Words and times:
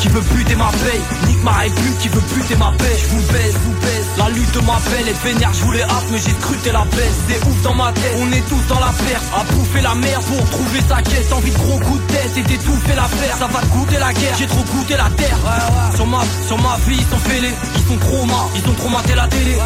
qui 0.00 0.08
veut 0.08 0.20
buter 0.32 0.56
ma 0.56 0.70
paye 0.70 1.00
Nique 1.28 1.44
ma 1.44 1.52
réputation, 1.52 1.96
qui 2.00 2.08
veut 2.08 2.22
buter 2.34 2.56
ma 2.56 2.72
paix. 2.78 2.96
Je 2.96 3.06
vous 3.08 3.32
baise, 3.32 3.54
vous 3.64 3.74
baise, 3.80 4.06
la 4.16 4.28
lutte 4.30 4.56
m'appelle 4.64 5.08
Et 5.08 5.28
vénère, 5.28 5.52
je 5.52 5.62
voulais 5.64 5.82
hâte 5.82 6.06
mais 6.10 6.18
j'ai 6.18 6.32
scruté 6.32 6.72
la 6.72 6.84
baisse. 6.84 7.18
C'est 7.28 7.44
ouf 7.46 7.62
dans 7.62 7.74
ma 7.74 7.92
tête, 7.92 8.16
on 8.18 8.32
est 8.32 8.46
tous 8.48 8.66
dans 8.68 8.80
la 8.80 8.92
perte 9.06 9.24
À 9.36 9.44
bouffer 9.52 9.80
la 9.82 9.94
merde 9.94 10.24
pour 10.24 10.50
trouver 10.50 10.80
sa 10.88 11.02
quête 11.02 11.32
Envie 11.32 11.50
de 11.50 11.58
gros 11.58 11.78
coups 11.78 12.00
de 12.00 12.12
tête 12.12 12.36
et 12.36 12.42
d'étouffer 12.42 12.94
l'affaire 12.96 13.36
Ça 13.38 13.46
va 13.46 13.60
te 13.60 13.66
goûter 13.66 13.98
la 13.98 14.12
guerre, 14.12 14.34
j'ai 14.38 14.46
trop 14.46 14.64
goûté 14.64 14.96
la 14.96 15.10
terre. 15.16 15.36
Sur 15.94 16.06
ma, 16.06 16.22
sur 16.46 16.58
ma 16.58 16.76
vie, 16.86 16.96
ils 16.98 17.10
sont 17.10 17.22
fêlés. 17.28 17.54
Ils 17.76 17.86
sont 17.88 17.98
trop 17.98 18.24
mal, 18.24 18.46
ils 18.56 18.70
ont 18.70 18.74
trop 18.74 18.88
maté 18.88 19.14
la 19.14 19.28
télé. 19.28 19.56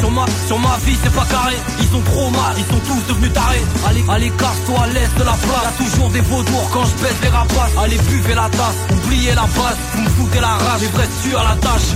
Sur 0.00 0.10
ma, 0.10 0.24
sur 0.46 0.58
ma 0.58 0.76
vie, 0.86 0.96
c'est 1.02 1.12
pas 1.12 1.26
carré. 1.26 1.56
Ils 1.80 1.88
sont 1.88 2.00
trop 2.00 2.30
mal, 2.30 2.54
ils 2.56 2.64
sont 2.64 2.80
tous 2.86 3.12
devenus 3.12 3.32
tarés. 3.32 3.62
Allez, 3.86 4.04
allez, 4.08 4.30
casse-toi 4.30 4.84
à 4.84 4.86
l'est 4.88 5.14
de 5.18 5.24
la 5.24 5.36
place. 5.36 5.64
Y'a 5.64 5.84
toujours 5.84 6.08
des 6.10 6.20
vautours 6.20 6.70
quand 6.72 6.84
je 6.86 6.94
baisse 7.02 7.20
les 7.22 7.28
rapaces. 7.28 7.72
Allez, 7.82 7.98
buvez 8.08 8.34
la 8.34 8.48
tasse, 8.48 8.78
oubliez 8.90 9.34
la 9.34 9.42
base 9.42 9.81
Vous 9.94 10.02
me 10.02 10.08
foutez 10.08 10.40
la 10.40 10.48
rage 10.48 10.82
et 10.82 10.86
vous 10.86 10.98
restez 10.98 11.28
sur 11.30 11.42
la 11.42 11.56
tâche. 11.56 11.94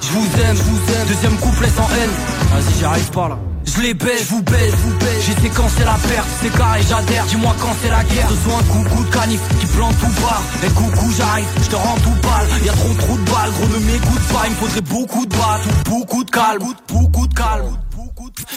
Je 0.00 0.18
vous 0.18 0.40
aime, 0.42 0.56
je 0.56 0.62
vous 0.62 0.92
aime. 0.92 1.06
Deuxième 1.08 1.36
couplet 1.36 1.68
sans 1.68 1.88
haine. 1.94 2.10
Vas-y, 2.50 2.78
j'y 2.78 2.84
arrive 2.84 3.10
pas 3.10 3.28
là. 3.28 3.51
Je 3.64 3.80
les 3.80 3.94
baise, 3.94 4.26
vous 4.28 4.42
baise, 4.42 4.74
vous 4.84 4.98
baise. 4.98 5.24
J'ai 5.26 5.40
séquencé 5.42 5.84
la 5.84 5.98
perte, 6.08 6.28
c'est 6.42 6.52
carré, 6.52 6.80
j'adhère. 6.88 7.24
Dis-moi 7.26 7.54
quand 7.60 7.74
c'est 7.82 7.90
la 7.90 8.04
guerre. 8.04 8.28
Ce 8.28 8.36
soit 8.48 8.58
un 8.58 8.64
coucou 8.64 9.04
de 9.04 9.10
canif 9.10 9.40
qui 9.60 9.66
plante 9.66 9.98
tout 9.98 10.22
bas. 10.22 10.42
Et 10.64 10.70
coucou, 10.70 11.12
j'arrive, 11.16 11.46
je 11.62 11.68
te 11.68 11.76
rends 11.76 11.98
tout 12.02 12.16
pâle. 12.22 12.46
Y 12.64 12.68
a 12.68 12.72
trop 12.72 12.94
trop 12.94 13.16
de 13.16 13.30
balles, 13.30 13.50
gros, 13.52 13.68
ne 13.68 13.84
m'écoute 13.86 14.22
pas. 14.32 14.42
Il 14.46 14.50
me 14.50 14.56
faudrait 14.56 14.80
beaucoup 14.82 15.26
de 15.26 15.36
battes 15.36 15.66
ou 15.66 15.90
beaucoup 15.90 16.24
de 16.24 16.30
calme. 16.30 16.62
Beaucoup 16.88 17.26
de 17.26 17.34
calme. 17.34 17.78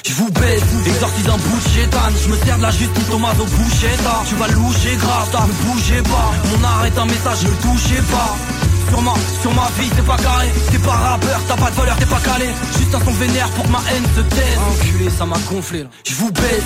Je 0.04 0.14
vous 0.14 0.32
baise, 0.32 0.62
exorcise 0.86 1.28
un 1.28 1.38
bout 1.38 1.58
de 1.58 2.20
Je 2.24 2.30
me 2.30 2.38
sers 2.38 2.58
de 2.58 2.62
la 2.62 2.72
justice 2.72 3.10
Thomas 3.10 3.34
au 3.40 3.46
bouchetta 3.46 4.24
Tu 4.28 4.36
vas 4.36 4.48
loucher 4.50 4.96
grave, 4.98 5.48
ne 5.48 5.66
bougez 5.66 6.02
pas 6.04 6.32
Mon 6.52 6.64
art 6.64 6.86
est 6.86 6.98
un 6.98 7.06
message, 7.06 7.44
ne 7.44 7.50
touchez 7.62 8.02
pas 8.12 8.36
sur 8.90 9.02
ma, 9.02 9.14
sur 9.42 9.54
ma 9.54 9.68
vie, 9.80 9.90
t'es 9.90 10.02
pas 10.02 10.18
carré, 10.18 10.48
t'es 10.72 10.80
pas 10.80 10.92
rappeur, 10.92 11.40
t'as 11.48 11.56
pas 11.56 11.70
de 11.70 11.76
valeur, 11.76 11.98
t'es 11.98 12.06
pas 12.06 12.20
calé. 12.20 12.50
Juste 12.78 12.96
un 12.96 13.00
son 13.04 13.12
vénère 13.12 13.50
pour 13.52 13.68
ma 13.70 13.80
haine 13.92 14.06
se 14.16 14.22
taise. 14.22 14.60
Enculé, 14.70 15.10
ça 15.10 15.26
m'a 15.26 15.38
gonflé 15.50 15.84
là. 15.84 15.90
Je 16.04 16.16
vous 16.16 16.32
baise. 16.32 16.64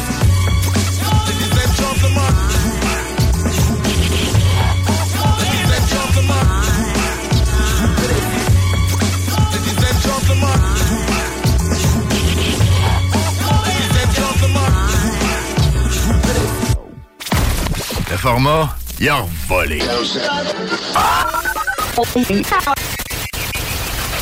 Le 18.11 18.17
format, 18.17 18.75
il 18.99 19.09
a 19.09 19.25
volé. 19.47 19.79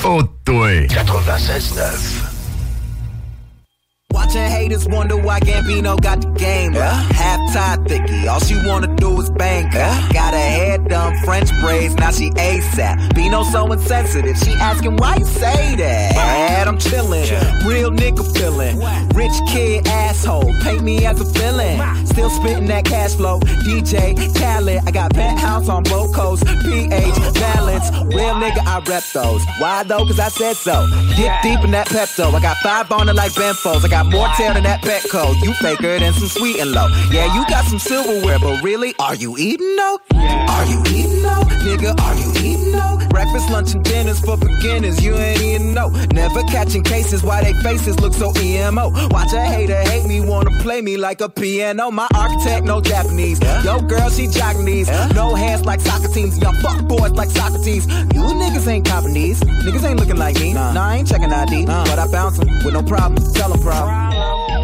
Oh, 0.04 0.24
toi. 0.46 0.88
96.9. 0.88 2.37
Watching 4.18 4.42
haters 4.42 4.88
wonder 4.88 5.16
why 5.16 5.40
Gambino 5.40 6.02
got 6.02 6.22
the 6.22 6.28
game. 6.30 6.74
Yeah. 6.74 6.92
Half 7.14 7.54
tie 7.54 7.78
thicky, 7.88 8.28
all 8.28 8.40
she 8.40 8.56
wanna 8.66 8.88
do 8.96 9.22
is 9.22 9.30
bang. 9.30 9.70
Yeah. 9.72 9.94
Got 10.12 10.34
her 10.34 10.40
hair 10.40 10.80
done, 10.80 11.16
French 11.24 11.52
braids, 11.62 11.94
now 11.98 12.10
she 12.10 12.32
ASAP. 12.32 13.14
Bino 13.14 13.44
so 13.44 13.72
insensitive, 13.72 14.36
she 14.38 14.54
asking 14.54 14.98
why 14.98 15.18
you 15.18 15.26
say 15.26 15.76
that. 15.76 16.68
I'm 16.68 16.80
chillin', 16.80 17.30
real 17.68 17.92
nigga 17.92 18.24
feelin'. 18.36 18.80
Rich 19.16 19.38
kid 19.50 19.88
asshole, 19.88 20.52
paint 20.64 20.84
me 20.84 21.06
as 21.06 21.22
a 21.22 21.26
villain. 21.40 21.78
Still 22.08 22.32
spittin' 22.32 22.66
that 22.66 22.86
cash 22.86 23.14
flow. 23.14 23.40
DJ 23.40 24.16
Khaled, 24.36 24.82
I 24.88 24.92
got 24.92 25.14
penthouse 25.14 25.70
on 25.70 25.84
both 25.84 26.12
coasts. 26.14 26.44
PH 26.64 26.90
balance, 27.36 27.92
real 28.16 28.34
nigga, 28.42 28.66
I 28.66 28.82
rep 28.90 29.04
those. 29.14 29.46
Why 29.60 29.84
though? 29.84 30.06
Cause 30.08 30.20
I 30.20 30.30
said 30.30 30.56
so. 30.56 30.88
Dip 31.16 31.32
deep 31.44 31.64
in 31.64 31.72
that 31.72 31.88
Pepto. 31.88 32.34
I 32.34 32.42
got 32.42 32.58
five 32.58 32.92
on 32.92 33.08
it 33.10 33.14
like 33.16 33.32
Benfos. 33.34 33.86
I 33.86 33.88
got 33.88 34.07
more 34.12 34.28
tail 34.38 34.54
than 34.54 34.64
that 34.64 34.82
Petco. 34.82 35.34
You 35.44 35.54
faker 35.56 36.00
than 36.00 36.14
some 36.14 36.28
sweet 36.28 36.60
and 36.60 36.72
low. 36.72 36.88
Yeah, 37.12 37.34
you 37.36 37.46
got 37.48 37.66
some 37.66 37.80
silverware, 37.80 38.40
but 38.40 38.62
really, 38.64 38.94
are 39.00 39.16
you 39.16 39.38
eating 39.38 39.76
though? 39.76 40.00
Are 40.14 40.66
you 40.66 40.82
eating 40.88 41.22
though? 41.22 41.44
Nigga, 41.66 42.00
are 42.02 42.16
you 42.16 42.32
eating 42.40 42.72
though? 42.72 42.98
Breakfast, 43.10 43.50
lunch, 43.50 43.74
and 43.74 43.84
dinners 43.84 44.20
for 44.20 44.38
beginners. 44.38 45.04
You 45.04 45.16
ain't 45.16 45.42
eating 45.42 45.74
no. 45.74 45.90
Never 46.14 46.44
catching 46.44 46.84
cases 46.84 47.24
why 47.24 47.44
they 47.44 47.54
faces 47.62 48.00
look 48.00 48.14
so 48.14 48.32
emo. 48.40 48.90
Watch 49.10 49.34
a 49.34 49.42
hater 49.42 49.82
hate 49.82 50.06
me, 50.06 50.22
wanna 50.22 50.52
play 50.62 50.82
me 50.82 50.98
like 50.98 51.22
a 51.22 51.30
piano. 51.30 51.92
My 51.92 52.08
architect, 52.16 52.66
no 52.66 52.82
Japanese. 52.82 53.40
Yo, 53.64 53.82
girl, 53.82 54.10
she 54.10 54.28
Japanese. 54.28 54.88
No 55.14 55.36
hands 55.36 55.66
like 55.66 55.82
soccer 55.82 56.08
teams. 56.08 56.38
Y'all 56.40 56.54
fuck 56.62 56.84
boys 56.88 57.12
like 57.12 57.30
Socrates. 57.30 57.86
You 57.88 58.22
niggas 58.42 58.68
ain't 58.68 58.86
copping 58.86 59.14
these. 59.14 59.40
Niggas 59.42 59.84
ain't 59.84 60.00
looking 60.00 60.18
like 60.18 60.40
me. 60.40 60.54
Nah, 60.54 60.74
I 60.76 60.98
ain't 60.98 61.08
checking 61.08 61.32
ID. 61.32 61.66
But 61.66 62.00
I 62.00 62.08
bounce 62.12 62.40
'em 62.40 62.48
with 62.64 62.74
no 62.74 62.84
problem. 62.84 63.18
Tell 63.34 63.52
'em 63.52 63.60
problem. 63.62 63.97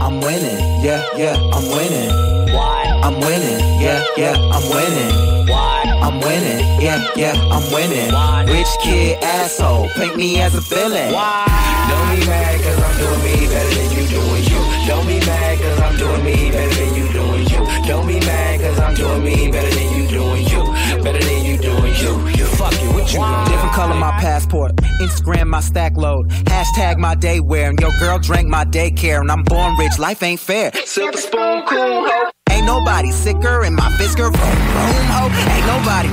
I'm 0.04 0.20
winning. 0.22 0.60
Yeah, 0.84 1.02
yeah, 1.18 1.36
I'm 1.54 1.66
winning. 1.72 2.54
Why? 2.54 2.84
I'm 3.04 3.20
winning. 3.20 3.60
Yeah, 3.82 4.04
yeah, 4.18 4.36
I'm 4.52 4.64
winning. 4.70 5.48
Why? 5.48 5.84
I'm 6.02 6.20
winning. 6.20 6.82
Yeah, 6.82 7.06
yeah, 7.16 7.34
I'm 7.52 7.66
winning. 7.74 8.14
Why? 8.14 8.46
Rich 8.48 8.68
kid 8.82 9.24
asshole. 9.24 9.90
Paint 9.96 10.16
me 10.18 10.42
as 10.42 10.56
a 10.56 10.62
villain. 10.62 11.14
Why? 11.14 11.46
Don't 11.90 12.20
be 12.20 12.26
mad 12.28 12.62
cause 12.62 12.80
I'm 12.84 12.96
doing 13.00 13.22
me 13.24 13.48
better 13.48 13.74
than 13.76 13.90
you 13.98 14.08
doing 14.08 14.44
you. 14.44 14.62
Don't 14.88 15.08
be 15.08 15.20
mad 15.26 15.60
cause 15.60 15.80
I'm 15.80 15.98
doing 15.98 16.24
me 16.24 16.52
better 16.52 16.76
than 16.76 16.96
you 16.96 17.08
doing 17.14 17.48
you. 17.48 17.88
Don't 17.88 18.08
be 18.08 18.20
mad 18.20 18.60
cause 18.62 18.80
I'm 18.80 18.94
doing 18.96 19.24
me 19.24 19.52
better 19.52 19.74
than 19.76 19.90
you 19.98 20.08
doing 20.08 20.46
you. 20.48 20.64
Better 21.04 21.24
than 21.24 21.46
you 21.46 21.58
doing 21.58 21.94
you. 21.96 22.14
You 22.38 22.46
fuck 22.46 22.74
it, 22.74 22.94
what 22.94 23.12
you 23.14 23.20
doing? 23.20 23.53
Color 23.74 23.96
my 23.96 24.12
passport. 24.12 24.76
Instagram 25.02 25.48
my 25.48 25.60
stack 25.60 25.98
load. 25.98 26.30
Hashtag 26.30 26.98
my 26.98 27.16
day 27.16 27.40
wear. 27.40 27.70
And 27.70 27.80
your 27.80 27.92
girl 28.00 28.20
drank 28.20 28.48
my 28.48 28.66
daycare. 28.66 29.20
And 29.20 29.32
I'm 29.32 29.44
born 29.44 29.76
rich. 29.78 29.98
Life 29.98 30.22
ain't 30.22 30.40
fair. 30.40 30.72
Silver 30.86 31.18
spoon, 31.18 31.64
cool 31.68 32.08
ho. 32.08 32.32
Ain't 32.52 32.66
nobody 32.68 33.12
sicker 33.12 33.64
in 33.64 33.74
my 33.74 33.90
Fisker 33.98 34.26
room 34.26 34.34
ho. 34.36 35.26
Ain't 35.52 35.66
nobody. 35.66 36.10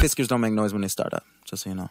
Fiskers 0.00 0.28
don't 0.28 0.40
make 0.40 0.52
noise 0.52 0.72
when 0.72 0.82
they 0.82 0.88
start 0.88 1.12
up. 1.12 1.24
Just 1.44 1.64
so 1.64 1.70
you 1.70 1.76
know. 1.76 1.90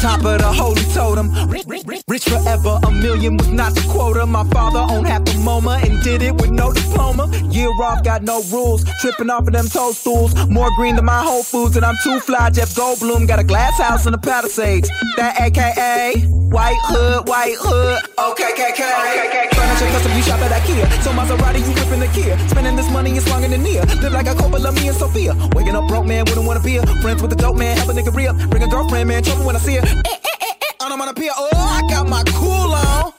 Top 0.00 0.24
of 0.24 0.38
the 0.38 0.46
holy 0.46 0.84
totem. 0.94 1.28
Rich, 1.50 2.24
forever. 2.24 2.78
A 2.84 2.90
million 2.90 3.36
was 3.36 3.48
not 3.48 3.74
the 3.74 3.80
quota. 3.90 4.26
My 4.26 4.44
father 4.50 4.86
owned 4.94 5.08
half 5.08 5.24
the 5.24 5.32
MoMA 5.32 5.82
and 5.84 6.00
did 6.04 6.22
it 6.22 6.34
with 6.34 6.50
no 6.50 6.72
diploma. 6.72 7.26
Year 7.50 7.70
off, 7.82 8.04
got 8.04 8.22
no 8.22 8.42
rules. 8.52 8.84
Tripping 9.00 9.28
off 9.28 9.48
of 9.48 9.52
them 9.52 9.66
toadstools. 9.66 10.34
More 10.48 10.70
green 10.76 10.94
than 10.94 11.04
my 11.04 11.20
Whole 11.22 11.42
Foods, 11.42 11.76
and 11.76 11.84
I'm 11.84 11.96
too 12.04 12.20
fly. 12.20 12.50
Jeff 12.50 12.70
Goldblum 12.74 13.26
got 13.26 13.40
a 13.40 13.44
glass 13.44 13.76
house 13.78 14.06
in 14.06 14.12
the 14.12 14.18
Palisades. 14.18 14.88
That 15.16 15.40
AKA. 15.40 16.38
White 16.48 16.80
hood, 16.84 17.28
white 17.28 17.56
hood. 17.58 17.98
Okay, 18.16 18.52
okay. 18.56 19.52
Furniture 19.52 19.90
custom, 19.92 20.12
you 20.16 20.22
shop 20.22 20.40
at 20.40 20.50
IKEA. 20.62 20.86
So 21.02 21.10
Maserati, 21.12 21.60
you 21.60 21.74
whipping 21.76 22.00
the 22.00 22.08
Kia. 22.08 22.38
Spending 22.48 22.74
this 22.74 22.90
money 22.90 23.14
is 23.16 23.28
longer 23.28 23.48
than 23.48 23.62
Nia. 23.62 23.84
Live 24.00 24.12
like 24.12 24.26
a 24.28 24.32
of 24.32 24.74
me 24.74 24.88
and 24.88 24.96
Sophia. 24.96 25.36
Waking 25.52 25.76
up 25.76 25.86
broke, 25.88 26.06
man, 26.06 26.24
wouldn't 26.24 26.46
wanna 26.46 26.60
be 26.60 26.78
a 26.78 26.86
friends 27.02 27.20
with 27.20 27.30
the 27.30 27.36
dope 27.36 27.56
man. 27.56 27.76
Help 27.76 27.90
a 27.90 27.92
nigga 27.92 28.14
re 28.16 28.32
Bring 28.48 28.62
a 28.62 28.68
girlfriend, 28.68 29.08
man, 29.08 29.22
trouble 29.22 29.44
when 29.44 29.56
I 29.56 29.58
see 29.58 29.76
her. 29.76 29.87
Eh, 29.88 30.10
eh, 30.10 30.36
eh, 30.40 30.54
eh. 30.62 30.72
I'm 30.80 31.00
on 31.00 31.08
a 31.08 31.14
pier. 31.14 31.32
Oh, 31.36 31.48
I 31.52 31.82
got 31.88 32.08
my 32.08 32.22
cool 32.34 32.72
on. 32.74 33.12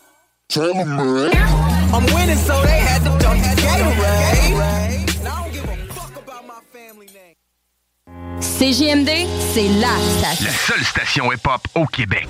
Tell 0.49 0.73
them, 0.73 0.95
man. 0.95 1.31
I'm 1.93 2.05
winning, 2.13 2.37
so 2.37 2.61
they 2.63 2.79
had 2.79 3.03
to 3.03 3.09
dump 3.23 3.41
Gatorade. 3.43 4.89
CJMD, 8.41 9.09
c'est 9.53 9.69
la 9.79 9.95
station. 10.17 10.45
La 10.45 10.51
seule 10.51 10.83
station 10.83 11.31
hip-hop 11.31 11.61
au 11.75 11.85
Québec. 11.85 12.27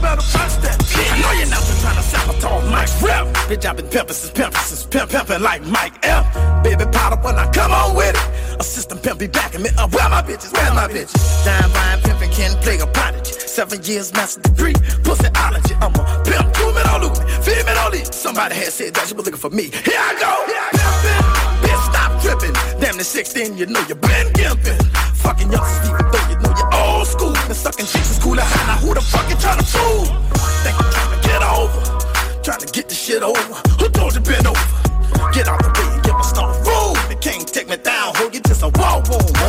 I 0.00 1.20
know 1.20 1.32
you're 1.32 1.48
not 1.48 1.58
just 1.66 1.80
trying 1.80 1.96
to 1.96 2.02
sabotage 2.02 2.70
Mike's 2.70 3.02
rep. 3.02 3.26
Bitch, 3.48 3.64
I've 3.64 3.76
been 3.76 3.88
pimping 3.88 4.14
since 4.14 4.30
pimping 4.30 4.60
since 4.60 4.86
pimp 4.86 5.10
pimpin' 5.10 5.40
like 5.40 5.62
Mike 5.66 5.94
F. 6.04 6.24
Baby 6.62 6.84
powder 6.92 7.20
when 7.22 7.36
I 7.36 7.50
come 7.50 7.72
on 7.72 7.96
with 7.96 8.14
it. 8.14 8.60
A 8.60 8.62
system 8.62 8.98
pimp 8.98 9.18
be 9.18 9.26
backing 9.26 9.62
me 9.62 9.70
up. 9.78 9.92
Where 9.92 10.08
my 10.08 10.22
bitches? 10.22 10.52
Where 10.52 10.72
my 10.74 10.86
bitches? 10.86 11.44
Dime 11.44 11.72
buying 11.72 12.00
pimpin' 12.02 12.32
can 12.32 12.50
play 12.62 12.78
a 12.78 12.86
prodigy. 12.86 13.32
Seven 13.32 13.82
years 13.82 14.12
master 14.12 14.40
degree, 14.42 14.74
pussyology. 15.02 15.74
I'm 15.80 15.94
a 15.94 16.22
pimp, 16.24 16.48
lose 17.02 17.18
me. 17.18 17.26
Feed 17.42 17.66
me, 17.66 17.74
don't. 17.74 18.14
Somebody 18.14 18.54
had 18.54 18.72
said 18.72 18.94
that 18.94 19.08
she 19.08 19.14
was 19.14 19.24
looking 19.26 19.40
for 19.40 19.50
me. 19.50 19.64
Here 19.64 19.98
I 19.98 20.14
go. 20.18 20.32
Pimpin'. 20.78 21.66
Bitch, 21.66 21.82
stop 21.90 22.22
trippin'. 22.22 22.54
Damn, 22.80 22.96
the 22.98 23.04
16, 23.04 23.56
you 23.56 23.66
know 23.66 23.80
you 23.88 23.94
been 23.94 24.26
gimpin'. 24.34 24.78
Fucking 25.16 25.50
youngsters, 25.50 25.90
even 25.90 26.27
school. 27.08 27.34
And 27.48 27.56
sucking 27.56 27.86
chicks 27.86 28.10
is 28.10 28.18
cool. 28.18 28.34
Now 28.34 28.44
who 28.84 28.94
the 28.94 29.00
fuck 29.00 29.28
you 29.30 29.36
to 29.36 29.64
fool? 29.64 30.04
Think 30.62 30.76
you 30.76 30.88
to 31.12 31.18
get 31.24 31.42
over? 31.42 31.80
Trying 32.42 32.60
to 32.60 32.70
get 32.72 32.88
the 32.88 32.94
shit 32.94 33.22
over. 33.22 33.54
Who 33.80 33.88
told 33.88 34.14
you 34.14 34.20
bend 34.20 34.46
over? 34.46 34.68
Get 35.32 35.48
out 35.48 35.60
the 35.64 35.72
way 35.76 35.94
and 35.94 36.02
get 36.02 36.14
my 36.14 36.22
stuff 36.22 36.66
roll. 36.66 36.94
They 37.08 37.16
can't 37.16 37.46
take 37.46 37.68
me 37.68 37.76
down, 37.76 38.14
hold 38.14 38.34
you 38.34 38.40
just 38.40 38.62
a 38.62 38.68
wall 38.68 39.02
boom. 39.02 39.47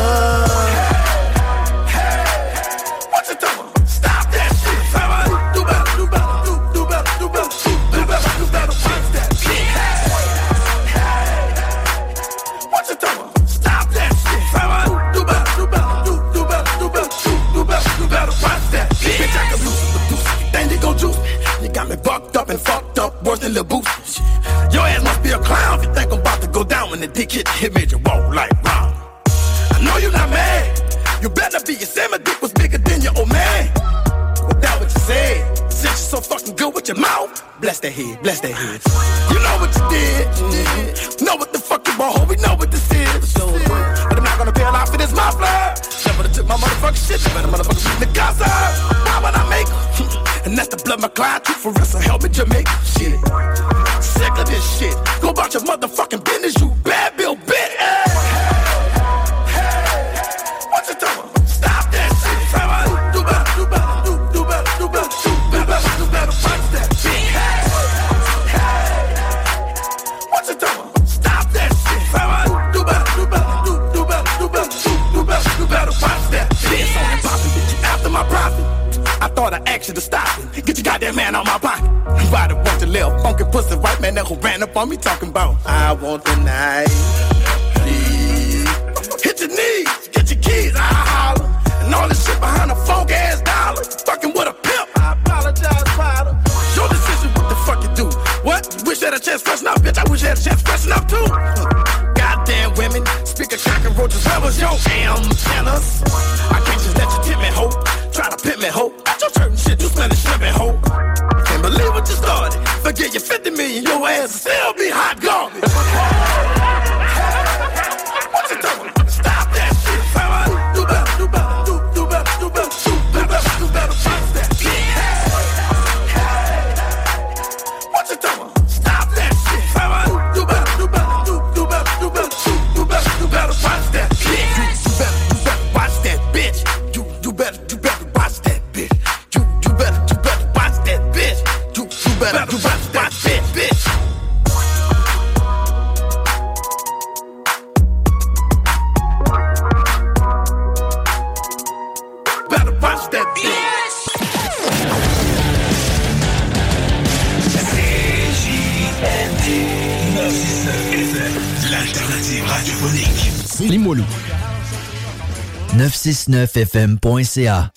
969fm.ca 166.00 167.72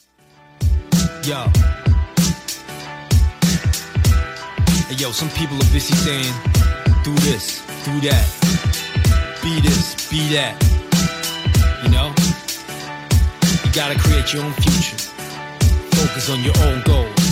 Yo. 1.25 1.47
Hey, 4.87 4.95
yo, 4.95 5.11
some 5.11 5.29
people 5.31 5.57
are 5.57 5.73
busy 5.73 5.95
saying, 5.95 6.35
do 7.02 7.14
this, 7.26 7.62
do 7.85 8.00
that, 8.07 8.26
be 9.43 9.61
this, 9.61 10.09
be 10.11 10.35
that. 10.35 10.55
You 11.83 11.91
know? 11.91 12.14
You 13.64 13.73
gotta 13.73 13.99
create 13.99 14.33
your 14.33 14.45
own 14.45 14.52
future. 14.52 14.97
Focus 15.97 16.31
on 16.31 16.43
your 16.43 16.57
own 16.67 16.83
goals. 16.83 17.23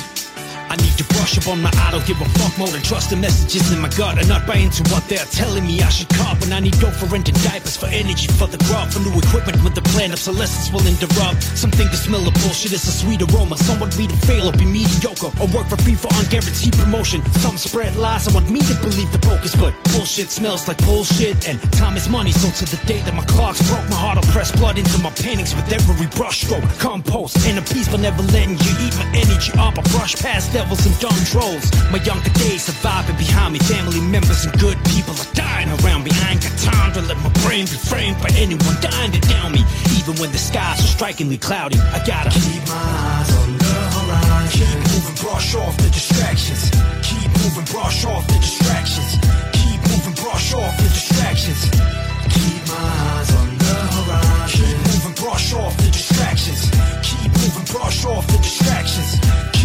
I 0.70 0.76
need 0.76 0.94
to 0.99 1.04
brush 1.18 1.37
up 1.37 1.49
on 1.49 1.61
my 1.61 1.70
I 1.82 1.90
don't 1.90 2.06
give 2.06 2.20
a 2.20 2.28
fuck 2.38 2.56
more 2.56 2.68
than 2.68 2.80
trust 2.82 3.11
the 3.11 3.16
messages 3.16 3.73
in 3.73 3.80
my 3.80 3.88
gut 3.99 4.18
and 4.18 4.28
not 4.28 4.47
buy 4.47 4.54
into 4.54 4.85
what 4.94 5.02
they're 5.09 5.26
telling 5.26 5.66
me 5.66 5.82
I 5.82 5.88
should 5.88 6.09
cop 6.09 6.38
when 6.40 6.52
I 6.52 6.61
need 6.61 6.78
dough 6.78 6.94
for 6.94 7.06
renting 7.06 7.35
diapers 7.42 7.76
for 7.76 7.87
energy 7.87 8.28
for 8.38 8.47
the 8.47 8.59
crop 8.70 8.90
for 8.94 9.00
new 9.00 9.18
equipment 9.18 9.64
with 9.64 9.75
the 9.75 9.82
plan 9.90 10.12
obsolescence 10.12 10.70
will 10.73 10.87
interrupt. 10.87 11.42
Some 11.42 11.70
think 11.70 11.90
the 11.90 11.97
smell 11.97 12.26
of 12.26 12.35
bullshit 12.42 12.73
is 12.73 12.87
a 12.87 12.92
sweet 12.92 13.23
aroma. 13.23 13.56
Some 13.59 13.80
want 13.80 13.97
me 13.99 14.06
to 14.06 14.16
fail 14.26 14.49
or 14.49 14.52
be 14.52 14.64
mediocre. 14.64 15.30
Or 15.42 15.49
work 15.50 15.66
for 15.68 15.76
free 15.82 15.94
for 15.94 16.09
unguaranteed 16.18 16.76
promotion. 16.78 17.23
Some 17.42 17.56
spread 17.56 17.97
lies 17.97 18.28
I 18.28 18.32
want 18.32 18.50
me 18.50 18.61
to 18.61 18.75
believe 18.80 19.11
the 19.12 19.20
focus 19.26 19.54
but 19.56 19.75
bullshit 19.92 20.30
smells 20.30 20.68
like 20.68 20.78
bullshit 20.87 21.49
and 21.49 21.61
time 21.73 21.97
is 21.97 22.09
money. 22.09 22.32
So 22.32 22.49
to 22.50 22.64
the 22.64 22.80
day 22.87 23.00
that 23.02 23.14
my 23.14 23.25
clocks 23.25 23.61
broke 23.68 23.88
my 23.90 23.97
heart 23.97 24.16
will 24.16 24.30
press 24.32 24.52
blood 24.52 24.78
into 24.78 24.99
my 25.02 25.11
paintings 25.11 25.54
with 25.54 25.66
every 25.73 26.06
brushstroke 26.18 26.66
compost 26.78 27.37
and 27.47 27.59
a 27.59 27.62
piece 27.62 27.88
for 27.88 27.99
never 27.99 28.23
letting 28.35 28.59
you 28.59 28.73
eat 28.85 28.94
my 28.97 29.09
energy 29.14 29.52
up 29.59 29.78
I 29.78 29.82
brush 29.90 30.14
past 30.16 30.52
devils 30.52 30.87
and 30.87 30.94
dumb 31.00 31.20
trolls. 31.26 31.66
My 31.90 31.99
younger 32.02 32.30
days 32.40 32.64
surviving 32.64 33.16
behind 33.16 33.52
me. 33.54 33.59
Family 33.70 34.00
members 34.00 34.44
and 34.44 34.54
good 34.59 34.78
people 34.90 35.14
are 35.14 35.32
dying 35.35 35.68
around 35.82 36.04
me 36.04 36.11
I 36.25 36.32
ain't 36.32 36.42
got 36.42 36.56
time 36.59 36.92
to 36.94 37.02
let 37.02 37.18
my 37.18 37.30
brain 37.42 37.64
be 37.66 37.78
framed 37.90 38.18
by 38.23 38.30
anyone 38.37 38.76
dying 38.80 39.12
to 39.12 39.20
down 39.28 39.52
me 39.52 39.62
even 39.99 40.14
when 40.20 40.30
the 40.32 40.38
skies 40.38 40.80
are 40.80 40.90
strikingly 40.96 41.38
cloudy 41.38 41.78
I 41.78 42.02
gotta 42.04 42.30
keep 42.30 42.62
my 42.68 42.75
eyes 42.75 43.30
on 43.37 43.58
the 43.58 43.75
horizon. 43.96 44.50
Keep 44.58 44.80
moving 44.92 45.16
brush 45.22 45.54
off 45.54 45.76
the 45.76 45.90
distractions. 45.90 46.70
Keep 47.02 47.30
moving 47.42 47.66
brush 47.72 48.04
off 48.04 48.26
the 48.26 48.38
distractions. 48.40 49.10
Keep 49.52 49.80
moving 49.90 50.16
brush 50.22 50.54
off 50.54 50.76
the 50.76 50.88
distractions. 50.88 51.60
Keep 52.34 52.62
my 52.68 52.87
eyes 53.14 53.30
on 53.37 53.49
the 53.58 53.76
horizon. 53.94 54.49
Keep 54.49 54.76
moving 54.88 55.16
brush 55.22 55.52
off 55.54 55.76
the 55.76 55.90
distractions. 55.90 56.70
Keep 57.02 57.30
moving 57.40 57.66
brush 57.72 58.04
off 58.04 58.26
the 58.26 58.38
distractions 58.38 59.60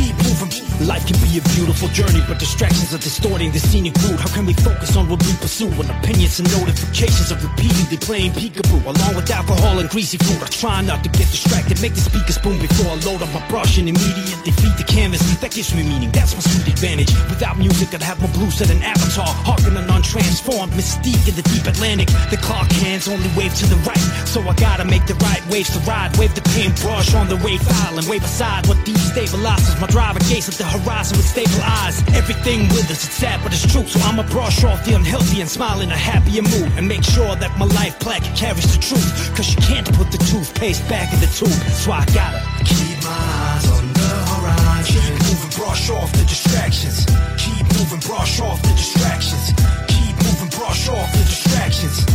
life 0.86 1.06
can 1.06 1.18
be 1.26 1.38
a 1.38 1.44
beautiful 1.58 1.90
journey 1.90 2.22
but 2.28 2.38
distractions 2.38 2.94
are 2.94 3.02
distorting 3.02 3.52
the 3.52 3.60
scenic 3.60 3.94
route. 4.06 4.20
How 4.20 4.30
can 4.34 4.46
we 4.46 4.54
focus 4.54 4.96
on 4.96 5.10
what 5.10 5.22
we 5.26 5.34
pursue? 5.42 5.70
When 5.78 5.90
opinions 5.90 6.40
and 6.40 6.48
notifications 6.54 7.32
are 7.32 7.42
repeatedly 7.42 7.98
playing 7.98 8.32
peekaboo 8.32 8.86
along 8.86 9.16
with 9.16 9.30
alcohol 9.30 9.80
and 9.80 9.90
greasy 9.90 10.18
food. 10.18 10.42
I 10.42 10.48
try 10.48 10.82
not 10.82 11.04
to 11.04 11.10
get 11.10 11.28
distracted 11.34 11.82
make 11.82 11.94
the 11.94 12.02
speakers 12.02 12.38
boom 12.38 12.60
before 12.62 12.94
I 12.94 12.96
load 13.02 13.22
up 13.22 13.34
my 13.34 13.42
brush 13.50 13.78
and 13.78 13.90
immediately 13.90 14.52
feed 14.54 14.78
the 14.78 14.86
canvas. 14.86 15.22
That 15.42 15.52
gives 15.52 15.74
me 15.74 15.84
meaning. 15.84 16.12
That's 16.12 16.34
my 16.34 16.42
sweet 16.42 16.68
advantage. 16.70 17.12
Without 17.34 17.58
music 17.58 17.94
I'd 17.94 18.06
have 18.06 18.22
my 18.22 18.30
blue 18.38 18.52
set 18.52 18.70
an 18.70 18.82
avatar. 18.84 19.28
Harking 19.44 19.76
an 19.78 19.90
untransformed 19.90 20.74
mystique 20.78 21.26
in 21.28 21.36
the 21.36 21.46
deep 21.50 21.66
Atlantic. 21.66 22.08
The 22.30 22.38
clock 22.38 22.70
hands 22.86 23.08
only 23.08 23.30
wave 23.36 23.54
to 23.56 23.66
the 23.66 23.78
right 23.90 24.06
so 24.26 24.42
I 24.42 24.54
gotta 24.56 24.86
make 24.86 25.06
the 25.06 25.18
right 25.26 25.42
waves 25.50 25.74
to 25.74 25.80
ride. 25.90 26.16
Wave 26.18 26.36
the 26.36 26.46
paintbrush 26.54 27.14
on 27.16 27.28
the 27.28 27.38
wave 27.42 27.62
file 27.62 27.98
and 27.98 28.08
wave 28.08 28.24
aside. 28.24 28.68
What 28.68 28.78
destabilizes 28.86 29.80
my 29.82 29.88
driver 29.88 30.20
gaze 30.30 30.48
at 30.48 30.56
the 30.56 30.75
horizon 30.80 31.18
with 31.18 31.28
stable 31.28 31.62
eyes. 31.64 32.02
Everything 32.16 32.68
with 32.70 32.90
us 32.92 33.06
it's 33.06 33.16
sad 33.16 33.40
but 33.44 33.54
it's 33.54 33.66
true. 33.66 33.86
So 33.86 34.00
I'ma 34.02 34.24
brush 34.24 34.64
off 34.64 34.84
the 34.86 34.94
unhealthy 34.94 35.42
and 35.42 35.50
smile 35.50 35.82
in 35.82 35.92
a 35.92 35.98
happier 35.98 36.42
mood. 36.42 36.72
And 36.78 36.88
make 36.88 37.04
sure 37.04 37.36
that 37.36 37.58
my 37.58 37.66
life 37.66 38.00
plaque 38.00 38.24
carries 38.36 38.68
the 38.76 38.82
truth. 38.82 39.36
Cause 39.36 39.48
you 39.54 39.62
can't 39.62 39.88
put 39.96 40.12
the 40.12 40.18
toothpaste 40.18 40.88
back 40.90 41.14
in 41.14 41.20
the 41.20 41.28
tube. 41.28 41.60
So 41.84 41.92
I 41.92 42.06
gotta 42.14 42.42
keep 42.66 42.98
my 43.04 43.16
eyes 43.16 43.66
on 43.72 43.86
the 43.94 44.12
horizon. 44.32 44.96
Keep 44.96 45.16
moving 45.28 45.54
brush 45.56 45.90
off 45.90 46.12
the 46.12 46.26
distractions. 46.26 47.06
Keep 47.38 47.66
moving 47.78 48.02
brush 48.04 48.40
off 48.42 48.62
the 48.62 48.74
distractions. 48.76 49.54
Keep 49.88 50.16
moving 50.26 50.52
brush 50.58 50.90
off 50.90 51.08
the 51.14 51.24
distractions. 51.24 52.06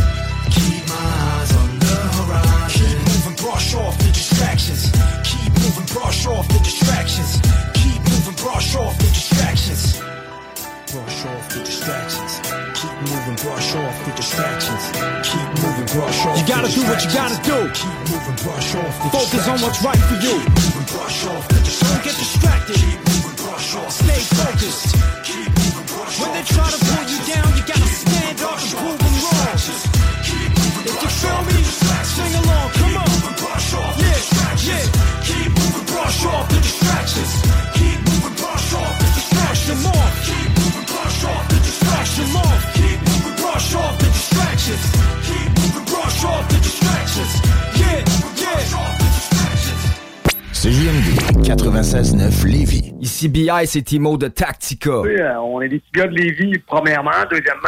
Keep 0.51 0.83
my 0.89 1.07
eyes 1.33 1.51
on 1.55 1.69
the 1.79 1.97
horizon. 2.17 2.69
Keep 2.69 2.97
moving 3.09 3.37
brush 3.41 3.73
off 3.75 3.97
the 3.97 4.11
distractions. 4.11 4.91
Keep 5.23 5.51
moving 5.63 5.87
brush 5.93 6.25
off 6.27 6.47
the 6.47 6.59
distractions 6.59 7.41
brush 8.51 8.75
off 8.75 8.97
the 8.97 9.07
distractions. 9.07 10.03
Brush 10.91 11.23
off 11.23 11.43
the 11.55 11.63
distractions. 11.63 12.43
Keep 12.75 12.95
moving 13.07 13.37
brush 13.47 13.71
off 13.79 13.95
the 14.03 14.11
distractions. 14.11 14.83
Keep 15.23 15.49
moving 15.63 15.87
brush 15.95 16.19
off 16.27 16.35
you 16.35 16.43
gotta 16.43 16.67
do 16.67 16.83
what 16.83 16.99
you 16.99 17.09
gotta 17.15 17.39
do. 17.47 17.57
Keep 17.71 17.99
moving 18.11 18.39
brush 18.43 18.75
off 18.75 18.93
the 19.03 19.09
focus 19.15 19.47
on 19.47 19.57
what's 19.63 19.79
right 19.79 20.03
for 20.03 20.19
you. 20.19 20.35
Keep 20.35 20.51
moving 20.51 20.87
brush 20.91 21.19
off 21.31 21.47
the 21.47 21.59
distractions. 21.63 21.95
don't 21.95 22.03
get 22.03 22.15
distracted. 22.19 22.75
Keep 22.75 22.99
moving 23.07 23.37
brush 23.39 23.69
off 23.79 23.91
stay 24.03 24.21
focused. 24.35 24.99
keep 25.23 25.51
moving 25.55 25.87
brush 25.95 26.15
when 26.19 26.31
they 26.35 26.43
try 26.43 26.67
to 26.67 26.79
pull 26.91 27.05
you 27.07 27.19
down 27.31 27.47
you 27.55 27.63
gotta 27.63 27.87
stand 27.87 28.35
up 28.43 28.59
and 28.59 28.71
prove 28.75 28.99
them 28.99 29.15
wrong. 29.23 29.47
if 30.91 30.97
you 30.99 31.11
feel 31.23 31.39
me 31.47 31.55
sing 32.03 32.35
along. 32.35 32.67
Come 32.75 32.99
on. 32.99 33.15
yeah 33.95 34.19
yeah. 34.67 34.85
Keep 35.23 35.49
moving 35.55 35.87
brush 35.87 36.19
off 36.27 36.51
the 36.51 36.59
distractions 36.59 37.60
CJMD 50.61 51.41
96.9 51.41 52.45
Lévis. 52.45 52.93
Ici 53.01 53.29
BI, 53.29 53.49
c'est 53.65 53.81
Timo 53.81 54.15
de 54.15 54.27
Tactica. 54.27 55.01
Sais, 55.03 55.19
euh, 55.19 55.41
on 55.41 55.59
est 55.59 55.69
des 55.69 55.79
petits 55.79 55.91
gars 55.91 56.05
de 56.05 56.13
Lévis, 56.13 56.59
premièrement. 56.67 57.09
Deuxièmement, 57.31 57.67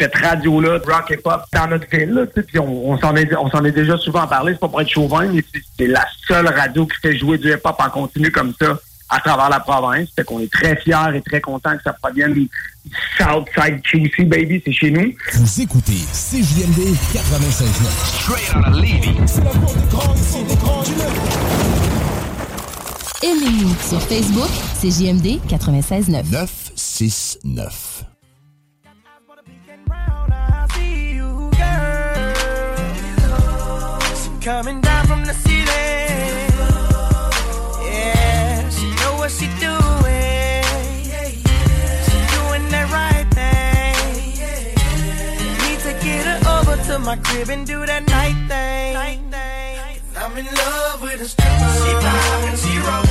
cette 0.00 0.16
radio-là, 0.16 0.78
de 0.78 0.84
rock 0.90 1.10
et 1.10 1.16
pop, 1.18 1.42
dans 1.52 1.66
notre 1.68 1.86
ville. 1.90 2.10
Là, 2.10 2.26
tu 2.26 2.32
sais, 2.34 2.42
puis 2.42 2.58
on, 2.58 2.90
on 2.90 2.98
s'en 2.98 3.14
est, 3.16 3.32
on 3.36 3.50
s'en 3.50 3.64
est 3.64 3.70
déjà 3.72 3.96
souvent 3.98 4.26
parlé, 4.26 4.52
c'est 4.54 4.58
pas 4.60 4.68
pour 4.68 4.80
être 4.80 4.88
chauvin, 4.88 5.26
mais 5.26 5.44
c'est- 5.52 5.60
c'est 5.78 5.86
la 5.86 6.04
seule 6.26 6.48
radio 6.48 6.86
qui 6.86 6.96
fait 7.02 7.16
jouer 7.18 7.38
du 7.38 7.48
hip-hop 7.52 7.76
en 7.78 7.90
continu 7.90 8.30
comme 8.32 8.52
ça 8.60 8.78
à 9.12 9.18
travers 9.20 9.50
la 9.50 9.60
province. 9.60 10.08
Fait 10.16 10.24
qu'on 10.24 10.40
est 10.40 10.50
très 10.52 10.76
fiers 10.76 10.94
et 11.16 11.20
très 11.20 11.40
contents 11.40 11.76
que 11.76 11.82
ça 11.82 11.92
provienne 11.92 12.32
du 12.32 12.48
Southside 13.18 13.82
QC, 13.82 14.24
baby, 14.24 14.62
c'est 14.64 14.72
chez 14.72 14.90
nous. 14.90 15.12
Vous 15.34 15.60
écoutez 15.60 15.98
CJMD 16.12 16.94
96.9. 17.12 17.90
Straight 18.22 18.54
out 18.56 18.66
of 18.68 18.76
Levy. 18.76 19.16
C'est 19.26 19.44
la 19.44 19.50
voix 19.50 19.74
des 19.74 19.86
grands 19.90 20.14
ici, 20.14 20.44
des 20.44 20.56
grands 20.56 20.82
du 20.82 20.92
Aimez-nous 23.22 23.74
sur 23.86 24.00
Facebook, 24.00 24.48
c'est 24.80 24.90
JMD 24.90 25.40
96.9. 25.46 26.22
969. 26.32 28.04
Coming 34.40 34.80
down 34.80 35.06
from 35.06 35.24
the 35.26 35.34
ceiling. 35.34 35.68
Yeah, 37.84 38.70
she 38.70 38.86
know 38.96 39.16
what 39.18 39.30
she 39.30 39.46
doing. 39.60 40.64
She 42.06 42.18
doing 42.34 42.64
the 42.70 42.88
right 42.90 43.28
thing. 43.34 44.32
Need 45.60 45.80
to 45.80 45.92
get 46.02 46.24
her 46.24 46.40
over 46.58 46.82
to 46.84 46.98
my 46.98 47.16
crib 47.16 47.50
and 47.50 47.66
do 47.66 47.84
that 47.84 48.08
night 48.08 48.48
thing. 48.48 48.96
I'm 50.16 50.36
in 50.38 50.46
love 50.46 51.02
with 51.02 51.20
a 51.20 51.28
stripper. 51.28 51.72
She 51.84 51.92
poppin', 52.00 52.56
she 52.56 52.78
rollin'. 52.78 53.09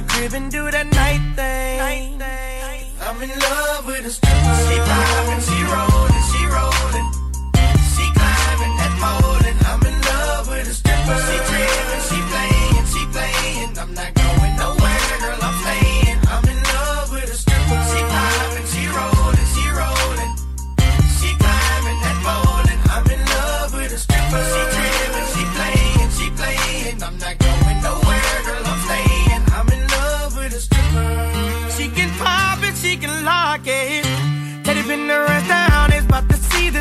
My 0.00 0.06
crib 0.06 0.32
and 0.34 0.50
do 0.50 0.70
that 0.70 0.86
night 0.92 1.22
thing. 1.34 2.22
I'm 3.00 3.22
in 3.22 3.30
love 3.30 3.86
with 3.86 4.06
a 4.06 4.10
stripper. 4.10 5.07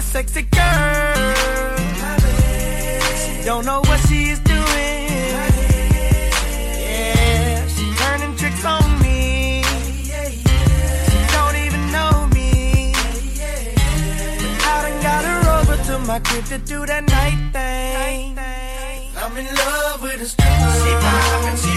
Sexy 0.02 0.44
girl. 0.44 1.36
She 3.18 3.44
don't 3.44 3.66
know 3.66 3.82
what 3.82 4.00
she 4.08 4.30
is 4.30 4.40
doing. 4.40 5.08
Yeah, 6.86 7.68
she 7.68 7.94
turning 7.96 8.36
tricks 8.36 8.64
on 8.66 9.00
me. 9.02 9.64
She 9.64 11.20
don't 11.36 11.56
even 11.66 11.92
know 11.92 12.28
me. 12.34 12.94
But 14.36 14.66
I 14.66 14.90
done 14.90 15.02
got 15.02 15.24
her 15.26 15.42
over 15.60 15.78
to 15.86 16.00
my 16.00 16.20
crib 16.20 16.46
to 16.46 16.58
do 16.60 16.86
that 16.86 17.04
night 17.10 17.52
thing. 17.54 18.38
I'm 19.18 19.36
in 19.38 19.46
love 19.56 20.02
with 20.02 20.22
a 20.22 20.26
stripper. 20.26 21.58
She 21.58 21.77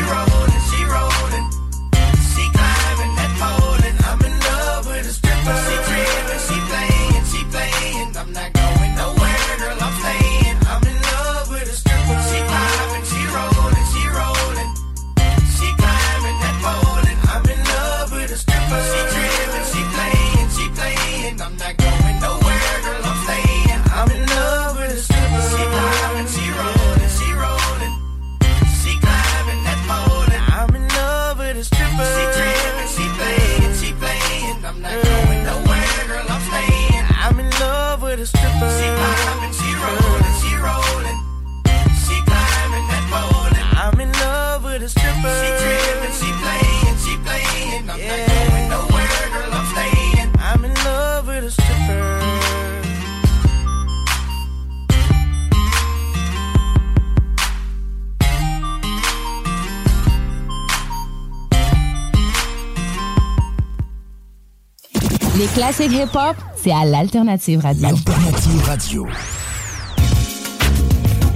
Les 65.71 65.77
classiques 65.77 66.01
hip-hop, 66.01 66.37
c'est 66.57 66.73
à 66.73 66.85
l'Alternative 66.85 67.61
Radio. 67.61 67.87
Alternative 67.87 68.63
Radio. 68.67 69.07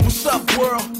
What's 0.02 0.26
up, 0.26 0.58
world? 0.58 0.93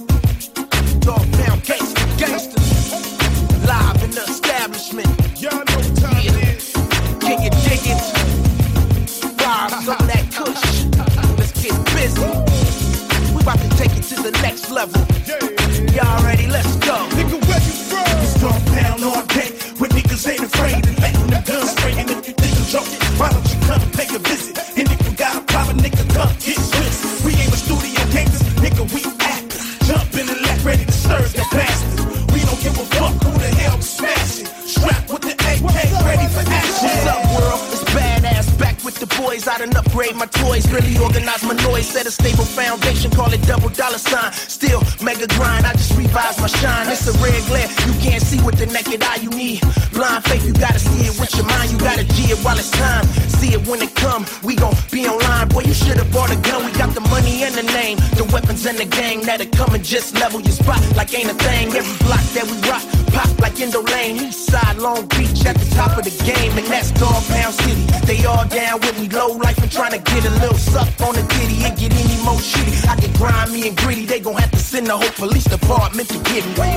Upgrade 40.04 40.16
my 40.18 40.26
toys, 40.26 40.70
really 40.70 40.96
organize 40.98 41.42
my 41.42 41.54
noise. 41.64 41.88
Set 41.88 42.06
a 42.06 42.10
stable 42.10 42.44
foundation, 42.44 43.10
call 43.10 43.32
it 43.32 43.42
double 43.42 43.68
dollar 43.70 43.98
sign. 43.98 44.32
Still 44.32 44.82
mega 45.02 45.26
grind, 45.26 45.66
I 45.66 45.72
just 45.72 45.96
revise 45.96 46.38
my 46.40 46.46
shine. 46.46 46.88
It's 46.88 47.06
a 47.08 47.12
red 47.22 47.40
glare, 47.46 47.68
you 47.86 47.94
can't 48.00 48.22
see 48.22 48.42
with 48.42 48.58
the 48.58 48.66
naked 48.66 49.02
eye. 49.02 49.16
You 49.16 49.30
need 49.30 49.60
blind 49.92 50.24
faith, 50.24 50.44
you 50.46 50.52
gotta 50.52 50.78
see 50.78 51.06
it 51.06 51.18
with 51.18 51.34
your 51.36 51.46
mind. 51.46 51.70
You 51.70 51.78
gotta 51.78 52.04
G 52.04 52.32
it 52.32 52.38
while 52.44 52.58
it's 52.58 52.70
time. 52.70 53.06
See 53.28 53.54
it 53.54 53.66
when 53.66 53.80
it 53.82 53.94
come, 53.94 54.26
we 54.42 54.56
gon' 54.56 54.76
be 54.90 55.06
online. 55.06 55.48
Boy, 55.48 55.62
you 55.62 55.74
should've 55.74 56.10
bought 56.12 56.30
a 56.30 56.36
gun. 56.36 56.64
We 56.64 56.72
got 56.72 56.94
the 56.94 57.04
money 57.12 57.44
and 57.44 57.54
the 57.54 57.64
name, 57.72 57.98
the 58.16 58.24
weapons 58.32 58.66
and 58.66 58.78
the 58.78 58.86
gang 58.86 59.20
that'll 59.22 59.46
come 59.48 59.74
and 59.74 59.84
just 59.84 60.14
level 60.14 60.40
your 60.40 60.52
spot 60.52 60.80
like 60.96 61.16
ain't 61.16 61.30
a 61.30 61.34
thing. 61.34 61.68
Every 61.74 61.96
block 62.06 62.24
that 62.36 62.44
we 62.44 62.56
rock, 62.68 62.84
pop 63.12 63.30
like 63.40 63.60
Indo 63.60 63.82
Lane. 63.82 64.16
East 64.16 64.46
side, 64.46 64.76
Long 64.78 65.06
Beach 65.16 65.44
at 65.46 65.56
the 65.56 65.68
top 65.74 65.96
of 65.98 66.04
the 66.04 66.14
game, 66.24 66.52
and 66.58 66.66
that's 66.66 66.90
Dog 66.92 67.22
Pound 67.28 67.54
City. 67.54 67.84
They 68.06 68.24
all 68.24 68.46
down 68.48 68.80
with 68.80 69.00
me, 69.00 69.08
low 69.08 69.32
life 69.32 69.58
and 69.58 69.70
trying 69.70 69.93
to 69.98 70.12
get 70.12 70.24
a 70.24 70.30
little 70.42 70.58
suck 70.58 70.88
on 71.06 71.14
the 71.14 71.22
ditty. 71.22 71.62
It 71.62 71.78
get 71.78 71.92
any 71.94 72.18
more 72.24 72.40
shitty. 72.42 72.86
I 72.88 72.96
get 72.96 73.14
grimy 73.14 73.68
and 73.68 73.76
gritty. 73.76 74.06
They 74.06 74.18
gon' 74.18 74.34
have 74.34 74.50
to 74.50 74.58
send 74.58 74.86
the 74.88 74.96
whole 74.96 75.14
police 75.14 75.44
department 75.44 76.08
to 76.08 76.18
get 76.30 76.42
me. 76.58 76.70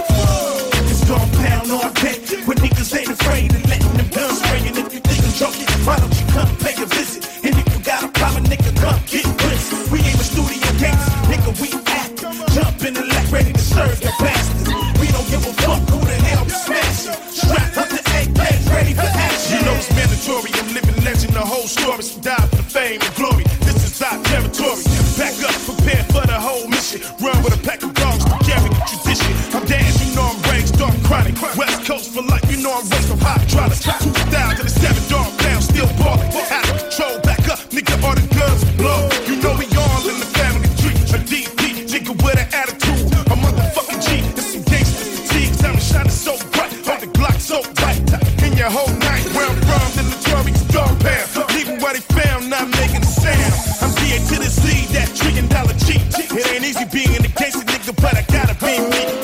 It's 0.85 1.01
Dog 1.07 1.25
Pound 1.41 1.71
all 1.71 1.89
day. 1.97 2.17
When 2.45 2.57
niggas 2.57 2.93
ain't 2.93 3.09
afraid 3.09 3.55
of 3.55 3.63
letting 3.65 3.93
them 3.97 4.09
guns 4.13 4.37
spray. 4.37 4.61
And 4.69 4.77
if 4.77 4.93
you 4.93 5.01
think 5.01 5.21
I'm 5.25 5.33
joking, 5.33 5.65
why 5.85 5.97
don't 5.97 6.13
you 6.13 6.25
come 6.29 6.51
pay 6.61 6.75
a 6.77 6.85
visit? 6.85 7.25
And 7.43 7.57
if 7.57 7.65
you 7.73 7.79
got 7.81 8.03
a 8.03 8.09
problem, 8.09 8.43
nigga, 8.45 8.71
come 8.77 8.99
get 9.09 9.25
this. 9.25 9.65
We 9.89 9.97
ain't 9.99 10.21
a 10.21 10.27
studio 10.27 10.69
gangsters, 10.77 11.17
nigga, 11.31 11.51
we 11.57 11.69
act. 11.89 12.21
Jump 12.53 12.83
in 12.85 12.93
the 12.93 13.05
left, 13.05 13.31
ready 13.31 13.53
to 13.53 13.59
serve 13.59 13.97
the 13.99 14.13
bastards. 14.21 14.69
We 15.01 15.07
don't 15.09 15.27
give 15.31 15.41
a 15.41 15.53
fuck 15.65 15.81
who 15.89 15.99
the 16.05 16.17
hell 16.27 16.45
we 16.45 16.53
smashing. 16.53 17.17
Strapped 17.33 17.77
with 17.77 17.89
the 17.97 18.01
AK, 18.13 18.41
ready 18.73 18.93
for 18.93 19.09
action. 19.09 19.57
You 19.57 19.65
know 19.65 19.73
it's 19.73 19.89
mandatory. 19.95 20.51
I'm 20.53 20.73
living. 20.73 20.86
The 21.37 21.45
whole 21.45 21.69
story. 21.69 22.01
Some 22.01 22.21
die 22.25 22.33
for 22.49 22.57
the 22.57 22.65
fame 22.65 22.97
and 22.97 23.13
glory. 23.13 23.45
This 23.61 23.85
is 23.85 24.01
our 24.01 24.17
territory. 24.25 24.81
Back 25.21 25.37
up, 25.45 25.53
prepare 25.69 26.01
for 26.09 26.25
the 26.25 26.33
whole 26.33 26.65
mission. 26.65 26.97
Run 27.21 27.37
with 27.45 27.53
a 27.53 27.61
pack 27.61 27.85
of 27.85 27.93
dogs 27.93 28.25
to 28.25 28.33
carry 28.41 28.65
the 28.73 28.81
tradition. 28.89 29.37
I'm 29.53 29.61
Dan, 29.69 29.85
you 30.01 30.17
know 30.17 30.33
I'm 30.33 30.41
raised 30.49 30.81
on 30.81 30.97
chronic. 31.05 31.37
West 31.53 31.85
Coast 31.85 32.09
for 32.09 32.25
life, 32.25 32.41
you 32.49 32.57
know 32.65 32.73
I'm 32.73 32.89
raised 32.89 33.13
styles 33.77 34.57
and 34.57 34.65
a 34.65 34.73
seven 34.81 35.03
dog 35.13 35.29
down, 35.37 35.61
still 35.61 35.85
ballin'. 36.01 36.25
Out 36.49 36.65
of 36.73 36.89
control, 36.89 37.21
back 37.21 37.45
up, 37.53 37.61
nigga. 37.69 37.93
All 38.01 38.17
the 38.17 38.25
guns 38.33 38.65
blow. 38.73 39.05
You 39.29 39.37
know 39.37 39.53
we 39.61 39.69
all 39.77 40.01
in 40.09 40.17
the 40.17 40.29
family 40.41 40.73
tree. 40.81 40.97
A 41.13 41.21
DP, 41.21 41.85
nigga 41.85 42.17
with 42.17 42.41
an 42.41 42.49
attitude. 42.49 43.13
A 43.29 43.37
motherfucking 43.37 44.01
G. 44.01 44.25
And 44.25 44.41
some 44.41 44.65
gangster 44.65 45.05
fatigue. 45.05 45.53
Time 45.61 45.77
to 45.77 45.85
shine 45.85 46.09
so 46.09 46.33
bright. 46.49 46.73
On 46.89 46.97
the 46.97 47.13
Glock 47.13 47.37
so 47.37 47.61
tight. 47.77 48.01
In 48.41 48.57
your 48.57 48.73
whole 48.73 48.89
being 56.91 57.25
a 57.25 57.27
gangster 57.29 57.65
nigga, 57.65 57.95
but 58.01 58.15
I 58.15 58.21
gotta 58.23 58.55
be 58.63 58.79
me. 58.79 59.16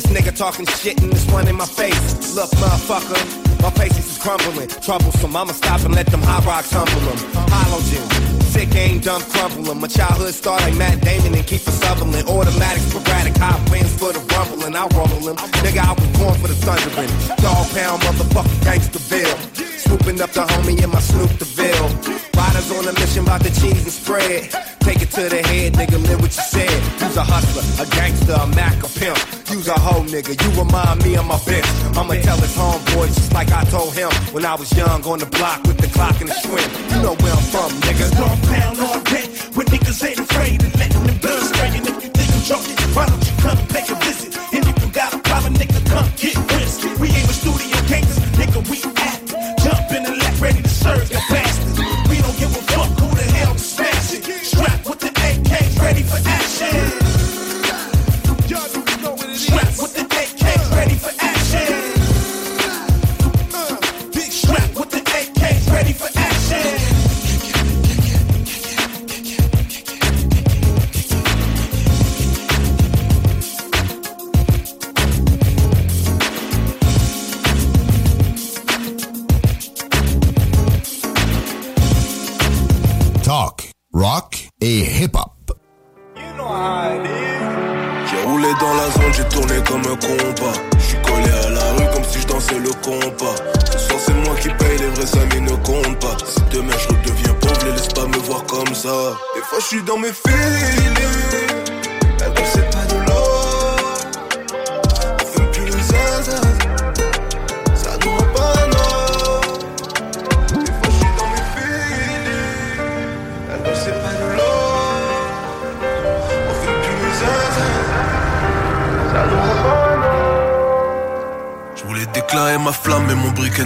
This 0.00 0.12
nigga 0.12 0.34
talking 0.34 0.64
shit 0.64 0.98
and 1.02 1.12
this 1.12 1.30
one 1.30 1.46
in 1.46 1.56
my 1.56 1.66
face. 1.66 2.34
Look, 2.34 2.48
motherfucker, 2.52 3.20
my 3.60 3.68
face 3.68 3.98
is 3.98 4.16
crumbling. 4.16 4.68
Troublesome, 4.68 5.36
I'ma 5.36 5.52
stop 5.52 5.84
and 5.84 5.94
let 5.94 6.06
them 6.06 6.22
hot 6.22 6.46
rocks 6.46 6.70
humble 6.72 7.00
them. 7.00 7.18
Halogen, 7.52 8.29
sick 8.50 8.74
aim, 8.74 9.00
dumb 9.00 9.22
crumble 9.32 9.70
'em. 9.70 9.80
My 9.80 9.88
childhood 9.88 10.34
started 10.34 10.64
like 10.66 10.76
Matt 10.76 11.00
Damon 11.00 11.34
and 11.34 11.46
keep 11.46 11.60
Sutherland. 11.60 12.28
Automatic, 12.28 12.82
sporadic, 12.90 13.36
hot 13.36 13.60
winds 13.70 13.92
for 13.98 14.12
the 14.12 14.20
rumbling. 14.34 14.74
I 14.76 14.84
rumble 14.96 15.28
'em. 15.30 15.36
Nigga, 15.64 15.82
I 15.90 15.92
was 15.98 16.10
born 16.18 16.34
for 16.40 16.48
the 16.48 16.58
thundering. 16.66 17.12
Dog 17.44 17.64
pound, 17.74 18.02
motherfucker, 18.02 18.58
gangsterville. 18.66 19.38
Swooping 19.84 20.20
up 20.20 20.32
the 20.32 20.44
homie 20.50 20.82
in 20.82 20.90
my 20.90 21.00
Snoop 21.00 21.32
DeVille. 21.38 21.88
Riders 22.36 22.70
on 22.76 22.86
a 22.88 22.92
mission 23.00 23.24
about 23.26 23.42
the 23.42 23.50
cheese 23.60 23.82
and 23.88 23.92
spread. 23.92 24.40
Take 24.80 25.02
it 25.02 25.10
to 25.12 25.28
the 25.28 25.42
head, 25.50 25.74
nigga, 25.74 25.98
live 26.08 26.20
what 26.22 26.32
you 26.36 26.44
said. 26.54 26.78
You's 27.00 27.16
a 27.16 27.24
hustler, 27.24 27.64
a 27.82 27.86
gangster, 27.96 28.36
a 28.44 28.46
Mac, 28.58 28.76
a 28.82 28.88
pimp. 28.98 29.18
You's 29.50 29.68
a 29.68 29.78
hoe, 29.78 30.04
nigga, 30.04 30.32
you 30.42 30.50
remind 30.62 31.04
me 31.04 31.16
of 31.16 31.26
my 31.26 31.36
bitch. 31.48 31.68
I'ma 31.98 32.14
tell 32.22 32.38
his 32.38 32.54
homeboys 32.56 33.14
just 33.14 33.32
like 33.34 33.50
I 33.52 33.64
told 33.64 33.94
him 33.94 34.10
when 34.32 34.44
I 34.44 34.54
was 34.54 34.70
young 34.72 35.02
on 35.04 35.18
the 35.18 35.26
block 35.26 35.58
with 35.66 35.78
the 35.78 35.88
clock 35.88 36.20
and 36.20 36.30
the 36.30 36.34
swim. 36.34 36.68
You 36.90 37.02
know 37.02 37.14
where 37.22 37.34
I'm 37.38 37.46
from, 37.52 37.70
nigga. 37.82 38.39
Pound 38.48 38.80
all 38.80 39.00
day. 39.02 39.26
When 39.54 39.66
niggas 39.66 40.04
ain't 40.06 40.20
afraid 40.20 40.62
of 40.62 40.74
letting 40.76 41.02
them 41.04 41.18
guns 41.18 41.48
spray. 41.48 41.68
And 41.68 41.88
if 41.88 42.04
you 42.04 42.10
think 42.10 42.30
I'm 42.32 42.42
joking, 42.42 42.76
why 42.94 43.06
don't 43.06 43.24
you 43.26 43.36
come 43.42 43.58
visit? 43.68 43.80
And 43.82 43.94
if 43.94 43.94
a 43.94 43.96
problem, 43.96 44.29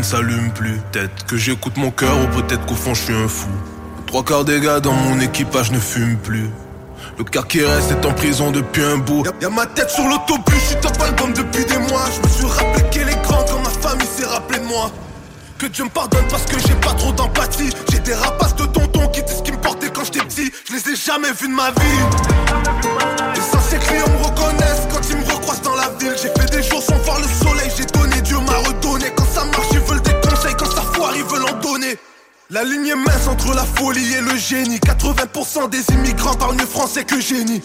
s'allume 0.05 0.51
plus. 0.51 0.79
Peut-être 0.93 1.27
que 1.27 1.37
j'écoute 1.37 1.77
mon 1.77 1.91
cœur, 1.91 2.15
ou 2.23 2.27
peut-être 2.41 2.67
qu'au 2.67 2.75
fond 2.75 2.95
je 2.95 3.03
suis 3.03 3.15
un 3.15 3.29
fou. 3.29 3.49
Trois 4.07 4.23
quarts 4.23 4.45
des 4.45 4.61
gars 4.61 4.81
dans 4.81 4.93
mon 4.93 5.19
équipage 5.21 5.73
ne 5.73 5.79
fument 5.79 6.19
plus. 6.19 6.51
Le 7.19 7.25
car 7.25 7.47
qui 7.47 7.65
reste 7.65 7.91
est 7.91 8.05
en 8.07 8.13
prison 8.13 8.51
depuis 8.51 8.83
un 8.83 8.99
bout. 8.99 9.25
Y'a, 9.41 9.49
ma 9.49 9.67
tête 9.67 9.91
sur 9.91 10.07
l'autobus, 10.07 10.55
je 10.55 10.67
suis 10.67 10.77
top 10.77 11.01
album 11.01 11.33
depuis 11.33 11.65
des 11.65 11.79
mois. 11.79 12.05
Je 12.15 12.29
me 12.29 12.33
suis 12.33 12.47
rappelé 12.47 12.85
qu'elle 12.91 13.09
est 13.09 13.23
grande 13.23 13.47
quand 13.49 13.61
ma 13.61 13.71
famille 13.71 14.07
s'est 14.07 14.27
rappelé 14.27 14.59
de 14.59 14.65
moi. 14.65 14.91
Que 15.59 15.67
Dieu 15.67 15.85
me 15.85 15.91
pardonne 15.91 16.25
parce 16.29 16.45
que 16.45 16.59
j'ai 16.59 16.75
pas 16.75 16.93
trop 16.95 17.13
d'empathie. 17.13 17.71
J'ai 17.91 18.01
des 18.01 18.15
rapaces 18.15 18.57
de 18.57 18.67
tonton 18.67 19.09
qui 19.09 19.23
disent 19.23 19.37
ce 19.39 19.43
qui 19.43 19.53
me 19.53 19.59
portait 19.59 19.89
quand 19.89 20.05
j'étais 20.05 20.25
petit. 20.25 20.53
Je 20.69 20.75
les 20.75 20.93
ai 20.93 20.97
jamais 20.97 21.33
vus 21.41 21.49
de 21.49 21.55
ma 21.55 21.71
vie. 21.71 22.01
Les 23.35 23.57
anciens 23.57 23.79
clients 23.79 24.09
me 24.09 24.25
reconnaissent 24.25 24.87
quand 24.93 25.01
ils 25.09 25.17
me 25.17 25.25
recroisent 25.25 25.63
dans 25.63 25.77
la 25.77 25.91
ville. 26.01 26.15
J'ai 26.21 26.29
fait 26.29 26.51
des 26.51 26.63
jours 26.63 26.83
sans 26.83 26.97
voir 26.99 27.19
le 27.21 27.29
soleil. 27.47 27.71
J'ai 27.77 27.87
La 32.55 32.63
ligne 32.63 32.87
est 32.87 32.95
mince 32.95 33.27
entre 33.27 33.53
la 33.53 33.65
folie 33.65 34.15
et 34.15 34.21
le 34.21 34.37
génie. 34.37 34.79
80% 34.79 35.71
des 35.71 35.93
immigrants 35.93 36.35
parlent 36.35 36.55
mieux 36.55 36.67
français 36.67 37.03
que 37.03 37.21
génie. 37.21 37.61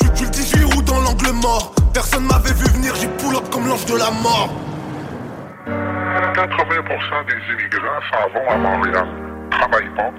Je 0.00 0.06
suis 0.16 0.24
le 0.24 0.30
18 0.30 0.64
août 0.64 0.84
dans 0.86 1.00
l'angle 1.02 1.32
mort. 1.42 1.74
Personne 1.92 2.24
m'avait 2.24 2.54
vu 2.54 2.64
venir, 2.76 2.94
j'ai 2.94 3.08
pull 3.08 3.36
up 3.36 3.42
comme 3.52 3.68
l'ange 3.68 3.84
de 3.84 3.96
la 3.96 4.10
mort. 4.10 4.48
80% 5.66 7.26
des 7.26 7.52
immigrants 7.52 8.00
s'en 8.10 8.32
vont 8.32 8.48
à 8.48 8.56
Montréal, 8.56 9.06
travaillent 9.50 9.94
pas, 9.94 10.10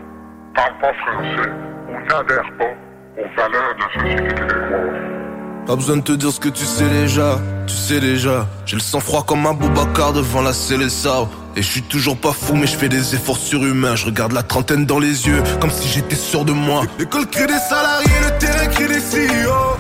parlent 0.54 0.80
pas 0.80 0.94
français 0.94 1.50
ou 1.90 1.94
n'adhèrent 2.08 2.58
pas 2.60 2.74
aux 3.18 3.36
valeurs 3.36 3.74
de 3.74 3.82
la 3.82 4.16
société 4.16 4.36
québécoise. 4.36 5.66
Pas 5.66 5.76
besoin 5.76 5.98
de 5.98 6.02
te 6.04 6.12
dire 6.12 6.32
ce 6.32 6.40
que 6.40 6.50
tu 6.50 6.66
sais 6.66 6.88
déjà, 6.88 7.40
tu 7.66 7.74
sais 7.74 8.00
déjà. 8.00 8.46
J'ai 8.68 8.76
le 8.76 8.82
sang 8.84 9.00
froid 9.00 9.24
comme 9.26 9.48
un 9.48 9.54
Boubacar 9.56 10.14
devant 10.14 10.44
la 10.44 10.54
Célessa. 10.54 11.28
Et 11.58 11.62
je 11.62 11.72
suis 11.72 11.84
toujours 11.84 12.18
pas 12.18 12.34
fou, 12.34 12.56
mais 12.56 12.68
je 12.68 12.76
fais 12.76 12.90
des 12.90 13.16
efforts 13.16 13.38
surhumains. 13.38 13.96
Je 13.96 14.06
regarde 14.06 14.34
la 14.34 14.44
trentaine 14.44 14.86
dans 14.86 15.00
les 15.00 15.26
yeux, 15.26 15.42
comme 15.62 15.72
si 15.72 15.88
j'étais 15.88 16.16
sûr 16.16 16.44
de 16.44 16.52
moi. 16.52 16.84
L'école 17.00 17.28
crie 17.28 17.48
des 17.48 17.60
salariés, 17.70 18.12
le 18.24 18.38
terrain 18.40 18.68
crie 18.68 18.88
des 18.88 19.00
CEO. 19.00 19.78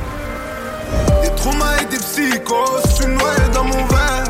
Des 1.21 1.35
traumas 1.35 1.81
et 1.81 1.85
des 1.85 1.97
psychos, 1.97 2.79
je 2.85 2.91
suis 2.93 3.05
noyé 3.07 3.49
dans 3.53 3.65
mon 3.65 3.85
verre. 3.87 4.29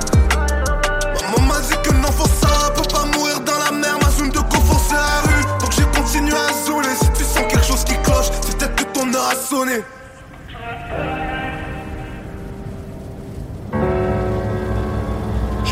Maman 1.22 1.48
m'a 1.48 1.60
dit 1.60 1.76
que 1.84 1.94
non, 1.94 2.12
faut 2.12 2.28
ça, 2.28 2.72
peut 2.76 2.82
pas 2.92 3.06
mourir 3.16 3.40
dans 3.42 3.60
la 3.64 3.72
mer. 3.72 3.96
Ma 4.02 4.10
zone 4.10 4.32
de 4.32 4.40
confort, 4.40 4.84
c'est 4.90 4.96
la 4.96 5.22
rue. 5.22 5.46
Donc 5.60 5.72
j'ai 5.72 6.02
continué 6.02 6.34
à 6.34 6.66
zouler. 6.66 6.96
Si 7.00 7.10
tu 7.16 7.24
sens 7.24 7.44
quelque 7.48 7.66
chose 7.66 7.84
qui 7.84 7.94
cloche, 8.02 8.26
c'est 8.42 8.58
peut-être 8.58 8.76
que 8.76 8.84
ton 8.86 9.14
heure 9.14 9.30
a 9.30 9.36
sonné. 9.36 9.84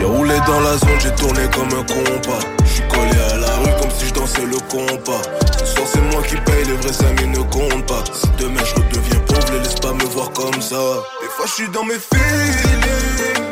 J'ai 0.04 0.10
roulé 0.10 0.36
dans 0.46 0.60
la 0.60 0.78
zone, 0.78 1.00
j'ai 1.00 1.16
tourné 1.16 1.44
comme 1.54 1.80
un 1.80 1.84
compas. 1.84 2.46
J'suis 2.66 2.84
collé 2.90 3.18
à 3.32 3.38
la 3.38 3.56
rue 3.56 3.82
comme 3.82 3.90
si 3.90 4.08
je 4.08 4.14
dansais 4.14 4.46
le 4.46 4.58
compas. 4.70 5.22
Ce 5.58 5.66
soir 5.66 5.88
c'est 5.94 6.02
moi 6.02 6.22
qui 6.24 6.36
paye, 6.36 6.66
les 6.66 6.74
vrais 6.74 7.06
amis 7.06 7.30
ne 7.30 7.42
comptent 7.44 7.88
pas. 7.88 8.04
Si 8.14 8.28
demain 8.38 8.66
je 8.66 8.76
redeviens 8.76 9.20
pauvre, 9.22 9.54
les 9.54 9.60
laisse 9.60 9.76
pas 9.76 9.94
me 9.94 10.04
voir 10.04 10.34
comme 10.34 10.62
ça. 10.62 10.76
Des 11.22 11.30
fois 11.30 11.46
je 11.58 11.72
dans 11.72 11.86
mes 11.86 11.94
filets. 11.94 13.43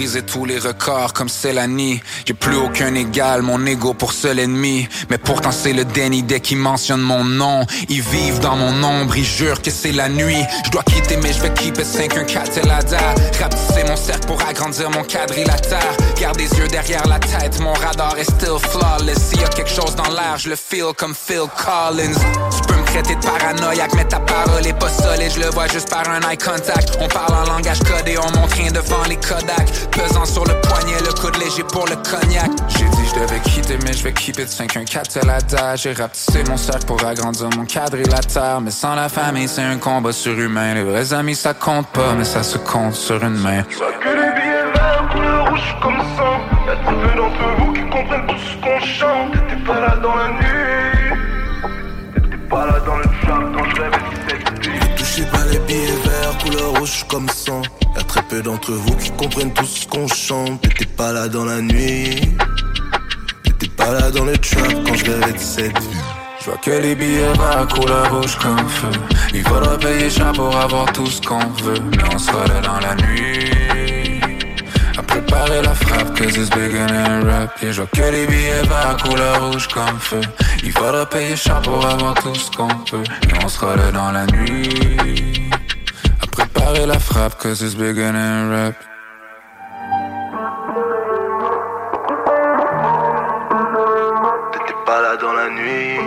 Brisé 0.00 0.22
tous 0.22 0.46
les 0.46 0.58
records 0.58 1.12
comme 1.12 1.28
Célanie. 1.28 2.00
J'ai 2.24 2.32
plus 2.32 2.56
aucun 2.56 2.94
égal, 2.94 3.42
mon 3.42 3.66
ego 3.66 3.92
pour 3.92 4.14
seul 4.14 4.38
ennemi. 4.38 4.88
Mais 5.10 5.18
pourtant 5.18 5.52
c'est 5.52 5.74
le 5.74 5.84
déni 5.84 6.22
dès 6.22 6.40
qu'ils 6.40 6.56
mentionnent 6.56 7.02
mon 7.02 7.22
nom. 7.22 7.66
Ils 7.90 8.00
vivent 8.00 8.40
dans 8.40 8.56
mon 8.56 8.82
ombre, 8.82 9.14
ils 9.18 9.26
jurent 9.26 9.60
que 9.60 9.70
c'est 9.70 9.92
la 9.92 10.08
nuit. 10.08 10.42
Je 10.64 10.70
dois 10.70 10.84
quitter 10.84 11.18
mais 11.18 11.34
je 11.34 11.42
vais 11.42 11.52
keep 11.52 11.76
it 11.76 11.84
514 11.84 12.56
et 12.56 12.66
la 12.66 12.82
da. 12.82 13.14
Rapetisser 13.42 13.84
mon 13.86 13.96
cercle 13.96 14.26
pour 14.26 14.40
agrandir 14.40 14.88
mon 14.88 15.04
quadrilatère. 15.04 15.94
Garde 16.18 16.38
les 16.38 16.50
yeux 16.58 16.68
derrière 16.68 17.06
la 17.06 17.18
tête, 17.18 17.60
mon 17.60 17.74
radar 17.74 18.16
est 18.16 18.24
still 18.24 18.58
flawless. 18.58 19.18
S'il 19.18 19.42
y 19.42 19.44
a 19.44 19.48
quelque 19.48 19.68
chose 19.68 19.94
dans 19.96 20.10
l'air, 20.14 20.38
je 20.38 20.48
le 20.48 20.56
feel 20.56 20.94
comme 20.96 21.14
Phil 21.14 21.44
Collins. 21.58 22.69
Traiter 22.90 23.14
de 23.14 23.20
paranoïaque, 23.20 23.94
mais 23.94 24.04
ta 24.04 24.18
parole 24.18 24.66
est 24.66 24.78
pas 24.78 24.88
solide. 24.88 25.30
Je 25.32 25.40
le 25.40 25.50
vois 25.50 25.68
juste 25.68 25.88
par 25.88 26.02
un 26.08 26.28
eye 26.28 26.36
contact. 26.36 26.98
On 27.00 27.06
parle 27.06 27.34
en 27.34 27.52
langage 27.52 27.78
codé, 27.80 28.16
on 28.18 28.38
montre 28.38 28.56
rien 28.56 28.72
devant 28.72 29.04
les 29.08 29.14
Kodak. 29.16 29.70
Pesant 29.92 30.24
sur 30.24 30.44
le 30.44 30.60
poignet, 30.60 30.98
le 31.06 31.12
coude 31.12 31.36
léger 31.36 31.62
pour 31.62 31.86
le 31.86 31.94
cognac. 31.94 32.50
J'ai 32.68 32.88
dit 32.88 33.06
je 33.08 33.20
devais 33.20 33.38
quitter, 33.40 33.78
mais 33.84 33.92
je 33.92 34.02
vais 34.02 34.12
keep 34.12 34.40
it 34.40 34.48
514 34.48 35.18
à 35.22 35.26
la 35.26 35.40
date. 35.40 35.78
J'ai 35.78 35.92
rapetissé 35.92 36.42
mon 36.48 36.56
cercle 36.56 36.86
pour 36.86 37.04
agrandir 37.04 37.48
mon 37.56 37.64
quadrilatère. 37.64 38.60
Mais 38.60 38.72
sans 38.72 38.96
la 38.96 39.08
famille, 39.08 39.46
c'est 39.46 39.62
un 39.62 39.78
combat 39.78 40.10
surhumain. 40.10 40.74
Les 40.74 40.82
vrais 40.82 41.12
amis, 41.12 41.36
ça 41.36 41.54
compte 41.54 41.86
pas, 41.88 42.14
mais 42.18 42.24
ça 42.24 42.42
se 42.42 42.58
compte 42.58 42.94
sur 42.94 43.22
une 43.22 43.38
main. 43.38 43.62
Que 43.62 44.08
les 44.08 44.32
billets 44.34 44.72
verts, 44.74 45.08
couleur 45.12 45.48
rouge 45.48 45.76
comme 45.80 45.98
sang. 46.16 46.40
Y'a 46.66 46.74
trop 46.84 46.96
peu 46.96 47.16
d'entre 47.16 47.56
vous 47.58 47.72
qui 47.72 47.82
comprennent 47.82 48.26
tout 48.26 48.34
ce 48.36 48.56
qu'on 48.60 48.80
chante. 48.80 49.32
T'étais 49.32 49.62
pas 49.64 49.78
là 49.78 49.96
dans 50.02 50.16
la 50.16 50.28
nuit. 50.30 50.89
Billets 55.70 56.02
verts, 56.04 56.36
couleur 56.42 56.78
rouge 56.80 57.04
comme 57.06 57.28
sang. 57.28 57.62
Y'a 57.94 58.02
très 58.02 58.22
peu 58.22 58.42
d'entre 58.42 58.72
vous 58.72 58.96
qui 58.96 59.08
comprennent 59.12 59.52
tout 59.52 59.64
ce 59.64 59.86
qu'on 59.86 60.08
chante. 60.08 60.60
T'étais 60.62 60.84
pas 60.84 61.12
là 61.12 61.28
dans 61.28 61.44
la 61.44 61.60
nuit. 61.60 62.20
T'étais 63.44 63.68
pas 63.76 63.92
là 63.92 64.10
dans 64.10 64.24
le 64.24 64.36
trap 64.36 64.74
quand 64.84 64.94
je 64.94 65.04
rêvais 65.04 65.32
de 65.32 65.38
cette 65.38 65.78
vie. 65.78 65.96
Je 66.40 66.46
vois 66.46 66.56
que 66.56 66.72
les 66.72 66.96
billets 66.96 67.32
verts 67.38 67.68
couleur 67.68 68.12
rouge 68.12 68.36
comme 68.38 68.68
feu. 68.68 68.88
Il 69.32 69.44
faudra 69.44 69.78
payer 69.78 70.10
cher 70.10 70.32
pour 70.32 70.56
avoir 70.56 70.92
tout 70.92 71.06
ce 71.06 71.20
qu'on 71.22 71.38
veut. 71.62 71.80
Mais 71.92 72.14
on 72.14 72.18
sera 72.18 72.44
là 72.48 72.60
dans 72.62 72.80
la 72.80 72.96
nuit. 72.96 74.20
À 74.98 75.02
préparer 75.04 75.62
la 75.62 75.74
frappe, 75.74 76.18
cause 76.18 76.36
it's 76.36 76.50
than 76.50 77.28
rap. 77.28 77.56
Et 77.62 77.72
je 77.72 77.82
vois 77.82 77.90
que 77.94 78.10
les 78.10 78.26
billets 78.26 78.62
verts 78.64 78.96
couleur 79.04 79.52
rouge 79.52 79.68
comme 79.68 80.00
feu. 80.00 80.20
Il 80.64 80.72
faudra 80.72 81.06
payer 81.06 81.36
cher 81.36 81.62
pour 81.62 81.86
avoir 81.86 82.14
tout 82.14 82.34
ce 82.34 82.50
qu'on 82.50 82.66
veut. 82.66 83.04
Mais 83.28 83.44
on 83.44 83.48
sera 83.48 83.76
là 83.76 83.92
dans 83.92 84.10
la 84.10 84.26
nuit. 84.26 85.49
À 86.60 86.62
préparer 86.62 86.86
la 86.86 86.98
frappe, 86.98 87.38
cause 87.38 87.62
it's 87.62 87.74
bigger 87.74 88.12
than 88.12 88.50
rap. 88.50 88.74
T'étais 94.52 94.74
pas 94.84 95.00
là 95.00 95.16
dans 95.16 95.32
la 95.32 95.48
nuit. 95.50 95.98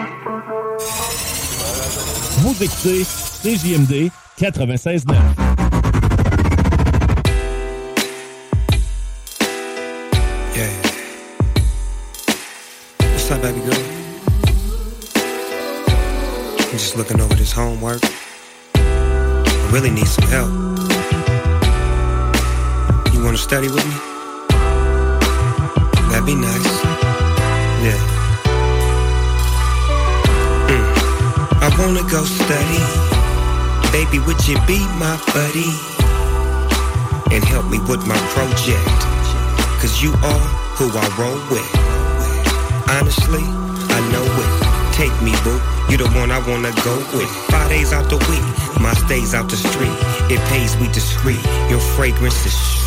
Vous 2.40 2.64
écoutez 2.64 3.04
CJMD 3.04 4.12
96.9. 4.40 5.16
Yeah. 10.56 10.70
What's 13.00 13.32
up, 13.32 13.42
baby 13.42 13.60
girl? 13.62 13.74
I'm 16.60 16.78
just 16.78 16.96
looking 16.96 17.20
over 17.22 17.36
this 17.36 17.52
homework. 17.52 18.02
Really 19.74 19.90
need 19.90 20.08
some 20.08 20.30
help. 20.30 20.52
You 23.12 23.24
wanna 23.24 23.40
study 23.40 23.70
with 23.70 23.84
me? 23.84 23.96
That'd 26.10 26.28
be 26.28 26.36
nice. 26.36 26.74
Yeah. 27.82 27.98
Mm. 30.70 30.86
I 31.66 31.76
wanna 31.80 32.08
go 32.08 32.24
study. 32.24 32.84
Baby, 33.92 34.20
would 34.28 34.48
you 34.48 34.58
be 34.68 34.78
my 35.02 35.18
buddy? 35.34 35.74
And 37.34 37.44
help 37.44 37.66
me 37.66 37.80
with 37.90 38.06
my 38.06 38.20
project. 38.36 39.00
Cause 39.82 40.04
you 40.04 40.14
are 40.22 40.46
who 40.78 40.86
I 40.94 41.06
roll 41.18 41.42
with. 41.50 41.72
Honestly, 42.90 43.42
I 43.90 44.00
know 44.14 44.26
it. 44.46 44.94
Take 44.94 45.20
me, 45.24 45.34
boo. 45.44 45.73
You 45.90 45.98
the 45.98 46.10
one 46.20 46.32
I 46.32 46.40
wanna 46.50 46.72
go 46.84 46.96
with. 47.16 47.30
Five 47.52 47.70
days 47.70 47.94
out 47.94 48.10
the 48.10 48.18
week, 48.30 48.46
my 48.82 48.94
stays 48.94 49.34
out 49.34 49.50
the 49.50 49.58
street. 49.58 49.98
It 50.32 50.40
pays 50.50 50.76
we 50.78 50.88
discreet. 50.88 51.44
Your 51.70 51.80
fragrance 51.80 52.46
is. 52.46 52.83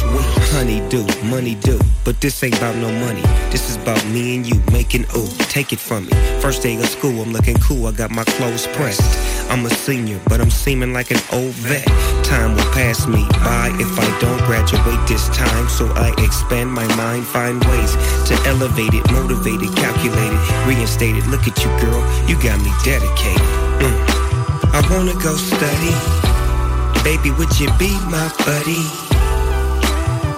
Honey 0.53 0.81
do, 0.89 1.05
money 1.29 1.55
do. 1.57 1.79
But 2.05 2.21
this 2.21 2.43
ain't 2.43 2.57
about 2.57 2.77
no 2.77 2.91
money. 3.05 3.23
This 3.51 3.69
is 3.69 3.77
about 3.77 4.05
me 4.07 4.37
and 4.37 4.47
you 4.47 4.61
making 4.73 5.05
ooh. 5.17 5.29
Take 5.51 5.73
it 5.73 5.79
from 5.79 6.07
me. 6.07 6.13
First 6.41 6.63
day 6.63 6.77
of 6.77 6.87
school, 6.87 7.21
I'm 7.21 7.33
looking 7.33 7.57
cool. 7.59 7.87
I 7.87 7.93
got 7.93 8.11
my 8.11 8.25
clothes 8.25 8.67
pressed. 8.69 9.03
I'm 9.51 9.65
a 9.67 9.71
senior, 9.71 10.21
but 10.29 10.41
I'm 10.41 10.51
seeming 10.51 10.93
like 10.93 11.11
an 11.11 11.21
old 11.33 11.53
vet. 11.67 11.87
Time 12.25 12.55
will 12.57 12.71
pass 12.73 13.07
me 13.07 13.27
by 13.45 13.71
if 13.79 13.99
I 13.99 14.21
don't 14.21 14.39
graduate 14.47 15.07
this 15.07 15.29
time. 15.31 15.69
So 15.69 15.87
I 15.95 16.15
expand 16.19 16.73
my 16.73 16.87
mind, 16.97 17.27
find 17.27 17.63
ways 17.65 17.93
to 18.29 18.35
elevate 18.47 18.95
it, 18.95 19.05
motivate 19.13 19.63
it, 19.63 19.77
calculate 19.77 20.33
it, 20.33 20.67
reinstate 20.67 21.17
it. 21.17 21.27
Look 21.27 21.47
at 21.47 21.57
you, 21.63 21.71
girl, 21.81 22.03
you 22.29 22.35
got 22.43 22.59
me 22.63 22.73
dedicated. 22.83 23.47
Mm. 23.83 24.27
I 24.73 24.81
wanna 24.91 25.15
go 25.23 25.37
study. 25.37 25.95
Baby, 27.05 27.31
would 27.39 27.59
you 27.61 27.71
be 27.79 27.91
my 28.11 28.33
buddy? 28.45 29.06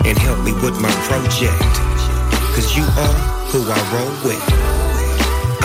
And 0.09 0.17
help 0.17 0.41
me 0.41 0.53
with 0.65 0.81
my 0.81 0.91
project. 1.05 1.61
Cause 2.57 2.75
you 2.75 2.83
are 2.97 3.17
who 3.53 3.61
I 3.69 3.77
roll 3.93 4.09
with. 4.25 4.41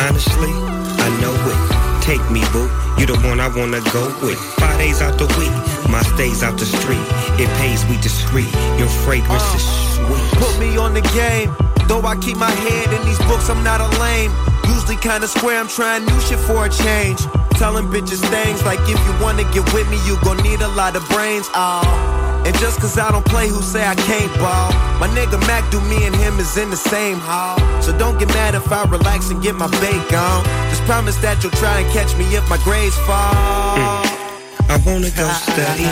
Honestly, 0.03 0.51
I 0.99 1.07
know 1.23 1.31
it. 1.31 2.03
Take 2.03 2.19
me, 2.29 2.43
boo. 2.51 2.67
You 2.99 3.07
the 3.07 3.15
one 3.23 3.39
I 3.39 3.47
wanna 3.47 3.79
go 3.95 4.03
with. 4.19 4.37
Five 4.59 4.77
days 4.77 5.01
out 5.01 5.17
the 5.17 5.27
week, 5.39 5.55
my 5.89 6.03
stays 6.03 6.43
out 6.43 6.59
the 6.59 6.65
street. 6.65 6.99
It 7.39 7.47
pays 7.63 7.85
we 7.87 7.95
discreet. 8.01 8.51
Your 8.77 8.91
fragrance 9.07 9.47
is 9.55 9.63
sweet. 9.95 10.23
Put 10.35 10.59
me 10.59 10.75
on 10.75 10.93
the 10.93 11.07
game. 11.15 11.55
Though 11.87 12.03
I 12.03 12.17
keep 12.17 12.35
my 12.35 12.51
head 12.51 12.91
in 12.91 13.01
these 13.07 13.19
books, 13.19 13.49
I'm 13.49 13.63
not 13.63 13.79
a 13.79 13.87
lame. 13.97 14.31
Usually 14.67 14.97
kinda 14.97 15.27
square, 15.29 15.57
I'm 15.57 15.69
trying 15.69 16.05
new 16.05 16.19
shit 16.19 16.39
for 16.39 16.65
a 16.65 16.69
change. 16.69 17.21
Telling 17.55 17.87
bitches 17.87 18.19
things 18.27 18.61
like 18.63 18.79
if 18.91 18.99
you 19.07 19.13
wanna 19.23 19.43
get 19.55 19.63
with 19.73 19.89
me, 19.89 19.97
you 20.05 20.19
gon' 20.21 20.43
need 20.43 20.59
a 20.59 20.71
lot 20.75 20.97
of 20.97 21.07
brains. 21.07 21.47
Oh. 21.55 22.22
And 22.45 22.53
just 22.59 22.81
cause 22.81 22.97
I 22.97 23.09
don't 23.09 23.25
play, 23.25 23.47
who 23.47 23.61
say 23.61 23.85
I 23.87 23.95
can't 23.95 24.31
ball? 24.37 24.71
My 24.99 25.07
nigga 25.07 25.39
Mac 25.47 25.63
do 25.71 25.79
me 25.87 26.05
and 26.05 26.13
him 26.15 26.39
is 26.39 26.57
in 26.57 26.69
the 26.69 26.75
same 26.75 27.17
hall. 27.17 27.57
So 27.81 27.97
don't 27.97 28.19
get 28.19 28.27
mad 28.29 28.53
if 28.53 28.69
I 28.69 28.83
relax 28.83 29.29
and 29.29 29.41
get 29.41 29.55
my 29.55 29.67
bake 29.79 30.11
on. 30.11 30.43
Just 30.69 30.83
promise 30.83 31.15
that 31.23 31.41
you'll 31.41 31.55
try 31.55 31.79
and 31.79 31.89
catch 31.93 32.17
me 32.17 32.25
if 32.35 32.43
my 32.49 32.57
grades 32.63 32.97
fall. 33.07 33.79
Mm. 33.79 34.23
I 34.67 34.75
wanna 34.85 35.11
go 35.15 35.27
study. 35.47 35.87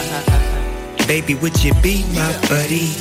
Baby, 1.08 1.36
would 1.36 1.64
you 1.64 1.74
be 1.82 2.04
my 2.12 2.32
buddy? 2.52 2.92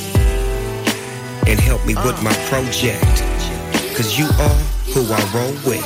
And 1.43 1.59
help 1.59 1.85
me 1.85 1.95
with 1.95 2.19
uh. 2.19 2.23
my 2.23 2.35
project. 2.47 3.03
Cause 3.97 4.17
you 4.17 4.25
are 4.39 4.59
who 4.95 5.03
I 5.11 5.19
roll 5.35 5.55
with. 5.67 5.83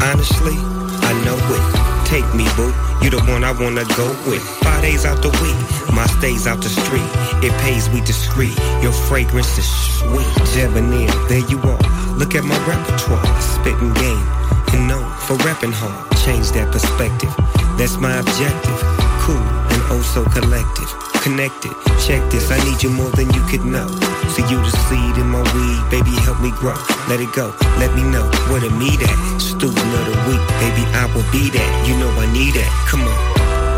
Honestly, 0.00 0.56
I 0.56 1.12
know 1.24 1.36
it. 1.36 2.08
Take 2.08 2.24
me, 2.34 2.48
boo. 2.56 2.87
You 3.02 3.10
the 3.10 3.22
one 3.30 3.44
I 3.44 3.52
wanna 3.52 3.84
go 3.96 4.06
with. 4.26 4.42
Five 4.62 4.82
days 4.82 5.04
out 5.06 5.22
the 5.22 5.30
week, 5.42 5.58
my 5.94 6.06
stays 6.18 6.46
out 6.46 6.60
the 6.60 6.68
street. 6.68 7.08
It 7.42 7.52
pays 7.62 7.88
we 7.90 8.00
discreet. 8.00 8.56
Your 8.82 8.92
fragrance 8.92 9.56
is 9.58 9.68
sweet. 9.98 10.28
Debonair, 10.54 11.10
there 11.28 11.44
you 11.48 11.58
are. 11.62 11.82
Look 12.18 12.34
at 12.34 12.44
my 12.44 12.58
repertoire. 12.66 13.24
Spitting 13.40 13.94
game. 13.94 14.26
And 14.74 14.88
known 14.88 15.08
for 15.26 15.36
repping 15.46 15.72
hard. 15.72 16.10
Change 16.24 16.50
that 16.52 16.72
perspective. 16.72 17.32
That's 17.78 17.96
my 17.96 18.18
objective. 18.18 18.78
Cool 19.22 19.36
and 19.72 19.82
oh 19.94 20.02
so 20.02 20.24
collective. 20.24 20.90
Connected. 21.22 21.72
Check 22.04 22.30
this, 22.30 22.50
I 22.50 22.58
need 22.64 22.82
you 22.82 22.90
more 22.90 23.10
than 23.10 23.32
you 23.32 23.42
could 23.46 23.64
know. 23.64 23.86
See 24.28 24.44
you 24.52 24.58
the 24.60 24.72
seed 24.86 25.16
in 25.16 25.28
my 25.28 25.42
weed, 25.54 25.80
baby, 25.90 26.12
help 26.22 26.40
me 26.40 26.50
grow. 26.52 26.76
Let 27.08 27.20
it 27.20 27.32
go, 27.32 27.54
let 27.80 27.94
me 27.96 28.02
know 28.04 28.24
where 28.48 28.60
to 28.60 28.70
meet 28.70 29.00
at. 29.00 29.18
Student 29.40 29.78
of 29.98 30.04
the 30.10 30.16
week, 30.28 30.42
baby, 30.60 30.84
I 30.92 31.08
will 31.14 31.26
be 31.32 31.48
that. 31.50 31.70
You 31.88 31.96
know 31.96 32.10
I 32.20 32.26
need 32.32 32.54
that. 32.54 32.70
Come 32.86 33.02
on. 33.02 33.20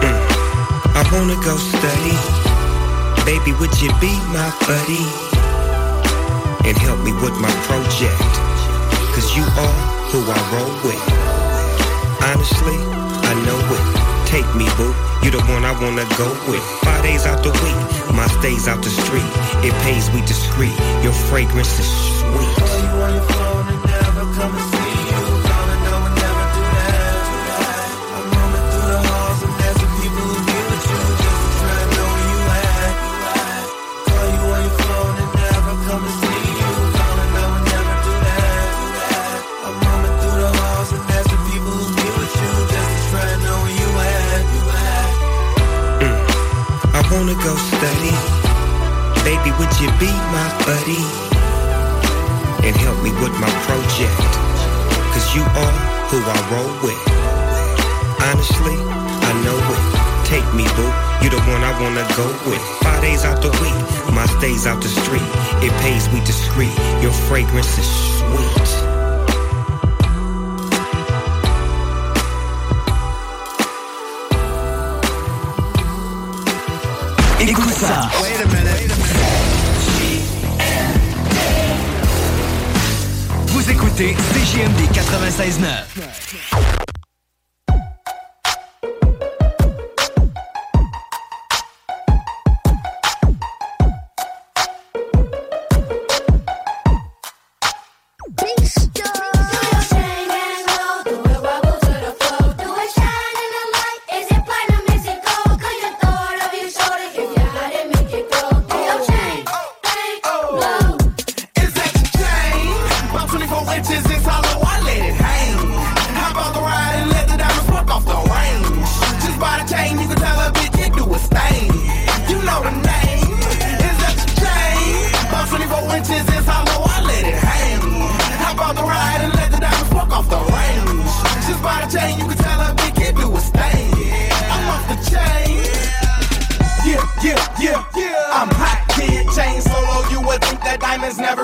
Mm. 0.02 0.18
I 0.98 1.02
wanna 1.14 1.38
go 1.46 1.54
study. 1.56 2.16
Baby, 3.24 3.52
would 3.58 3.74
you 3.80 3.90
be 4.00 4.12
my 4.34 4.50
buddy? 4.66 5.06
And 6.66 6.76
help 6.76 7.00
me 7.00 7.12
with 7.22 7.36
my 7.38 7.52
project. 7.64 8.18
Cause 9.14 9.36
you 9.36 9.44
are 9.44 9.76
who 10.10 10.18
I 10.26 10.38
roll 10.52 10.74
with. 10.84 11.02
Honestly, 12.22 12.76
I 13.30 13.34
know 13.46 13.58
it. 13.76 14.26
Take 14.26 14.48
me, 14.54 14.66
boo. 14.76 15.09
You 15.22 15.30
the 15.30 15.42
one 15.52 15.64
I 15.64 15.72
wanna 15.72 16.06
go 16.16 16.28
with. 16.48 16.62
Five 16.83 17.02
days 17.02 17.26
out 17.26 17.42
the 17.42 17.50
week, 17.50 18.14
my 18.14 18.26
stays 18.40 18.68
out 18.68 18.83
the 18.83 18.90
street. 18.90 19.30
It 19.66 19.74
pays 19.85 20.11
we 20.11 20.20
discreet. 20.22 20.76
Your 21.04 21.12
fragrance 21.12 21.78
is 21.78 22.19
would 49.70 49.80
you 49.80 49.90
be 49.98 50.11
my 50.35 50.48
buddy? 50.66 51.02
And 52.66 52.76
help 52.76 53.02
me 53.02 53.11
with 53.22 53.35
my 53.40 53.50
project. 53.66 54.18
Cause 55.12 55.35
you 55.35 55.42
are 55.42 55.74
who 56.11 56.18
I 56.18 56.38
roll 56.50 56.72
with. 56.83 57.00
Honestly, 58.20 58.76
I 58.76 59.33
know 59.44 59.59
it. 59.74 59.83
Take 60.26 60.46
me, 60.54 60.64
boo. 60.76 60.90
You 61.22 61.30
the 61.30 61.40
one 61.46 61.62
I 61.62 61.72
wanna 61.83 62.06
go 62.16 62.26
with. 62.48 62.62
Five 62.83 63.00
days 63.02 63.24
out 63.24 63.42
the 63.42 63.50
week, 63.62 63.78
my 64.14 64.26
stays 64.38 64.66
out 64.66 64.83
the 64.83 64.88
street. 64.88 65.28
It 65.62 65.72
pays 65.83 66.09
we 66.11 66.20
discreet. 66.20 66.74
Your 67.02 67.12
fragrance 67.28 67.78
is 67.78 67.88
sweet. 68.18 68.90
Écoute 77.40 77.72
ça. 77.72 78.11
Vous 78.18 78.99
écoutez 84.00 84.14
CJMD 84.14 84.80
96.9. 84.92 86.49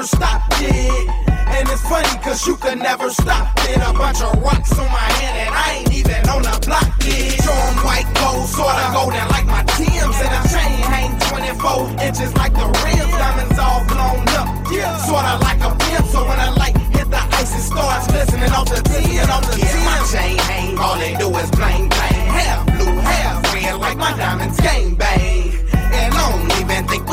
diamonds 0.07 0.21
never 0.21 0.39
stop, 0.39 0.51
kid. 0.59 1.09
And 1.49 1.69
it's 1.69 1.83
funny 1.83 2.23
cause 2.23 2.47
you 2.47 2.57
could 2.57 2.79
never 2.79 3.11
stop 3.11 3.53
it. 3.69 3.77
A 3.77 3.93
bunch 3.93 4.21
of 4.21 4.41
rocks 4.43 4.73
on 4.79 4.87
my 4.87 5.09
hand 5.19 5.37
and 5.39 5.55
I 5.55 5.79
ain't 5.79 5.95
even 5.95 6.29
on 6.29 6.43
the 6.43 6.59
block. 6.67 6.87
Show 7.03 7.53
'em 7.53 7.77
white 7.85 8.07
gold, 8.15 8.49
sorta 8.49 8.91
golden 8.93 9.29
like 9.29 9.47
my 9.47 9.63
Tim's. 9.77 10.17
And 10.23 10.33
the 10.35 10.43
chain 10.49 10.79
hang 10.93 11.19
24 11.31 11.91
inches 12.03 12.35
like 12.37 12.55
the 12.55 12.67
rims. 12.85 13.13
Diamonds 13.19 13.59
all 13.59 13.85
blown 13.87 14.29
up, 14.41 14.49
yeah. 14.71 14.97
Sorta 15.07 15.39
like 15.43 15.61
a 15.63 15.75
pimp. 15.75 16.07
So 16.13 16.25
when 16.29 16.39
I 16.39 16.51
light 16.51 16.77
hit 16.95 17.11
the 17.11 17.23
ice, 17.39 17.55
it 17.55 17.63
starts 17.63 18.07
glistening 18.07 18.53
off 18.53 18.69
the 18.69 18.83
T 18.83 19.19
and 19.19 19.31
off 19.31 19.45
the 19.51 19.57
tin. 19.57 19.85
My 19.85 19.99
chain 20.13 20.39
hang, 20.39 20.79
all 20.79 20.97
they 20.99 21.15
do 21.17 21.29
is 21.37 21.51
bling 21.51 21.96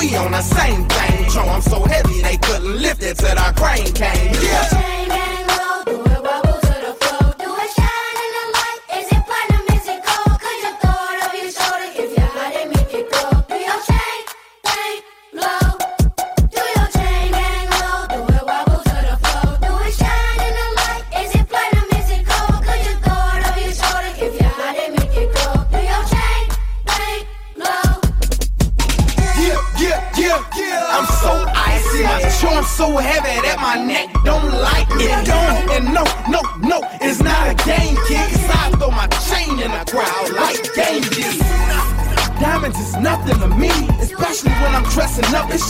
we 0.04 0.16
on 0.16 0.32
the 0.32 0.42
same 0.42 0.86
thing. 0.86 1.30
Show 1.30 1.42
I'm 1.42 1.62
so 1.62 1.84
heavy 1.84 2.22
they 2.22 2.38
couldn't 2.38 2.82
lift 2.82 3.04
it 3.04 3.18
till 3.18 3.36
the 3.36 3.54
crane 3.56 3.94
came. 3.94 4.34
Yeah. 4.44 5.13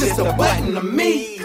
Just 0.06 0.20
a 0.20 0.34
button 0.34 0.74
to 0.74 0.84
me. 0.84 1.38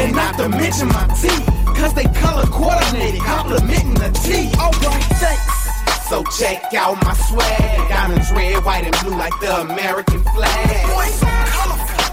And 0.00 0.14
not 0.14 0.36
to 0.38 0.48
mention 0.48 0.88
my 0.88 1.06
teeth, 1.20 1.46
cause 1.76 1.92
they 1.94 2.04
color 2.04 2.46
coordinated, 2.46 3.20
complimenting 3.20 3.94
the 3.94 4.10
teeth. 4.24 4.56
Alright, 4.58 5.04
thanks. 5.20 6.08
So 6.08 6.24
check 6.38 6.72
out 6.74 7.02
my 7.04 7.14
swag. 7.14 7.88
Diamonds 7.88 8.32
red, 8.32 8.64
white, 8.64 8.84
and 8.84 8.96
blue 9.02 9.16
like 9.16 9.38
the 9.40 9.60
American 9.60 10.22
flag. 10.34 11.10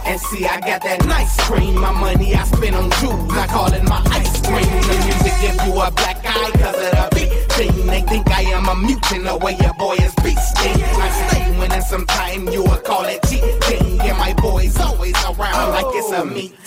And 0.05 0.19
see, 0.19 0.45
I 0.45 0.59
got 0.59 0.83
that 0.83 1.05
nice 1.05 1.35
cream. 1.41 1.79
My 1.79 1.91
money 1.91 2.35
I 2.35 2.43
spend 2.43 2.75
on 2.75 2.89
jewels. 2.99 3.31
I 3.31 3.47
call 3.47 3.73
it 3.73 3.83
my 3.83 4.01
ice 4.11 4.41
cream. 4.41 4.63
The 4.63 4.95
music 5.03 5.33
give 5.41 5.67
you 5.67 5.73
a 5.81 5.91
black 5.91 6.19
eye 6.23 6.51
cause 6.59 6.75
of 6.75 6.91
the 6.91 7.07
beat 7.15 7.31
thing. 7.53 7.87
They 7.87 8.01
think 8.01 8.29
I 8.29 8.41
am 8.55 8.67
a 8.67 8.75
mutant 8.75 9.23
the 9.25 9.37
way 9.37 9.57
your 9.59 9.73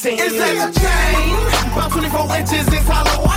It's 0.03 0.39
like 0.39 0.57
a 0.57 0.73
chain, 0.81 1.73
about 1.73 1.93
24 1.93 2.37
inches, 2.39 2.67
it's 2.69 2.89
hollow. 2.89 3.30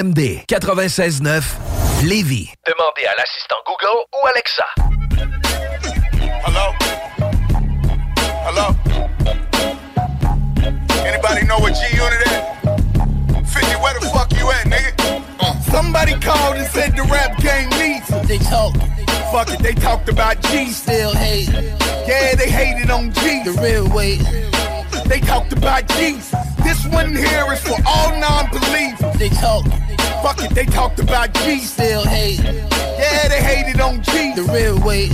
CJMD 0.00 0.44
96.9 0.48 1.42
Lévis. 2.04 2.50
Demandez 2.66 3.06
à 3.06 3.14
l'assistant 3.18 3.56
Google 3.66 4.00
ou 4.14 4.26
Alexa. 4.28 4.64
Hello? 6.46 6.72
Hello? 8.46 8.74
Anybody 11.04 11.46
know 11.46 11.58
what 11.58 11.74
G 11.74 11.82
Unit 11.94 12.26
at? 12.28 13.46
50, 13.46 13.76
where 13.82 13.94
the 14.00 14.06
fuck 14.10 14.32
you 14.38 14.50
at, 14.50 14.66
nigga? 14.66 15.22
Somebody 15.70 16.14
called 16.14 16.56
and 16.56 16.66
said 16.68 16.96
the 16.96 17.02
rap 17.02 17.36
game 17.38 17.68
needs 17.78 18.08
it. 18.08 18.26
They 18.26 18.38
talk. 18.38 18.74
Fuck 19.30 19.50
it, 19.52 19.62
they 19.62 19.74
talked 19.74 20.08
about 20.08 20.40
G. 20.44 20.70
Still 20.70 21.12
hate. 21.12 21.50
Yeah, 22.06 22.34
they 22.36 22.48
hated 22.50 22.90
on 22.90 23.12
G. 23.12 23.44
The 23.44 23.52
real 23.60 23.88
way. 23.94 24.16
They 25.06 25.20
talked 25.20 25.52
about 25.52 25.86
Jesus. 25.88 26.34
This 26.62 26.86
one 26.86 27.14
here 27.14 27.52
is 27.52 27.60
for 27.60 27.76
all 27.86 28.18
non-believers. 28.18 29.18
They 29.18 29.28
talk. 29.28 29.66
Fuck 30.22 30.42
it, 30.44 30.54
they 30.54 30.66
talked 30.66 31.00
about 31.00 31.32
G. 31.34 31.60
Still 31.60 32.04
hate. 32.04 32.40
Yeah, 32.40 33.28
they 33.28 33.42
hated 33.42 33.80
on 33.80 34.02
G. 34.02 34.34
The 34.34 34.42
real 34.52 34.78
way. 34.80 35.08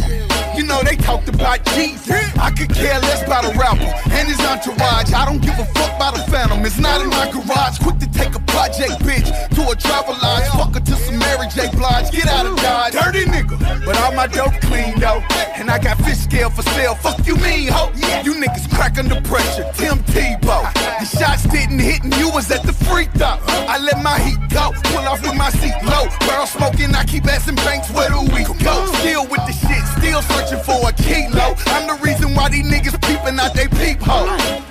You 0.56 0.64
know 0.64 0.82
they 0.82 0.96
talked 0.96 1.28
about 1.28 1.62
Jesus. 1.76 2.10
I 2.38 2.50
could 2.50 2.72
care 2.72 2.98
less 3.00 3.22
about 3.22 3.44
a 3.44 3.52
rapper 3.58 3.92
and 4.10 4.26
his 4.26 4.40
entourage. 4.40 5.12
I 5.12 5.26
don't 5.26 5.42
give 5.42 5.58
a 5.58 5.64
fuck 5.76 5.94
about 5.96 6.16
a 6.16 6.22
phantom. 6.30 6.64
It's 6.64 6.78
not 6.78 7.02
in 7.02 7.10
my 7.10 7.30
garage. 7.30 7.78
Quick 7.78 7.98
to 7.98 8.10
take 8.10 8.34
a 8.34 8.40
project 8.48 8.96
bitch 9.04 9.28
to 9.54 9.68
a 9.68 9.76
travel 9.76 10.16
lodge. 10.22 10.48
Fuck 10.56 10.72
her 10.74 10.80
to 10.80 10.96
some 10.96 11.18
Mary 11.18 11.46
J. 11.52 11.68
Blige. 11.76 12.10
Get 12.10 12.26
out 12.28 12.46
of 12.46 12.56
Dodge. 12.56 12.92
Dirty 12.92 13.26
nigga. 13.26 13.60
But 13.84 14.00
all 14.00 14.12
my 14.12 14.26
dope 14.26 14.54
clean 14.62 14.98
though. 14.98 15.20
And 15.56 15.70
I 15.70 15.78
got 15.78 15.98
fish 15.98 16.24
scale 16.24 16.48
for 16.48 16.62
sale. 16.62 16.94
Fuck 16.94 17.26
you 17.26 17.36
mean, 17.36 17.68
ho? 17.68 17.92
You 18.24 18.32
niggas 18.34 18.72
crack 18.72 18.98
under 18.98 19.20
pressure. 19.28 19.68
Tim 19.74 19.98
Tebow. 20.16 20.72
The 20.72 21.04
shots 21.04 21.44
didn't 21.44 21.80
hit 21.80 22.02
and 22.02 22.16
you 22.16 22.30
was 22.30 22.50
at 22.50 22.62
the 22.62 22.72
free 22.72 23.08
throw. 23.18 23.36
I 23.68 23.76
let 23.76 24.02
my 24.02 24.18
heat 24.20 24.40
go. 24.48 24.72
Pull 24.88 25.04
off 25.04 25.20
with 25.20 25.36
my 25.36 25.50
seat 25.50 25.76
low. 25.84 26.08
Barrel 26.20 26.46
smoking. 26.46 26.94
I 26.94 27.04
keep 27.04 27.26
asking 27.26 27.56
banks 27.56 27.90
where 27.90 28.08
do 28.08 28.20
we 28.32 28.44
go? 28.64 28.86
Still 29.04 29.26
with 29.28 29.44
the 29.44 29.52
shit. 29.52 29.84
Still 30.00 30.22
searching 30.22 30.45
for 30.54 30.88
a 30.88 30.92
kilo. 30.92 31.54
I'm 31.66 31.86
the 31.86 31.98
reason 32.02 32.34
why 32.34 32.48
these 32.48 32.66
niggas 32.66 33.00
peeping 33.02 33.38
out 33.38 33.54
they 33.54 33.68
peephole. 33.68 34.28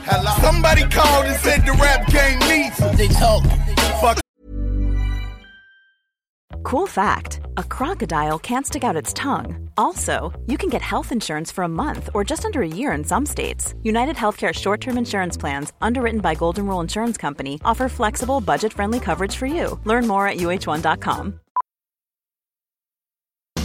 Hello. 0.07 0.31
Somebody 0.41 0.83
called 0.83 1.25
and 1.25 1.35
said 1.37 1.65
the 1.65 1.73
rap 1.73 2.07
game 2.07 2.39
needs 2.47 2.79
it. 2.79 2.97
They 2.97 3.07
talk. 3.07 3.43
Fuck. 4.01 4.21
Cool 6.63 6.87
fact 6.87 7.41
a 7.57 7.63
crocodile 7.63 8.39
can't 8.39 8.65
stick 8.65 8.83
out 8.83 8.95
its 8.95 9.13
tongue. 9.13 9.69
Also, 9.77 10.33
you 10.47 10.57
can 10.57 10.69
get 10.69 10.81
health 10.81 11.11
insurance 11.11 11.51
for 11.51 11.63
a 11.63 11.69
month 11.69 12.09
or 12.13 12.23
just 12.23 12.45
under 12.45 12.61
a 12.61 12.67
year 12.67 12.91
in 12.91 13.03
some 13.03 13.25
states. 13.25 13.73
United 13.83 14.15
Healthcare 14.15 14.53
short 14.53 14.81
term 14.81 14.97
insurance 14.97 15.37
plans, 15.37 15.73
underwritten 15.81 16.21
by 16.21 16.35
Golden 16.35 16.65
Rule 16.65 16.81
Insurance 16.81 17.17
Company, 17.17 17.59
offer 17.63 17.87
flexible, 17.89 18.41
budget 18.41 18.73
friendly 18.73 18.99
coverage 18.99 19.35
for 19.35 19.45
you. 19.45 19.79
Learn 19.83 20.07
more 20.07 20.27
at 20.27 20.37
uhone.com. 20.37 21.39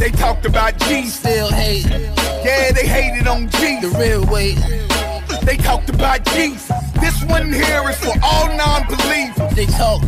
They 0.00 0.10
talked 0.10 0.46
about 0.46 0.78
G. 0.78 1.04
Still 1.04 1.50
hate. 1.50 1.84
Yeah, 2.42 2.72
they 2.72 2.86
hated 2.86 3.28
on 3.28 3.50
G. 3.50 3.80
The 3.80 3.88
real 3.98 4.24
way. 4.32 4.56
They 5.44 5.56
talked 5.56 5.90
about 5.90 6.24
Jesus. 6.26 6.70
This 7.00 7.22
one 7.24 7.52
here 7.52 7.88
is 7.88 7.98
for 7.98 8.14
all 8.22 8.46
non-believers. 8.56 9.54
They 9.54 9.66
talk. 9.66 10.02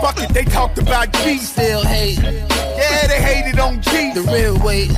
Fuck 0.00 0.20
it, 0.20 0.30
they 0.34 0.44
talked 0.44 0.78
about 0.78 1.12
G. 1.12 1.38
Still 1.38 1.84
hate. 1.84 2.18
Yeah, 2.18 3.06
they 3.06 3.20
hated 3.20 3.60
on 3.60 3.80
G. 3.80 4.12
The 4.12 4.22
real 4.22 4.58
way. 4.64 4.88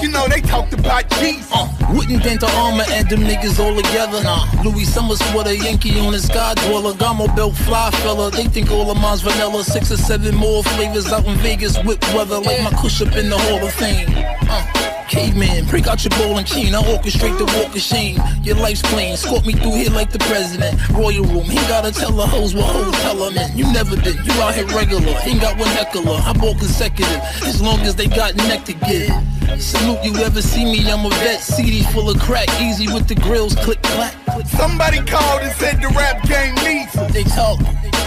You 0.00 0.10
know 0.10 0.28
they 0.28 0.40
talked 0.40 0.72
about 0.74 1.08
Jesus. 1.18 1.50
Uh, 1.52 1.68
wouldn't 1.94 2.22
bend 2.22 2.40
the 2.40 2.50
armor 2.56 2.84
and 2.90 3.08
them 3.08 3.20
niggas 3.20 3.58
all 3.58 3.74
together. 3.74 4.22
Nah. 4.22 4.46
Louis 4.62 4.84
Summers 4.84 5.18
sweater, 5.30 5.54
Yankee 5.54 5.98
on 5.98 6.12
his 6.12 6.26
sky 6.26 6.54
dweller. 6.54 6.92
Gamo 6.92 7.34
belt, 7.34 7.56
fly 7.56 7.90
fella. 8.02 8.30
They 8.30 8.44
think 8.44 8.70
all 8.70 8.90
of 8.90 8.98
mine's 9.00 9.22
vanilla. 9.22 9.64
Six 9.64 9.90
or 9.90 9.96
seven 9.96 10.34
more 10.34 10.62
flavors 10.62 11.10
out 11.12 11.26
in 11.26 11.36
Vegas 11.38 11.82
with 11.84 12.00
weather. 12.14 12.38
Like 12.38 12.62
my 12.62 12.70
kush 12.70 13.02
up 13.02 13.16
in 13.16 13.30
the 13.30 13.38
Hall 13.38 13.66
of 13.66 13.72
Fame. 13.72 14.08
Uh. 14.48 14.93
Caveman, 15.08 15.66
break 15.66 15.86
out 15.86 16.02
your 16.04 16.10
ball 16.18 16.38
and 16.38 16.46
chain. 16.46 16.74
I 16.74 16.82
orchestrate 16.82 17.36
the 17.38 17.44
walk 17.44 17.74
of 17.74 17.80
shame. 17.80 18.18
Your 18.42 18.56
life's 18.56 18.82
plain. 18.82 19.12
Escort 19.12 19.46
me 19.46 19.52
through 19.52 19.76
here 19.76 19.90
like 19.90 20.10
the 20.10 20.18
president. 20.20 20.76
Royal 20.90 21.24
room, 21.24 21.44
he 21.44 21.56
gotta 21.68 21.92
tell 21.92 22.12
the 22.12 22.26
hoes 22.26 22.54
what 22.54 22.64
hoes 22.64 22.94
tell 23.02 23.22
her, 23.24 23.30
man. 23.30 23.56
You 23.56 23.70
never 23.72 23.96
did, 23.96 24.16
you 24.26 24.32
out 24.42 24.54
here 24.54 24.66
regular. 24.66 25.14
Ain't 25.24 25.40
got 25.40 25.58
one 25.58 25.68
heckler. 25.68 26.20
I 26.24 26.32
ball 26.32 26.54
consecutive, 26.54 27.20
as 27.44 27.60
long 27.60 27.80
as 27.80 27.94
they 27.94 28.06
got 28.06 28.34
neck 28.36 28.64
to 28.64 28.72
give. 28.72 29.12
Salute 29.60 30.02
you 30.04 30.16
ever 30.24 30.42
see 30.42 30.64
me, 30.64 30.90
I'm 30.90 31.04
a 31.06 31.10
vet. 31.10 31.40
CD 31.40 31.82
full 31.92 32.10
of 32.10 32.18
crack, 32.20 32.48
easy 32.60 32.86
with 32.92 33.06
the 33.06 33.14
grills, 33.14 33.54
click 33.54 33.80
clack. 33.82 34.14
Somebody 34.46 34.98
called 35.04 35.42
and 35.42 35.52
said 35.54 35.80
the 35.80 35.88
rap 35.88 36.22
game 36.28 36.54
needs 36.64 36.94
it. 36.96 37.12
They 37.12 37.24
talk. 37.24 37.60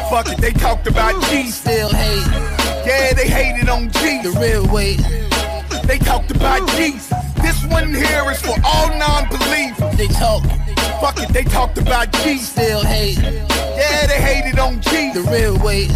Fuck 0.09 0.29
it, 0.29 0.39
they 0.39 0.51
talked 0.51 0.87
about 0.87 1.21
G. 1.29 1.49
Still 1.49 1.89
hate. 1.89 2.27
Yeah, 2.85 3.13
they 3.13 3.27
hated 3.27 3.69
on 3.69 3.91
G. 3.91 4.21
The 4.21 4.31
real 4.39 4.67
way. 4.73 4.97
They 5.84 5.99
talked 5.99 6.32
about 6.32 6.67
Jesus. 6.75 7.13
This 7.41 7.63
one 7.65 7.93
here 7.93 8.32
is 8.32 8.41
for 8.41 8.55
all 8.63 8.89
non-believers. 8.97 9.97
They 9.97 10.07
talk. 10.07 10.43
Fuck 11.01 11.19
it, 11.21 11.30
they 11.30 11.43
talked 11.43 11.78
about 11.78 12.11
G. 12.23 12.38
Still 12.38 12.84
hate. 12.84 13.17
Yeah, 13.17 14.07
they 14.07 14.19
hated 14.19 14.59
on 14.59 14.82
G. 14.82 15.11
The 15.13 15.21
real 15.32 15.57
way. 15.59 15.88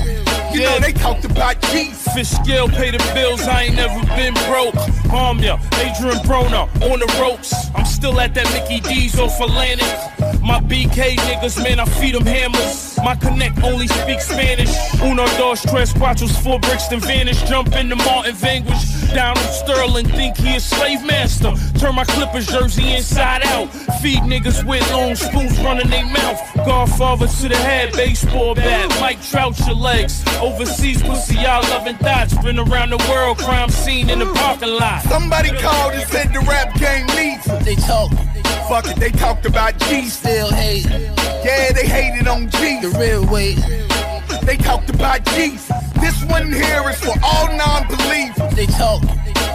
You 0.53 0.63
know 0.63 0.79
they 0.79 0.91
talked 0.91 1.25
about 1.25 1.61
G's. 1.71 2.05
Fish 2.13 2.29
scale 2.29 2.67
pay 2.67 2.91
the 2.91 2.97
bills, 3.13 3.41
I 3.47 3.63
ain't 3.63 3.75
never 3.75 4.05
been 4.15 4.34
broke. 4.49 4.75
Harm 5.09 5.39
ya, 5.39 5.57
Adrien 5.79 6.17
Broner 6.25 6.67
on 6.91 6.99
the 6.99 7.17
ropes. 7.21 7.53
I'm 7.73 7.86
still 7.86 8.19
at 8.19 8.34
that 8.34 8.51
Mickey 8.51 8.82
D's 8.82 9.17
off 9.17 9.39
Atlantic. 9.39 9.88
My 10.41 10.59
BK 10.59 11.15
niggas, 11.17 11.61
man, 11.63 11.79
I 11.79 11.86
feed 11.86 12.15
them 12.15 12.25
hammers. 12.25 12.97
My 13.03 13.15
connect 13.15 13.63
only 13.63 13.88
speaks 13.88 14.27
Spanish. 14.27 14.71
Uno, 15.01 15.25
dos, 15.38 15.61
tres, 15.63 15.93
cuatros, 15.93 16.32
four 16.43 16.59
bricks, 16.59 16.88
then 16.88 16.99
vanish. 16.99 17.41
Jump 17.43 17.75
into 17.75 17.95
Martin 17.95 18.36
Vanquish. 18.36 19.01
Donald 19.13 19.45
Sterling, 19.49 20.07
think 20.07 20.38
he 20.38 20.55
a 20.55 20.59
slave 20.59 21.03
master. 21.03 21.53
Turn 21.79 21.95
my 21.95 22.05
Clippers 22.05 22.47
jersey 22.47 22.93
inside 22.93 23.43
out. 23.45 23.67
Feed 24.01 24.19
niggas 24.19 24.65
with 24.65 24.89
long 24.91 25.15
spoons 25.15 25.59
running 25.59 25.89
their 25.89 26.05
mouth. 26.05 26.39
Godfather 26.65 27.27
to 27.27 27.49
the 27.49 27.57
head, 27.57 27.91
baseball 27.93 28.55
bat. 28.55 28.89
Mike 29.01 29.21
Trout 29.21 29.57
your 29.65 29.75
legs. 29.75 30.23
Overseas 30.39 31.01
pussy, 31.01 31.36
y'all 31.36 31.61
loving 31.69 31.97
thoughts. 31.97 32.38
Been 32.43 32.59
around 32.59 32.91
the 32.91 33.05
world, 33.09 33.38
crime 33.38 33.69
scene 33.69 34.09
in 34.09 34.19
the 34.19 34.32
parking 34.34 34.69
lot. 34.69 35.01
Somebody 35.03 35.49
called 35.59 35.93
and 35.93 36.09
said 36.09 36.34
the 36.34 36.39
rap 36.41 36.73
game 36.75 37.05
needs 37.17 37.47
us. 37.47 37.65
They 37.65 37.75
talk. 37.75 38.11
Fuck 38.72 38.88
it, 38.88 38.95
they 38.95 39.09
talked 39.11 39.45
about 39.45 39.78
G. 39.80 40.05
Still 40.05 40.49
hate. 40.49 40.86
Yeah, 41.43 41.74
they 41.74 41.86
hated 41.86 42.26
on 42.26 42.49
G. 42.49 42.80
The 42.80 42.88
real 42.97 43.26
way. 43.26 43.55
They 44.45 44.55
talked 44.55 44.89
about 44.89 45.26
G's. 45.36 45.67
This 45.99 46.24
one 46.24 46.53
here 46.53 46.89
is 46.89 46.97
for 47.03 47.13
all 47.22 47.47
non-believers. 47.53 48.55
They 48.55 48.67
talk. 48.67 49.03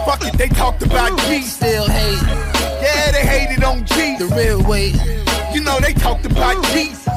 Fuck 0.05 0.23
it, 0.23 0.37
they 0.37 0.49
talked 0.49 0.83
about 0.83 1.17
G. 1.21 1.41
Still 1.41 1.87
hate. 1.87 2.21
Yeah, 2.79 3.11
they 3.11 3.25
hated 3.25 3.63
on 3.63 3.87
G. 3.87 4.17
The 4.19 4.27
real 4.35 4.61
way. 4.61 4.93
You 5.51 5.61
know 5.61 5.79
they 5.79 5.93
talked 5.93 6.27
about 6.27 6.63
G's. 6.65 7.07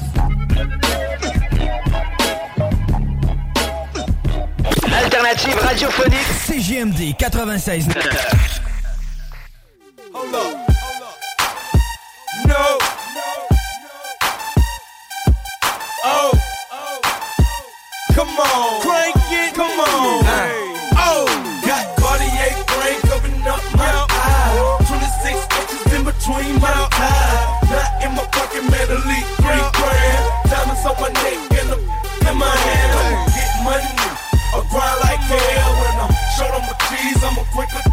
Alternative 4.90 5.55
radiophonique 5.68 6.30
CJMD 6.48 7.20
96. 7.46 8.61
Hold 10.14 10.34
up. 10.34 10.69
No. 12.51 12.78
Oh. 16.03 16.34
Come 18.11 18.34
on. 18.42 18.82
Crank 18.82 19.14
it. 19.30 19.55
Come 19.55 19.78
on. 19.78 20.26
Oh. 20.98 21.30
Got 21.62 21.86
Cartier 21.94 22.51
brain 22.74 22.98
covering 23.07 23.46
up 23.46 23.62
my 23.78 23.86
eye. 23.86 24.82
26 24.82 25.46
inches 25.62 25.94
in 25.94 26.03
between 26.03 26.59
my 26.59 26.74
thighs. 26.90 27.70
Not 27.70 27.90
in 28.03 28.11
my 28.18 28.26
pocket, 28.34 28.66
elite 28.66 29.30
three 29.38 29.64
grand. 29.78 30.22
Diamonds 30.51 30.82
on 30.90 30.98
my 30.98 31.07
neck 31.22 31.38
and 31.55 31.68
the 31.70 31.78
in 31.78 32.34
my 32.34 32.51
hand. 32.51 32.90
I'ma 32.98 33.30
get 33.30 33.51
money. 33.62 33.94
I 34.51 34.66
grind 34.74 34.98
like 35.07 35.22
hell. 35.22 35.70
When 35.78 35.94
I'm 36.03 36.12
short 36.34 36.51
on 36.59 36.62
my 36.66 36.74
cheese, 36.90 37.22
I'm 37.22 37.38
a 37.38 37.89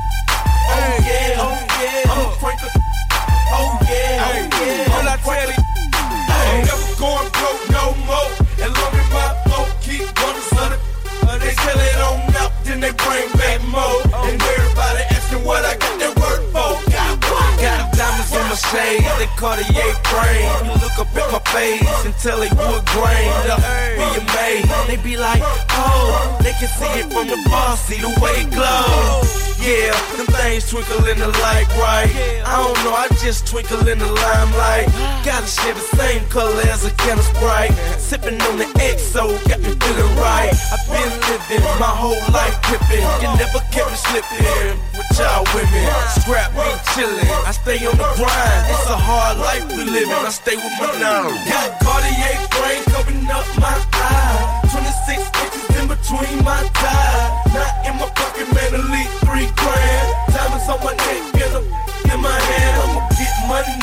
shade, 18.88 19.03
they 19.19 19.29
Cartier 19.35 19.93
brain. 20.11 20.47
You 20.65 20.73
look 20.79 20.97
up 20.99 21.15
at 21.15 21.31
my 21.31 21.39
face 21.51 22.05
and 22.05 22.13
tell 22.17 22.39
they 22.39 22.49
wood 22.49 22.85
grain. 22.95 23.31
Be 23.97 24.07
amazed. 24.21 24.71
They 24.88 24.97
be 24.97 25.17
like, 25.17 25.41
oh, 25.43 26.38
they 26.41 26.53
can 26.53 26.69
see 26.69 26.91
it 26.99 27.11
from 27.11 27.27
the 27.27 27.39
bar, 27.49 27.75
see 27.77 27.99
the 28.01 28.11
way 28.21 28.45
it 28.45 28.51
glows. 28.51 29.47
Yeah, 29.59 29.91
them 30.15 30.27
things 30.27 30.69
twinkle 30.69 31.03
in 31.09 31.17
the 31.17 31.27
light, 31.27 31.67
right? 31.75 32.07
I 32.45 32.55
don't 32.61 32.77
know, 32.85 32.93
I 32.93 33.09
just 33.19 33.47
twinkle 33.47 33.88
in 33.88 33.99
the 33.99 34.05
limelight. 34.05 34.88
Gotta 35.25 35.47
share 35.47 35.73
the 35.73 35.88
same 35.97 36.23
color 36.29 36.61
as 36.71 36.85
a 36.85 36.91
can 37.03 37.17
of 37.17 37.25
Sprite. 37.25 37.73
Sipping 37.97 38.39
on 38.47 38.57
the 38.57 38.69
XO, 38.79 39.33
got 39.49 39.59
me 39.59 39.73
feeling 39.73 40.15
right. 40.15 40.53
I've 40.71 40.85
been 40.88 41.11
living 41.27 41.65
my 41.81 41.89
whole 41.89 42.21
life 42.31 42.55
pippin'. 42.63 43.03
You 43.19 43.27
never 43.35 43.59
kept 43.73 43.91
me 43.91 43.97
slipping 43.97 44.77
with 44.93 45.09
y'all 45.19 45.43
women. 45.51 45.89
Scrap 46.15 46.53
me 46.53 46.63
chillin'. 46.93 47.27
I 47.43 47.51
stay 47.51 47.81
on 47.83 47.97
the 47.97 48.07
grind. 48.15 48.76
It's 48.78 48.89
a 48.93 48.97
hard 48.97 49.38
life 49.41 49.65
we 49.73 49.84
living. 49.84 50.13
I 50.13 50.30
stay 50.30 50.55
with 50.55 50.75
my 50.78 50.93
now. 51.01 51.28
Got 51.49 51.82
Cartier 51.82 52.38
brain 52.53 52.82
covering 52.93 53.25
up 53.28 53.47
my 53.57 53.73
eye. 53.73 54.61
26 54.69 55.17
inches 55.17 55.65
in 55.82 55.86
between 55.89 56.38
my 56.45 56.61
thighs. 56.78 57.57
Not 57.57 57.73
in 57.89 57.93
my 57.97 58.07
pocket, 58.13 58.47
man, 58.53 58.71
elite 58.78 59.11
three 59.25 59.49
grand. 59.57 60.07
Diamonds 60.32 60.69
on 60.69 60.80
my 60.86 60.93
neck 60.93 61.25
and 61.41 61.53
a, 61.57 61.61
in 62.13 62.19
my 62.21 62.38
hand. 62.38 62.75
I'ma 62.86 63.01
get 63.17 63.34
money. 63.49 63.75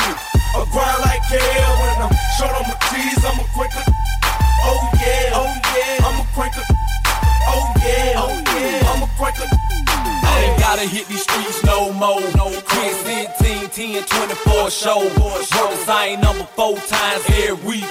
I 0.55 0.59
grind 0.71 0.99
like 1.03 1.23
hell. 1.27 1.71
When 1.83 2.07
I'm 2.07 2.15
short 2.39 2.55
on 2.55 2.65
my 2.71 2.77
cheese, 2.89 3.19
I'm 3.27 3.37
a 3.37 3.45
quicker. 3.51 3.83
Oh 4.63 4.79
yeah, 4.97 5.37
oh 5.37 5.51
yeah, 5.75 6.07
I'm 6.07 6.17
a 6.23 6.25
quicker. 6.33 6.65
Oh 7.51 7.65
yeah, 7.83 8.23
oh 8.23 8.35
yeah, 8.57 8.89
I'm 8.89 9.03
a 9.03 9.09
quicker. 9.19 9.47
Ain't 10.45 10.59
gotta 10.59 10.85
hit 10.85 11.07
these 11.07 11.23
streets 11.23 11.63
no 11.63 11.91
more. 11.93 12.21
No 12.37 12.53
Chris 12.69 13.01
15, 13.01 13.69
10, 13.69 14.03
24 14.05 14.69
show. 14.69 15.01
Work 15.17 15.41
the 15.41 15.75
same 15.85 16.21
number 16.21 16.45
four 16.55 16.77
times 16.77 17.23
every 17.29 17.57
week. 17.65 17.85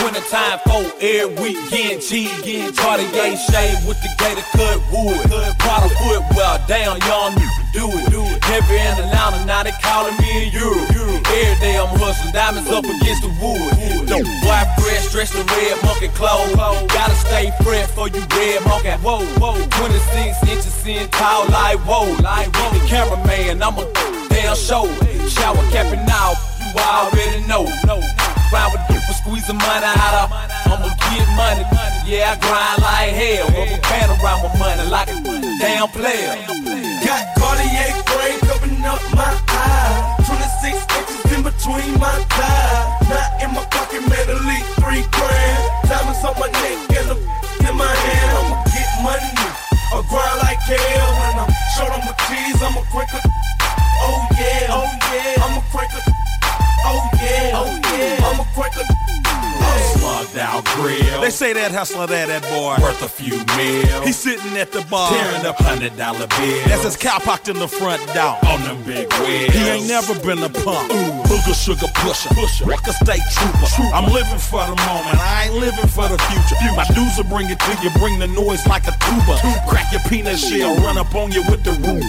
Winter 0.00 0.22
time 0.30 0.58
four 0.66 0.86
every 1.00 1.34
week. 1.42 1.58
Getting 1.70 2.00
cheese, 2.00 2.30
getting 2.42 2.74
Cartier 2.74 3.36
shade 3.50 3.78
with 3.88 3.98
the 4.02 4.10
gator 4.18 4.46
cut 4.54 4.78
wood. 4.92 5.18
Prada 5.58 5.88
footwear, 5.98 6.62
damn 6.68 6.96
young 7.10 7.32
nigga 7.34 7.66
do 7.76 7.86
it. 7.92 8.10
Do 8.10 8.22
it. 8.24 8.40
Never 8.48 8.74
in 8.74 8.94
Atlanta, 9.04 9.44
now 9.44 9.62
they 9.62 9.74
calling 9.82 10.16
me 10.18 10.46
in 10.46 10.52
Europe. 10.52 10.88
Every 11.26 11.58
day 11.60 11.76
I'm 11.76 11.90
hustling 11.98 12.32
diamonds 12.32 12.70
up 12.70 12.84
against 12.84 13.22
the 13.22 13.32
wood. 13.42 14.08
No 14.08 14.18
boy 14.22 14.62
fresh, 14.78 15.12
dressed 15.12 15.34
in 15.34 15.46
red 15.46 15.76
monkey 15.82 16.08
clothes. 16.14 16.54
Gotta 16.56 17.16
stay 17.26 17.52
fresh 17.62 17.88
for 17.90 18.08
you 18.08 18.22
red 18.36 18.64
monkey. 18.64 18.94
Whoa, 19.04 19.24
whoa. 19.42 19.58
26 19.58 20.42
inches 20.48 20.86
in 20.86 21.08
tall, 21.10 21.48
like 21.50 21.78
whoa. 21.84 21.95
Like 22.04 22.52
whoa. 22.52 22.76
The 22.76 22.84
cameraman, 22.84 23.62
I'm 23.62 23.78
a 23.78 23.84
damn 24.28 24.54
show. 24.54 24.84
Shower 25.32 25.64
capping 25.72 26.04
off, 26.12 26.36
you 26.60 26.76
already 26.76 27.40
know. 27.48 27.64
No. 27.88 28.04
Grind 28.52 28.72
with 28.76 28.84
people, 28.84 29.14
squeezing 29.16 29.56
money 29.56 29.88
out 29.88 30.14
of. 30.20 30.32
I'ma 30.68 30.92
get 30.92 31.24
money. 31.40 31.64
Yeah, 32.04 32.36
I 32.36 32.40
grind 32.44 32.78
like 32.84 33.16
hell. 33.16 33.48
Rubber 33.48 33.80
band 33.88 34.10
around 34.12 34.44
my 34.44 34.52
money 34.60 34.84
like 34.92 35.08
a 35.08 35.16
damn 35.56 35.88
player. 35.88 36.36
Got 37.00 37.32
Cartier 37.40 37.96
brain 38.12 38.36
covering 38.44 38.84
up 38.84 39.00
my 39.16 39.32
eye. 39.48 40.20
26 40.28 40.76
inches 40.76 41.32
in 41.32 41.42
between 41.48 41.96
my 41.96 42.12
thighs. 42.36 43.08
Not 43.08 43.40
in 43.40 43.56
my 43.56 43.64
pocket, 43.72 44.04
man, 44.04 44.26
elite 44.36 44.68
three 44.84 45.00
grand. 45.16 45.60
Diamonds 45.88 46.20
on 46.28 46.36
my 46.36 46.52
neck 46.60 46.76
and 46.92 47.08
a, 47.08 47.16
in 47.64 47.74
my 47.74 47.88
hand. 47.88 48.36
I'ma 48.36 48.64
get 48.68 48.90
money. 49.00 49.65
I 49.92 50.02
grind 50.10 50.38
like 50.42 50.58
hell. 50.66 51.10
When 51.20 51.38
I'm 51.46 51.52
short 51.76 51.92
on 51.94 52.02
my 52.02 52.14
cheese, 52.26 52.60
I'm 52.62 52.76
a 52.76 52.82
quicker. 52.90 53.22
Oh 54.02 54.26
yeah, 54.34 54.66
oh 54.70 54.90
yeah, 55.14 55.44
I'm 55.44 55.58
a 55.58 55.62
quicker. 55.70 56.02
Oh 56.88 57.10
yeah, 57.20 57.50
oh 57.54 57.80
yeah, 57.92 58.26
I'm 58.26 58.40
a 58.40 58.46
quicker. 58.54 58.86
Slugged 59.98 60.38
out 60.38 60.64
grill. 60.76 61.20
They 61.20 61.30
say 61.30 61.52
that 61.52 61.72
hustler 61.72 62.06
there, 62.06 62.26
that 62.26 62.42
boy, 62.46 62.78
worth 62.80 63.02
a 63.02 63.08
few 63.08 63.42
mil. 63.58 64.02
He's 64.06 64.16
sitting 64.16 64.56
at 64.56 64.70
the 64.70 64.86
bar, 64.86 65.10
tearing 65.10 65.44
up 65.44 65.58
hundred 65.58 65.96
dollar 65.96 66.26
bills. 66.38 66.64
That's 66.70 66.84
his 66.84 66.96
cow 66.96 67.18
parked 67.18 67.48
in 67.48 67.58
the 67.58 67.68
front 67.68 68.00
door 68.14 68.38
on 68.46 68.62
them 68.62 68.78
big 68.84 69.10
wheels. 69.18 69.50
He 69.50 69.62
ain't 69.66 69.88
never 69.88 70.14
been 70.22 70.38
a 70.42 70.48
punk. 70.48 70.92
Ooh, 70.94 71.26
booger 71.26 71.56
sugar 71.58 71.90
pusher, 71.98 72.30
pusher, 72.38 72.70
a 72.70 72.92
state 73.02 73.26
trooper. 73.34 73.66
I'm 73.90 74.06
living 74.12 74.38
for 74.38 74.62
the 74.62 74.78
moment. 74.86 75.18
I 75.18 75.50
ain't 75.50 75.58
living 75.58 75.90
for 75.90 76.06
the 76.06 76.18
future. 76.30 76.56
My 76.78 76.86
dudes 76.94 77.18
will 77.18 77.26
bring 77.26 77.50
it 77.50 77.58
to 77.58 77.72
you, 77.82 77.90
bring 77.98 78.18
the 78.18 78.28
noise 78.28 78.62
like 78.66 78.86
a 78.86 78.94
tuba. 79.02 79.42
Crack 79.66 79.90
your 79.90 80.02
peanut 80.06 80.38
shell, 80.38 80.76
run 80.86 80.98
up 80.98 81.14
on 81.14 81.32
you 81.32 81.42
with 81.50 81.64
the 81.64 81.74
roof. 81.82 82.04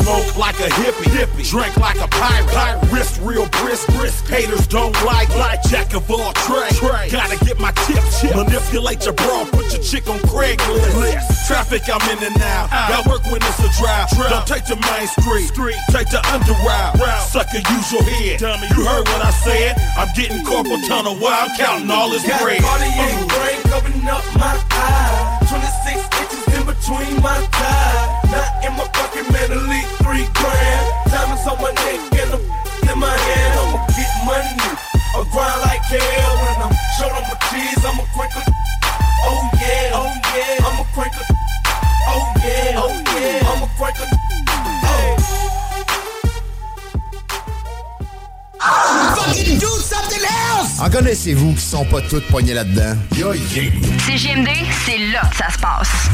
Smoke 0.00 0.36
like 0.36 0.58
a 0.58 0.68
hippie, 0.80 1.12
hippie. 1.12 1.48
drink 1.48 1.76
like 1.76 2.00
a 2.00 2.08
pirate. 2.08 2.48
pirate. 2.48 2.90
Wrist 2.90 3.20
real 3.22 3.46
brisk, 3.60 3.86
brisk. 3.94 4.21
Haters 4.28 4.66
don't 4.66 4.92
like, 5.04 5.28
like 5.36 5.62
jack 5.64 5.94
of 5.94 6.10
all 6.10 6.32
trades. 6.44 6.80
Gotta 7.10 7.36
get 7.44 7.58
my 7.60 7.72
tips, 7.84 8.24
manipulate 8.24 9.04
your 9.04 9.14
bra, 9.14 9.44
put 9.50 9.72
your 9.72 9.82
chick 9.82 10.08
on 10.08 10.18
Craigslist. 10.20 11.46
Traffic, 11.46 11.82
I'm 11.92 12.02
in 12.16 12.24
and 12.24 12.42
out. 12.42 12.68
Ah. 12.72 12.88
Got 12.88 13.06
work 13.06 13.24
when 13.26 13.42
it's 13.42 13.60
a 13.60 13.70
drive. 13.80 14.08
Don't 14.30 14.46
take 14.46 14.64
the 14.66 14.76
main 14.76 15.06
street, 15.08 15.48
street. 15.48 15.76
take 15.90 16.08
the 16.08 16.22
under 16.32 16.56
route. 16.64 16.96
Sucker, 17.28 17.58
use 17.58 17.92
your 17.92 18.02
head. 18.02 18.40
You 18.40 18.84
heard 18.86 19.06
what 19.08 19.20
I 19.20 19.30
said. 19.30 19.76
I'm 19.96 20.08
getting 20.14 20.44
corporal 20.44 20.80
tunnel 20.88 21.16
while 21.16 21.48
I'm 21.48 21.56
counting 21.56 21.90
all 21.90 22.10
this 22.10 22.26
Got 22.26 22.40
bread. 22.42 22.62
Cartier 22.62 23.26
brain 23.28 23.58
covering 23.68 24.08
up 24.08 24.24
my 24.38 24.54
eye. 24.70 25.42
26 25.48 25.98
inches 26.20 26.44
in 26.56 26.62
between 26.64 27.14
my 27.20 27.36
thighs. 27.52 28.30
Not 28.30 28.48
in 28.64 28.72
my 28.78 28.86
pocket, 28.96 29.26
man, 29.32 29.52
elite 29.52 29.90
three 30.00 30.26
grand. 30.32 30.84
Diamonds 31.10 31.44
on 31.44 31.58
my 31.60 31.72
neck 31.72 32.00
and 32.16 32.30
a, 32.32 32.92
in 32.92 32.98
my 32.98 33.12
hand. 33.12 33.51
I 34.32 34.34
ah! 48.60 49.14
En 50.80 50.90
connaissez-vous 50.90 51.52
qui 51.54 51.60
sont 51.60 51.84
pas 51.84 52.00
toutes 52.00 52.26
poignées 52.28 52.54
là-dedans? 52.54 52.96
Yo, 53.16 53.34
yeah. 53.34 53.70
CGMD, 54.06 54.48
c'est 54.86 54.98
là 55.12 55.20
que 55.30 55.36
ça 55.36 55.50
se 55.50 55.58
passe. 55.58 56.08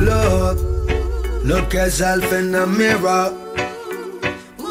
Look. 0.00 0.58
Look 1.44 1.72
yourself 1.72 2.32
in 2.32 2.52
the 2.52 2.66
mirror. 2.66 3.53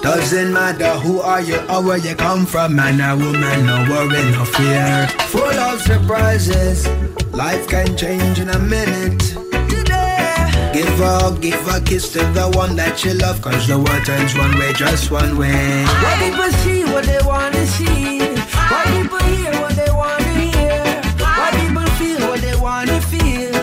Doesn't 0.04 0.51
matter 0.51 0.89
who 0.99 1.22
are 1.22 1.39
you 1.39 1.60
or 1.70 1.82
where 1.82 1.97
you 1.97 2.14
come 2.14 2.45
from, 2.45 2.76
man 2.76 2.99
or 2.99 3.16
woman, 3.16 3.66
no 3.66 3.86
worry, 3.89 4.22
no 4.32 4.43
fear. 4.43 5.08
Full 5.32 5.60
of 5.70 5.82
surprises, 5.82 6.86
life 7.32 7.66
can 7.70 7.95
change 7.95 8.38
in 8.38 8.49
a 8.49 8.60
minute. 8.60 9.22
Today. 9.70 10.51
Give 10.74 10.99
a 10.99 11.20
hug, 11.20 11.41
give 11.41 11.66
a 11.70 11.80
kiss 11.80 12.12
to 12.12 12.20
the 12.20 12.51
one 12.54 12.76
that 12.76 13.06
you 13.06 13.14
love, 13.14 13.41
cause 13.41 13.66
the 13.66 13.78
world 13.80 14.06
turns 14.06 14.36
one 14.36 14.58
way, 14.60 14.74
just 14.74 15.10
one 15.10 15.38
way. 15.38 15.86
Why 15.86 16.16
people 16.20 16.51
see 16.64 16.84
what 16.84 17.06
they 17.06 17.22
wanna 17.24 17.66
see? 17.66 18.20
Why 18.20 18.84
people 18.91 19.20
hear 19.20 19.54
what 19.62 19.74
they 19.78 19.89
wanna 19.89 20.34
hear? 20.51 20.84
Why 21.16 21.49
people 21.64 21.88
feel 21.95 22.28
what 22.28 22.41
they 22.41 22.58
wanna 22.58 22.99
feel? 23.08 23.54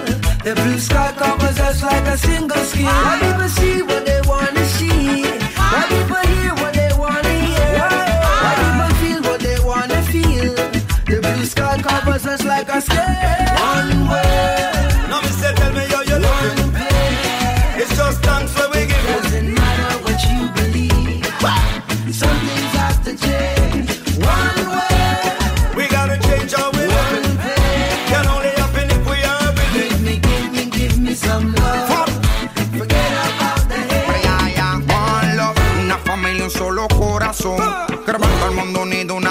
The 0.42 0.54
blue 0.54 0.78
sky 0.78 1.12
covers 1.18 1.60
us 1.60 1.82
like 1.82 2.06
a 2.06 2.16
single 2.16 2.64
skin. 2.64 2.86
Why 2.86 3.18
people 3.20 3.48
see 3.50 3.82
what 3.82 4.06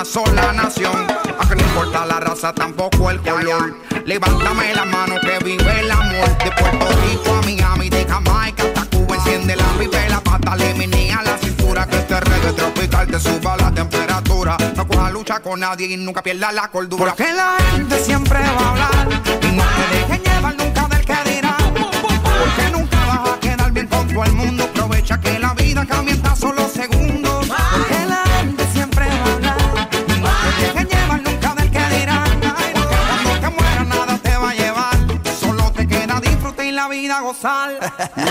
sola 0.10 0.52
nación. 0.54 1.08
A 1.40 1.48
que 1.48 1.56
no 1.56 1.62
importa 1.62 2.06
la 2.06 2.20
raza, 2.20 2.54
tampoco 2.54 3.12
el 3.12 3.22
color. 3.22 3.76
Levántame 4.06 4.74
la 4.74 4.86
mano 4.86 5.16
que 5.22 5.44
vive 5.44 5.80
el 5.80 5.92
amor. 5.92 6.28
De 6.44 6.52
Puerto 6.52 6.88
Rico 7.04 7.34
a 7.34 7.42
Miami, 7.44 7.90
de 7.90 8.06
Jamaica 8.06 8.64
hasta 8.64 8.86
Cuba. 8.98 9.16
Enciende 9.16 9.56
la 9.56 9.68
pipa 9.78 10.06
y 10.06 10.10
la 10.10 10.22
pata, 10.22 10.56
le 10.56 10.74
menea 10.74 11.22
la 11.22 11.38
cintura. 11.38 11.86
Que 11.88 11.98
este 11.98 12.20
reggae 12.20 12.54
tropical 12.54 13.08
te 13.08 13.20
suba 13.20 13.58
la 13.58 13.72
temperatura. 13.72 14.58
No 14.76 14.88
coja 14.88 15.12
lucha 15.12 15.40
con 15.42 15.60
nadie 15.60 15.88
y 15.88 15.98
nunca 15.98 16.24
pierda 16.24 16.52
la 16.52 16.68
cordura. 16.70 17.14
Porque 17.16 17.32
la 17.32 17.58
gente 17.72 18.00
siempre 18.00 18.40
va 18.40 18.66
a 18.66 18.70
hablar. 18.72 19.22
Y 19.44 19.52
no 19.52 19.64
te 19.64 19.96
dejen 19.96 20.24
llevar 20.24 20.56
nunca 20.56 20.88
del 20.88 21.06
que 21.06 21.30
dirá. 21.30 21.58
Porque 21.58 22.72
nunca 22.72 22.98
vas 23.06 23.30
a 23.30 23.40
quedar 23.40 23.72
bien 23.72 23.88
con 23.88 24.08
todo 24.08 24.24
el 24.24 24.32
mundo. 24.34 24.64
Aprovecha 24.64 25.20
que 25.20 25.38
la 25.38 25.54
vida 25.54 25.86
cambia 25.86 26.36
solo 26.36 26.59
colosal. 37.30 37.78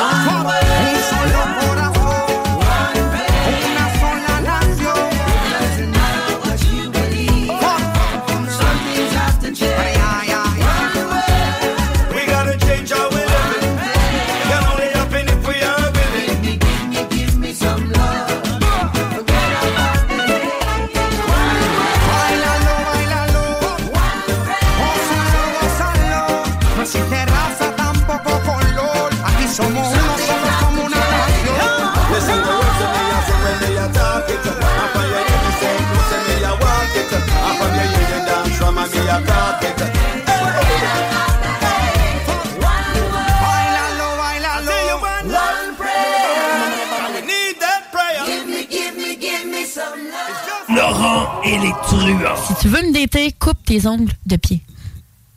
Les 51.60 51.72
truands. 51.82 52.36
Si 52.46 52.54
tu 52.60 52.68
veux 52.68 52.82
me 52.82 52.92
dater, 52.92 53.32
coupe 53.38 53.64
tes 53.64 53.86
ongles 53.86 54.12
de 54.26 54.36
pied. 54.36 54.60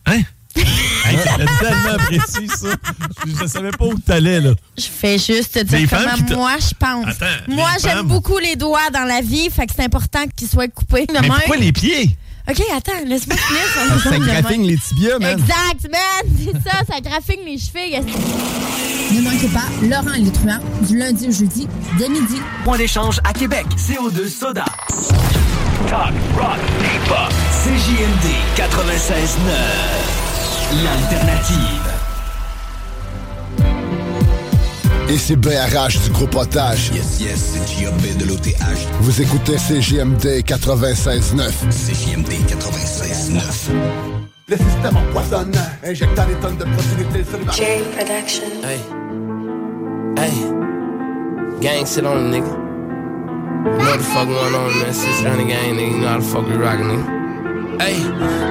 Hein? 0.05 0.21
Hey, 1.03 1.17
tellement 1.59 1.97
précis, 2.05 2.47
ça. 2.47 2.67
Je, 3.25 3.31
je 3.41 3.47
savais 3.47 3.71
pas 3.71 3.85
où 3.85 3.97
t'allais, 3.97 4.39
là. 4.39 4.51
Je 4.77 4.83
fais 4.85 5.17
juste 5.17 5.53
te 5.53 5.59
dire 5.63 5.89
comment 5.89 6.35
moi 6.37 6.55
je 6.59 6.73
pense. 6.77 7.07
Attends, 7.07 7.25
moi, 7.47 7.69
j'aime 7.81 7.97
femmes- 7.97 8.07
beaucoup 8.07 8.37
les 8.37 8.55
doigts 8.55 8.89
dans 8.93 9.03
la 9.05 9.21
vie, 9.21 9.49
fait 9.49 9.65
que 9.65 9.73
c'est 9.75 9.83
important 9.83 10.25
qu'ils 10.35 10.47
soient 10.47 10.67
coupés 10.67 11.07
de 11.07 11.13
Mais 11.19 11.27
pourquoi 11.27 11.57
les 11.57 11.71
pieds? 11.73 12.15
Ok, 12.49 12.61
attends, 12.75 12.91
laisse-moi 13.05 13.37
finir 13.37 13.61
sur 13.71 13.81
Ça 14.11 14.17
de 14.17 14.23
même. 14.57 14.63
les 14.63 14.77
tibias, 14.77 15.19
man. 15.19 15.39
Exact, 15.39 15.89
man! 15.91 16.25
C'est 16.37 16.53
ça, 16.69 16.77
ça 16.89 16.99
graphine 16.99 17.41
les 17.45 17.57
chevilles. 17.57 18.01
Ne 19.13 19.21
manquez 19.21 19.47
pas 19.47 19.67
Laurent 19.83 20.13
et 20.15 20.21
les 20.21 20.31
truands 20.31 20.59
du 20.81 20.97
lundi 20.97 21.27
au 21.27 21.31
jeudi 21.31 21.67
dès 21.97 22.09
midi. 22.09 22.41
Point 22.63 22.77
d'échange 22.77 23.19
à 23.23 23.33
Québec. 23.33 23.65
CO2 23.77 24.27
Soda. 24.27 24.65
Talk, 25.87 26.13
rock, 26.37 26.59
hip-hop. 26.81 27.31
CJMD 27.63 28.27
96.9. 28.57 30.83
L'alternative. 30.83 31.90
Et 35.11 35.17
c'est 35.17 35.35
BRH 35.35 35.99
du 36.05 36.09
groupe 36.11 36.33
Otage. 36.35 36.89
Yes, 36.93 37.19
yes, 37.19 37.53
c'est 37.53 37.79
J.A.B. 37.79 38.17
de 38.17 38.25
l'OTH. 38.25 38.55
Vous 39.01 39.21
écoutez 39.21 39.57
CJMD 39.57 40.41
96.9. 40.45 41.51
CJMD 41.69 42.31
96.9. 42.47 43.41
Le 44.47 44.55
système 44.55 44.95
empoisonne, 44.95 45.51
injectant 45.83 46.25
des 46.27 46.35
tonnes 46.35 46.55
de 46.55 46.63
protéines 46.63 47.25
sur 47.25 47.39
le 47.39 47.51
J 47.51 47.83
Production. 47.93 48.43
Hey. 48.63 48.79
Hey. 50.17 50.31
Gang 51.59 51.85
shit 51.85 52.05
on 52.05 52.15
a 52.15 52.29
nigga. 52.29 52.47
You 53.65 53.71
know 53.77 53.91
what 53.91 53.97
the 53.97 54.03
fuck 54.03 54.27
going 54.29 54.55
on, 54.55 54.79
man. 54.79 54.93
Sister 54.93 55.27
on 55.27 55.37
the 55.39 55.43
gang, 55.43 55.75
nigga. 55.75 55.91
You 55.91 55.97
know 55.97 56.07
how 56.07 56.19
the 56.19 56.23
fuck 56.23 56.47
we 56.47 56.55
rockin', 56.55 56.87
nigga. 56.87 57.20
Hey, 57.81 57.97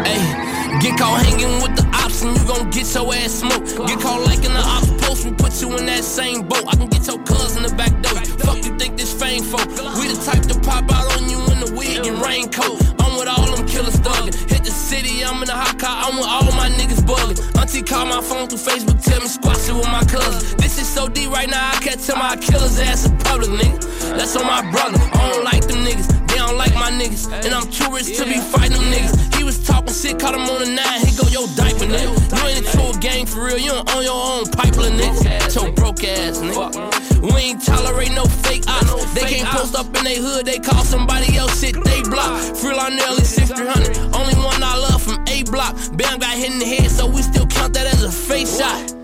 hey. 0.02 0.80
Get 0.82 0.98
caught 0.98 1.22
hanging 1.22 1.62
with 1.62 1.76
the 1.78 1.86
ops 1.94 2.22
and 2.22 2.36
you 2.36 2.44
gon' 2.50 2.68
get 2.70 2.92
your 2.92 3.14
ass 3.14 3.38
smoked. 3.38 3.78
Get 3.86 4.00
caught 4.00 4.26
liking 4.26 4.50
the 4.50 4.58
ops 4.58 4.90
post, 4.98 5.24
we 5.24 5.30
put 5.30 5.54
you 5.62 5.70
in 5.78 5.86
that 5.86 6.02
same 6.02 6.42
boat. 6.42 6.66
I 6.66 6.74
can 6.74 6.88
get 6.88 7.06
your 7.06 7.22
cuz 7.22 7.54
in 7.56 7.62
the 7.62 7.72
back 7.78 7.94
door. 8.02 8.18
Fuck 8.42 8.58
you 8.66 8.76
think 8.76 8.96
this 8.98 9.14
fame 9.14 9.44
for? 9.44 9.62
We 10.02 10.10
the 10.10 10.18
type 10.26 10.42
to 10.50 10.58
pop 10.66 10.90
out 10.90 11.06
on 11.14 11.30
you 11.30 11.38
in 11.54 11.62
the 11.62 11.70
wig 11.78 12.10
and 12.10 12.18
raincoat. 12.18 12.82
I'm 12.98 13.14
with 13.14 13.28
all 13.28 13.46
them 13.54 13.64
killers 13.68 14.02
thuggin'. 14.02 14.34
Hit 14.50 14.64
the 14.64 14.74
city, 14.74 15.22
I'm 15.22 15.40
in 15.40 15.48
a 15.48 15.54
hot 15.54 15.78
car, 15.78 16.10
I'm 16.10 16.18
with 16.18 16.26
all 16.26 16.50
my 16.58 16.66
niggas 16.74 17.06
buggin'. 17.06 17.38
Auntie 17.54 17.82
call 17.82 18.06
my 18.06 18.20
phone 18.20 18.48
through 18.48 18.66
Facebook, 18.66 18.98
tell 18.98 19.20
me 19.20 19.28
squash 19.28 19.68
it 19.68 19.74
with 19.78 19.86
my 19.94 20.02
cousins. 20.10 20.56
This 20.56 20.82
is 20.82 20.88
so 20.88 21.06
deep 21.06 21.30
right 21.30 21.48
now, 21.48 21.70
I 21.70 21.78
can't 21.78 22.02
tell 22.02 22.18
my 22.18 22.34
killers 22.34 22.80
ass 22.80 23.06
in 23.06 23.16
public, 23.18 23.50
nigga. 23.50 23.78
That's 24.18 24.34
on 24.34 24.42
my 24.42 24.68
brother. 24.72 24.98
I 24.98 25.30
don't 25.30 25.44
like 25.44 25.62
them 25.68 25.86
niggas, 25.86 26.19
don't 26.50 26.58
like 26.58 26.74
my 26.74 26.90
niggas. 26.90 27.30
And 27.44 27.54
I'm 27.54 27.70
too 27.70 27.90
rich 27.92 28.16
to 28.18 28.24
be 28.24 28.38
fighting 28.38 28.76
them 28.76 28.90
niggas. 28.90 29.34
He 29.36 29.44
was 29.44 29.64
talking 29.64 29.92
shit, 29.94 30.18
caught 30.18 30.34
him 30.34 30.42
on 30.50 30.60
the 30.60 30.66
nine, 30.66 31.00
he 31.06 31.14
go, 31.16 31.26
yo, 31.30 31.46
diaper, 31.54 31.86
nigga. 31.86 32.10
You 32.10 32.48
ain't 32.48 32.58
into 32.66 32.82
a 32.90 33.00
gang 33.00 33.26
for 33.26 33.44
real, 33.44 33.58
you 33.58 33.70
don't 33.70 33.88
own 33.94 34.02
your 34.02 34.14
own 34.14 34.44
pipeline, 34.46 34.98
nigga. 34.98 35.50
So 35.50 35.70
broke 35.72 36.02
ass, 36.04 36.38
nigga. 36.38 37.22
We 37.22 37.54
ain't 37.54 37.64
tolerate 37.64 38.12
no 38.12 38.24
fake 38.24 38.64
ops. 38.66 39.14
They 39.14 39.22
can't 39.22 39.48
post 39.48 39.76
up 39.76 39.86
in 39.96 40.04
they 40.04 40.16
hood, 40.16 40.46
they 40.46 40.58
call 40.58 40.82
somebody 40.84 41.36
else 41.36 41.60
shit, 41.60 41.74
they 41.84 42.02
block. 42.02 42.40
Free 42.56 42.74
Larnell 42.74 43.18
is 43.20 43.28
6300. 43.28 43.96
Only 44.14 44.34
one 44.34 44.62
I 44.62 44.76
love 44.90 45.02
from 45.02 45.22
A 45.28 45.44
block. 45.44 45.76
Bam 45.96 46.18
got 46.18 46.36
hit 46.36 46.50
in 46.50 46.58
the 46.58 46.66
head, 46.66 46.90
so 46.90 47.06
we 47.06 47.22
still 47.22 47.46
count 47.46 47.74
that 47.74 47.86
as 47.86 48.02
a 48.02 48.10
face 48.10 48.58
shot. 48.58 49.00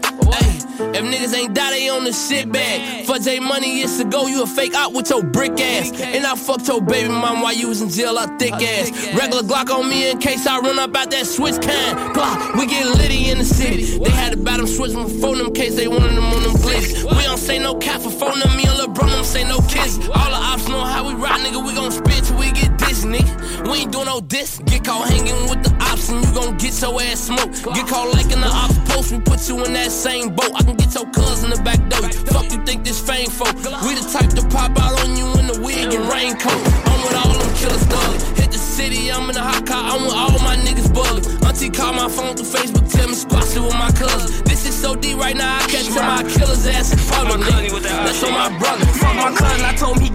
If 0.78 1.04
niggas 1.04 1.34
ain't 1.34 1.54
die, 1.54 1.70
they 1.70 1.88
on 1.88 2.04
the 2.04 2.12
shit 2.12 2.50
bag. 2.50 3.06
For 3.06 3.18
J 3.18 3.40
money 3.40 3.82
it's 3.82 3.96
years 3.96 4.00
ago, 4.00 4.26
you 4.26 4.42
a 4.42 4.46
fake 4.46 4.74
out 4.74 4.92
with 4.92 5.10
your 5.10 5.22
brick 5.22 5.58
ass. 5.60 5.90
And 6.00 6.26
I 6.26 6.34
fucked 6.34 6.68
your 6.68 6.80
baby 6.80 7.08
mom 7.08 7.42
while 7.42 7.54
you 7.54 7.68
was 7.68 7.82
in 7.82 7.88
jail, 7.88 8.18
I 8.18 8.26
thick 8.38 8.52
ass. 8.52 8.90
Regular 9.14 9.42
Glock 9.42 9.70
on 9.70 9.88
me 9.88 10.10
in 10.10 10.18
case 10.18 10.46
I 10.46 10.58
run 10.58 10.78
up 10.78 10.94
out 10.96 11.10
that 11.10 11.26
switch 11.26 11.60
kind. 11.60 11.98
Glock, 12.14 12.58
we 12.58 12.66
get 12.66 12.86
litty 12.86 13.30
in 13.30 13.38
the 13.38 13.44
city. 13.44 13.98
They 13.98 14.10
had 14.10 14.32
to 14.32 14.38
buy 14.38 14.56
them 14.56 14.66
switch 14.66 14.92
from 14.92 15.08
phone 15.20 15.38
them 15.38 15.52
case 15.52 15.76
they 15.76 15.88
wanted 15.88 16.16
them 16.16 16.24
on 16.24 16.42
them 16.42 16.54
places. 16.54 17.04
We 17.04 17.22
don't 17.22 17.38
say 17.38 17.58
no 17.58 17.74
cap 17.74 18.00
for 18.00 18.10
phone 18.10 18.38
them, 18.38 18.56
me 18.56 18.64
and 18.64 18.78
LeBron 18.78 19.10
them 19.10 19.24
say 19.24 19.44
no 19.44 19.60
kiss. 19.68 19.98
All 20.08 20.30
the 20.30 20.40
ops 20.52 20.68
know 20.68 20.84
how 20.84 21.06
we 21.06 21.14
ride, 21.14 21.40
nigga. 21.40 21.64
We 21.66 21.74
gon' 21.74 21.90
spit 21.90 22.25
nigga. 23.06 23.70
We 23.70 23.78
ain't 23.82 23.92
doing 23.92 24.06
no 24.06 24.20
diss. 24.20 24.58
Get 24.66 24.84
caught 24.84 25.08
hanging 25.08 25.48
with 25.48 25.62
the 25.62 25.72
ops 25.80 26.08
and 26.10 26.24
you 26.24 26.32
gon' 26.34 26.56
get 26.58 26.80
your 26.80 27.00
ass 27.00 27.20
smoked. 27.26 27.64
Get 27.74 27.86
caught 27.86 28.12
like 28.12 28.30
in 28.32 28.40
the 28.40 28.50
ops 28.50 28.78
post, 28.90 29.12
we 29.12 29.18
put 29.20 29.48
you 29.48 29.62
in 29.64 29.72
that 29.74 29.90
same 29.90 30.34
boat. 30.34 30.52
I 30.54 30.62
can 30.62 30.76
get 30.76 30.94
your 30.94 31.06
cousin 31.10 31.52
in 31.52 31.58
the 31.58 31.62
back 31.62 31.80
door. 31.88 32.08
Fuck 32.32 32.52
you 32.52 32.64
think 32.64 32.84
this 32.84 33.00
fame 33.00 33.30
for? 33.30 33.46
We 33.84 33.94
the 33.94 34.06
type 34.10 34.30
to 34.38 34.42
pop 34.48 34.72
out 34.80 34.94
on 35.04 35.16
you 35.16 35.26
in 35.38 35.46
the 35.46 35.58
wig 35.60 35.92
and 35.92 36.04
raincoat. 36.08 36.60
I'm 36.90 37.00
with 37.04 37.16
all 37.16 37.32
them 37.32 37.52
killers 37.54 37.84
thugs. 37.86 38.24
Hit 38.38 38.50
the 38.52 38.58
city, 38.58 39.10
I'm 39.12 39.28
in 39.30 39.36
a 39.36 39.42
hot 39.42 39.66
car. 39.66 39.82
I'm 39.92 40.02
with 40.04 40.14
all 40.14 40.38
my 40.40 40.56
niggas 40.56 40.92
bullet. 40.92 41.26
Auntie 41.44 41.70
call 41.70 41.92
my 41.92 42.08
phone 42.08 42.36
through 42.36 42.50
Facebook, 42.50 42.90
tell 42.90 43.08
me 43.08 43.14
squash 43.14 43.56
it 43.56 43.60
with 43.60 43.74
my 43.74 43.90
cousin. 43.92 44.44
This 44.44 44.66
is 44.66 44.74
so 44.74 44.94
deep 44.94 45.18
right 45.18 45.36
now, 45.36 45.56
I 45.56 45.66
can't 45.68 45.86
tell 45.86 46.04
my 46.04 46.22
killer's 46.22 46.66
ass 46.66 46.92
in 46.92 47.00
public. 47.12 47.40
nigga. 47.46 47.80
That's 47.82 48.22
on 48.24 48.32
my 48.32 48.50
brother. 48.58 48.86
Fuck 49.00 49.16
my 49.16 49.32
cousin, 49.36 49.64
I 49.64 49.74
told 49.74 49.96
him 49.96 50.04
he 50.04 50.10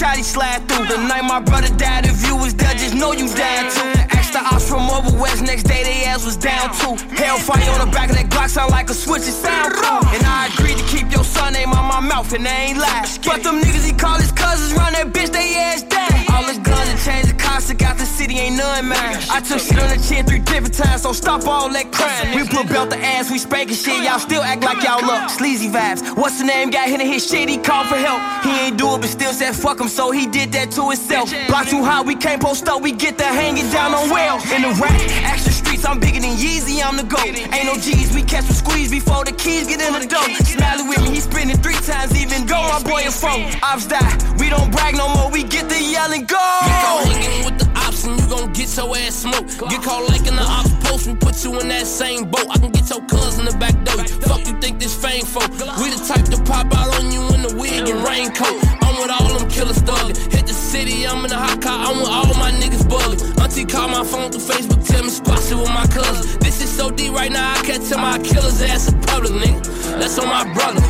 gotta 0.00 0.16
go 0.16 0.16
and 0.16 0.16
get 0.16 0.16
shot, 0.16 0.16
he 0.16 0.22
slide 0.22 0.68
through. 0.68 0.86
The 0.86 0.96
night 0.96 1.24
my 1.24 1.40
brother 1.40 1.68
died, 1.76 2.06
if 2.06 2.26
you 2.26 2.36
was 2.36 2.54
there, 2.54 2.72
just 2.74 2.94
know 2.94 3.12
you 3.12 3.28
died 3.28 3.70
too. 3.70 4.16
Asked 4.16 4.32
the 4.32 4.40
ops 4.40 4.68
from 4.68 4.88
over 4.90 5.16
west, 5.18 5.42
next 5.42 5.64
day 5.64 5.82
they 5.82 6.04
ass 6.04 6.24
was 6.24 6.36
down 6.36 6.72
too. 6.74 6.96
Hellfire 7.14 7.70
on 7.72 7.86
the 7.86 7.92
back 7.92 8.10
of 8.10 8.16
that 8.16 8.28
Glock 8.30 8.48
sound 8.48 8.70
like 8.70 8.90
a 8.90 8.94
switch, 8.94 9.22
it 9.22 9.32
sound. 9.32 9.74
And 10.14 10.24
I 10.24 10.50
agreed 10.52 10.78
to 10.78 10.84
keep 10.84 11.10
your 11.12 11.24
son 11.24 11.52
name 11.52 11.72
on 11.72 11.86
my 11.86 12.00
mouth, 12.00 12.32
and 12.32 12.44
they 12.44 12.72
ain't 12.72 12.78
lie. 12.78 13.06
But 13.24 13.42
them 13.42 13.60
niggas 13.60 13.86
he 13.86 13.92
call 13.92 14.16
his 14.16 14.32
cousins, 14.32 14.72
run 14.74 14.92
that 14.94 15.12
bitch, 15.12 15.32
they 15.32 15.56
ass 15.56 15.82
down. 15.82 16.09
All 16.40 16.46
his 16.46 16.58
guns 16.58 16.88
and 16.88 16.98
chains 16.98 17.28
and 17.28 17.38
cops, 17.38 17.70
got 17.74 17.98
the 17.98 18.06
city, 18.06 18.38
ain't 18.38 18.56
none 18.56 18.88
mine. 18.88 19.18
I 19.28 19.40
took 19.44 19.60
shit 19.60 19.78
on 19.78 19.90
the 19.90 20.02
chin 20.02 20.24
three 20.24 20.38
different 20.38 20.72
times, 20.72 21.02
so 21.02 21.12
stop 21.12 21.46
all 21.46 21.68
that 21.68 21.92
crime. 21.92 22.34
We 22.34 22.48
put 22.48 22.66
belt 22.66 22.88
the 22.88 22.96
ass, 22.96 23.30
we 23.30 23.36
spanking 23.36 23.76
shit, 23.76 24.02
y'all 24.02 24.18
still 24.18 24.40
act 24.40 24.64
like 24.64 24.82
y'all 24.82 25.04
up. 25.04 25.28
Sleazy 25.28 25.68
vibes. 25.68 26.00
What's 26.16 26.38
the 26.38 26.46
name? 26.46 26.70
Got 26.70 26.88
hit 26.88 26.98
in 26.98 27.06
his 27.06 27.26
shit, 27.28 27.46
he 27.50 27.58
called 27.58 27.88
for 27.88 27.96
help. 27.96 28.22
He 28.42 28.52
ain't 28.58 28.78
do 28.78 28.94
it, 28.94 29.02
but 29.02 29.10
still 29.10 29.34
said 29.34 29.54
fuck 29.54 29.78
him, 29.78 29.88
so 29.88 30.12
he 30.12 30.26
did 30.26 30.50
that 30.52 30.70
to 30.70 30.88
himself. 30.88 31.30
Block 31.48 31.66
too 31.68 31.84
high, 31.84 32.00
we 32.00 32.14
can't 32.14 32.40
post 32.40 32.66
up, 32.68 32.80
we 32.80 32.92
get 32.92 33.18
the 33.18 33.24
hanging 33.24 33.68
down 33.70 33.92
on 33.92 34.08
wells. 34.08 34.50
In 34.50 34.62
the 34.62 34.72
rack, 34.80 34.98
action 35.20 35.49
streets, 35.80 35.84
I'm 35.86 36.00
bigger 36.00 36.20
than 36.20 36.36
Yeezy, 36.36 36.82
I'm 36.82 36.96
the 36.96 37.04
GOAT. 37.04 37.26
Ain't 37.26 37.64
no 37.64 37.74
G's, 37.74 38.14
we 38.14 38.22
catch 38.22 38.44
some 38.44 38.56
squeeze 38.56 38.90
before 38.90 39.24
the 39.24 39.32
keys 39.32 39.66
get 39.66 39.80
in 39.80 39.92
the 39.92 40.06
dough. 40.06 40.28
Smiley 40.44 40.88
with 40.88 41.02
me, 41.02 41.10
he 41.10 41.20
spinning 41.20 41.56
three 41.56 41.78
times, 41.86 42.14
even 42.20 42.46
though 42.46 42.62
my 42.68 42.82
boy 42.82 43.02
a 43.06 43.10
phone. 43.10 43.50
Ops 43.62 43.86
die, 43.86 44.16
we 44.38 44.48
don't 44.48 44.70
brag 44.70 44.96
no 44.96 45.08
more, 45.08 45.30
we 45.30 45.42
get 45.42 45.68
the 45.68 45.80
yell 45.80 46.12
and 46.12 46.26
go. 46.28 46.36
Get 46.36 46.82
caught 46.84 47.04
hanging 47.08 47.44
with 47.44 47.58
the 47.58 47.68
ops 47.76 48.04
and 48.04 48.20
you 48.20 48.26
gon' 48.28 48.52
get 48.52 48.76
your 48.76 48.96
ass 48.96 49.14
smoked. 49.14 49.58
Get 49.70 49.82
caught 49.82 50.08
like 50.08 50.26
in 50.26 50.36
the 50.36 50.46
ops 50.46 50.72
post, 50.84 51.06
we 51.06 51.14
put 51.14 51.44
you 51.44 51.58
in 51.60 51.68
that 51.68 51.86
same 51.86 52.24
boat. 52.30 52.46
I 52.50 52.58
can 52.58 52.70
get 52.70 52.88
your 52.90 53.02
cousin 53.06 53.46
in 53.46 53.52
the 53.52 53.58
back 53.58 53.76
door. 53.84 54.04
Fuck 54.28 54.46
you 54.46 54.58
think 54.60 54.78
this 54.78 54.94
fame 54.94 55.24
for? 55.24 55.44
We 55.80 55.90
the 55.90 56.00
type 56.06 56.26
to 56.26 56.38
pop 56.44 56.72
out 56.74 56.94
on 56.98 57.10
you 57.12 57.22
in 57.34 57.42
the 57.42 57.54
wig 57.56 57.88
and 57.88 58.02
raincoat. 58.04 58.79
I'm 58.90 59.00
with 59.00 59.10
all 59.10 59.38
them 59.38 59.48
killers 59.48 59.78
thuggin'. 59.82 60.16
Hit 60.32 60.46
the 60.46 60.52
city, 60.52 61.06
I'm 61.06 61.24
in 61.24 61.30
a 61.30 61.36
hot 61.36 61.62
car. 61.62 61.78
I'm 61.86 62.00
with 62.00 62.08
all 62.08 62.34
my 62.34 62.50
niggas 62.50 62.84
buggin'. 62.90 63.40
Auntie 63.40 63.64
call 63.64 63.88
my 63.88 64.02
phone 64.04 64.30
through 64.32 64.42
Facebook, 64.42 64.84
tell 64.84 65.04
me 65.04 65.10
squash 65.10 65.50
it 65.50 65.54
with 65.54 65.68
my 65.68 65.86
cousin. 65.86 66.38
This 66.40 66.60
is 66.60 66.70
so 66.76 66.90
deep 66.90 67.12
right 67.12 67.30
now, 67.30 67.52
I 67.52 67.62
can't 67.62 67.86
tell 67.86 68.00
my 68.00 68.18
killer's 68.18 68.60
ass 68.62 68.92
in 68.92 69.00
public, 69.02 69.32
nigga. 69.32 69.62
That's 70.00 70.18
on 70.18 70.26
my 70.26 70.44
brother. 70.54 70.82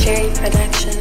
Cherry 0.00 0.32
Production. 0.32 0.92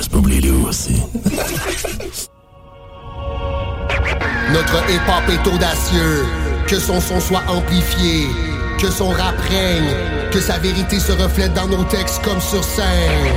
C'est 0.00 0.10
pas 0.10 0.18
oublié 0.18 0.40
lui 0.40 0.50
aussi. 0.68 1.02
Notre 4.52 4.76
hip-hop 4.88 5.28
est 5.28 5.46
audacieux, 5.52 6.26
que 6.68 6.78
son 6.78 7.00
son 7.00 7.18
soit 7.18 7.42
amplifié, 7.48 8.28
que 8.78 8.90
son 8.90 9.08
rap 9.08 9.38
règne, 9.48 10.30
que 10.30 10.40
sa 10.40 10.58
vérité 10.58 10.98
se 10.98 11.12
reflète 11.12 11.54
dans 11.54 11.66
nos 11.68 11.84
textes 11.84 12.22
comme 12.22 12.40
sur 12.40 12.62
scène. 12.62 13.32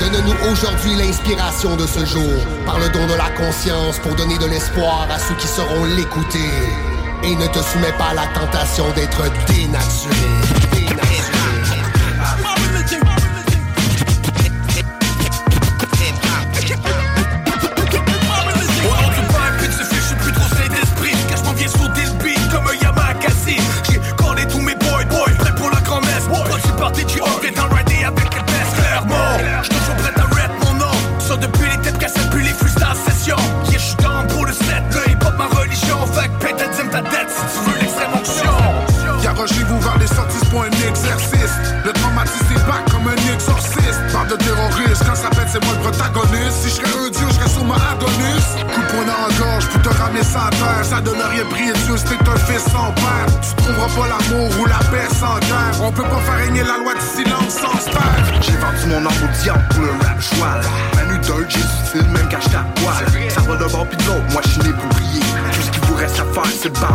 Donne-nous 0.00 0.50
aujourd'hui 0.50 0.94
l'inspiration 0.96 1.76
de 1.76 1.86
ce 1.86 2.04
jour, 2.04 2.32
par 2.66 2.78
le 2.78 2.88
don 2.88 3.06
de 3.06 3.14
la 3.14 3.30
conscience 3.30 3.98
pour 4.00 4.14
donner 4.14 4.36
de 4.38 4.46
l'espoir 4.46 5.06
à 5.10 5.18
ceux 5.18 5.34
qui 5.36 5.46
sauront 5.46 5.84
l'écouter. 5.96 6.50
Et 7.22 7.34
ne 7.36 7.46
te 7.46 7.58
soumets 7.58 7.94
pas 7.96 8.10
à 8.10 8.14
la 8.14 8.26
tentation 8.38 8.84
d'être 8.94 9.22
dénaturé. 9.46 10.14
dénaturé. 10.72 11.63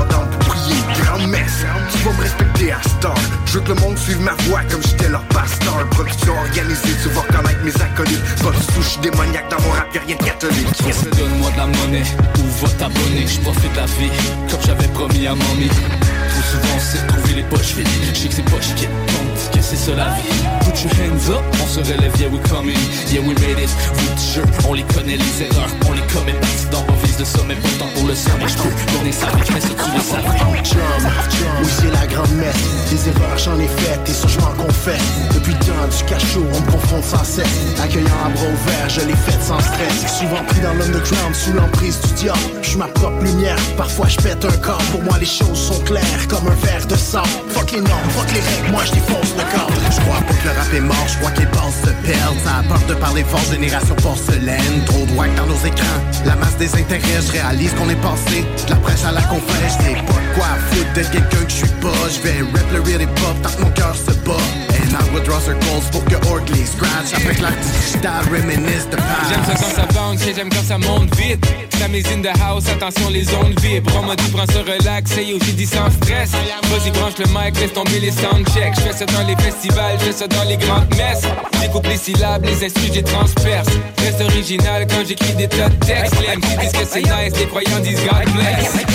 Down 0.10 0.28
pour 0.30 0.40
prier 0.50 0.76
Grande 1.02 1.28
messe, 1.28 1.66
tu 1.92 1.98
vas 2.00 2.14
me 2.14 2.22
respecter 2.22 2.72
à 2.72 2.82
star 2.82 3.16
Je 3.46 3.54
veux 3.54 3.62
que 3.62 3.70
le 3.70 3.76
monde 3.76 3.98
suive 3.98 4.22
ma 4.22 4.34
voix 4.48 4.62
comme 4.70 4.82
j'étais 4.84 5.10
leur 5.10 5.24
pasteur. 5.30 5.88
Production 5.92 6.34
organisée, 6.38 6.96
tu 7.02 7.10
vas 7.10 7.22
reconnaître 7.22 7.64
mes 7.64 7.82
acolytes. 7.82 8.24
Pas 8.42 8.52
tout, 8.52 8.82
j'suis 8.82 9.00
démoniaque 9.02 9.50
dans 9.50 9.62
mon 9.62 9.72
rap, 9.72 9.94
y'a 9.94 10.02
rien 10.02 10.16
de 10.16 10.24
catholique. 10.24 10.68
Donne-moi 11.18 11.52
de 11.52 11.58
la 11.58 11.68
monnaie. 11.68 12.04
Ou 12.40 12.66
va 12.66 12.72
t'abonner. 12.74 13.26
J'profite 13.28 13.72
de 13.72 13.78
la 13.78 13.86
vie. 13.86 14.12
Comme 14.50 14.62
j'avais 14.66 14.88
promis 14.90 15.28
à 15.28 15.36
mamie. 15.36 15.70
Trop 15.70 16.44
souvent 16.52 16.80
c'est 16.80 17.02
de 17.02 17.08
trouver 17.08 17.34
les 17.36 17.44
poches 17.44 17.74
vides. 17.76 17.88
J'sais 18.14 18.28
que 18.28 18.34
c'est 18.34 18.46
poches 18.46 18.76
qui 18.76 18.86
que 18.86 19.59
c'est 19.70 19.76
ça 19.76 19.96
la 19.96 20.10
vie. 20.16 20.24
Put 20.62 20.84
your 20.84 20.94
hands 20.94 21.30
up, 21.30 21.44
on 21.62 21.68
se 21.68 21.80
relève, 21.80 22.16
yeah 22.20 22.28
we 22.28 22.40
coming. 22.50 22.78
Yeah 23.12 23.22
we 23.22 23.36
made 23.40 23.60
it. 23.60 23.70
Vous 23.94 24.16
t-shirt, 24.16 24.50
on 24.68 24.74
les 24.74 24.84
connaît 24.84 25.18
les 25.18 25.44
erreurs, 25.44 25.70
on 25.88 25.94
les 25.94 26.02
commet. 26.14 26.36
Dans 26.72 26.84
nos 26.86 27.00
vies 27.04 27.16
de 27.18 27.24
sommet. 27.24 27.56
Pourtant 27.56 27.88
pour 27.96 28.08
le 28.08 28.16
sommet, 28.16 28.48
j'peux 28.48 28.70
donner 28.98 29.12
sa 29.12 29.28
vie, 29.28 29.50
mais 29.54 29.62
ça 29.62 29.70
tu 29.70 29.92
le 29.96 30.02
savais. 30.02 30.40
Oui 31.62 31.70
c'est 31.70 31.92
la 31.92 32.08
grande 32.08 32.32
messe 32.32 32.56
Des 32.90 33.10
erreurs 33.10 33.38
j'en 33.38 33.60
ai 33.60 33.68
faites 33.68 34.10
et 34.10 34.14
ça 34.14 34.28
je 34.28 34.40
m'en 34.40 34.54
confesse. 34.64 35.02
Depuis 35.34 35.54
le 35.54 35.60
temps 35.60 35.88
du 35.90 36.04
cachot 36.06 36.46
on 36.54 36.60
me 36.62 36.72
confronte 36.72 37.04
sans 37.04 37.24
cesse. 37.24 37.48
Accueillant 37.82 38.20
à 38.26 38.30
bras 38.30 38.46
ouverts 38.46 38.90
je 38.90 39.02
l'ai 39.02 39.16
faite 39.16 39.42
sans 39.42 39.60
stress. 39.60 40.18
Souvent 40.20 40.44
pris 40.48 40.62
dans 40.62 40.74
l'underground 40.74 41.36
sous 41.36 41.54
l'emprise 41.54 42.00
du 42.02 42.14
diable. 42.14 42.40
Je 42.62 42.78
ma 42.78 42.88
propre 42.88 43.22
lumière. 43.24 43.58
Parfois 43.78 44.08
je 44.08 44.18
pète 44.18 44.44
un 44.46 44.58
corps. 44.58 44.82
Pour 44.92 45.04
moi 45.04 45.18
les 45.20 45.26
choses 45.26 45.60
sont 45.60 45.80
claires 45.84 46.28
comme 46.28 46.48
un 46.48 46.66
verre 46.66 46.86
de 46.88 46.96
sang. 46.96 47.24
Fuck 47.50 47.72
les 47.72 47.82
normes, 47.82 48.10
fuck 48.12 48.32
les 48.34 48.42
règles, 48.42 48.72
moi 48.72 48.84
je 48.86 48.94
défonce 48.94 49.34
le 49.38 49.44
corps 49.52 49.59
Je 49.68 50.00
crois 50.02 50.22
pas 50.22 50.34
que 50.34 50.48
le 50.48 50.54
rap 50.58 50.74
est 50.74 50.82
mort, 50.82 51.08
je 51.08 51.18
crois 51.18 51.32
les 51.40 51.46
bases 51.46 51.82
se 51.84 51.92
perdent. 52.08 52.40
Ça 52.44 52.58
a 52.60 52.64
peur 52.64 52.82
de 52.88 52.94
parler 52.96 53.24
fort, 53.24 53.42
génération 53.52 53.96
porcelaine. 53.96 54.84
Trop 54.86 55.06
droit 55.06 55.26
dans 55.38 55.48
nos 55.48 55.60
écrans, 55.66 56.00
la 56.26 56.36
masse 56.36 56.58
des 56.58 56.74
intérêts 56.76 57.22
Je 57.26 57.32
réalise 57.32 57.74
qu'on 57.74 57.90
est 57.90 58.02
passé, 58.02 58.46
de 58.66 58.70
la 58.70 58.76
presse 58.78 59.06
à 59.06 59.12
la 59.12 59.22
confesse. 59.24 59.78
Je 59.80 59.84
sais 59.84 59.96
pas 59.96 60.14
de 60.14 60.36
quoi 60.36 60.48
foutre 60.72 60.94
d'être 60.94 61.12
quelqu'un 61.12 61.44
que 61.46 61.50
je 61.50 61.56
suis 61.56 61.76
pas. 61.82 62.10
Je 62.14 62.20
vais 62.22 62.40
rap 62.54 62.72
le 62.72 62.82
real 62.82 63.02
hip 63.02 63.20
hop 63.28 63.42
tant 63.42 63.50
que 63.50 63.62
mon 63.62 63.72
cœur 63.72 63.96
se 63.96 64.12
bat 64.26 64.69
J'aime 69.30 69.44
ça 69.46 69.54
quand 69.54 69.76
ça 69.76 69.86
banque 69.94 70.28
et 70.28 70.34
j'aime 70.34 70.50
quand 70.50 70.64
ça 70.64 70.78
monte 70.78 71.16
vite. 71.16 71.46
Mise 71.90 72.06
in 72.12 72.22
the 72.22 72.30
house, 72.40 72.68
attention 72.70 73.10
les 73.10 73.24
zones 73.24 73.56
vibrent. 73.62 73.92
On 73.98 74.06
m'a 74.06 74.16
dit 74.16 74.30
prends 74.32 74.46
ça 74.46 74.60
relax, 74.60 75.18
et 75.18 75.26
j'ai 75.26 75.54
dit 75.54 75.66
sans 75.66 75.90
stress. 75.90 76.30
Vas-y 76.64 76.92
branche 76.92 77.14
le 77.18 77.26
mic, 77.26 77.60
laisse 77.60 77.74
tomber 77.74 78.00
les 78.00 78.12
soundchecks 78.12 78.76
Je 78.76 78.82
fais 78.82 78.94
ça 78.94 79.06
dans 79.06 79.26
les 79.26 79.36
festivals, 79.38 79.98
je 80.00 80.06
fais 80.06 80.12
ça 80.12 80.28
dans 80.28 80.44
les 80.44 80.58
grandes 80.58 80.94
messes. 80.96 81.24
J'écoute 81.60 81.88
les 81.88 81.98
syllabes, 81.98 82.46
les 82.46 82.64
instruments, 82.64 82.94
j'ai 82.94 83.04
transperce. 83.04 83.70
Reste 83.98 84.22
original 84.22 84.86
quand 84.88 85.04
j'écris 85.08 85.34
des 85.34 85.48
tas 85.48 85.70
de 85.70 85.76
textes. 85.84 86.14
Les 86.20 86.36
MC 86.36 86.60
disent 86.60 86.72
que 86.74 86.86
c'est 86.88 87.02
nice, 87.02 87.40
les 87.40 87.48
croyants 87.48 87.80
disent 87.80 88.02
God 88.02 88.34
bless 88.36 88.89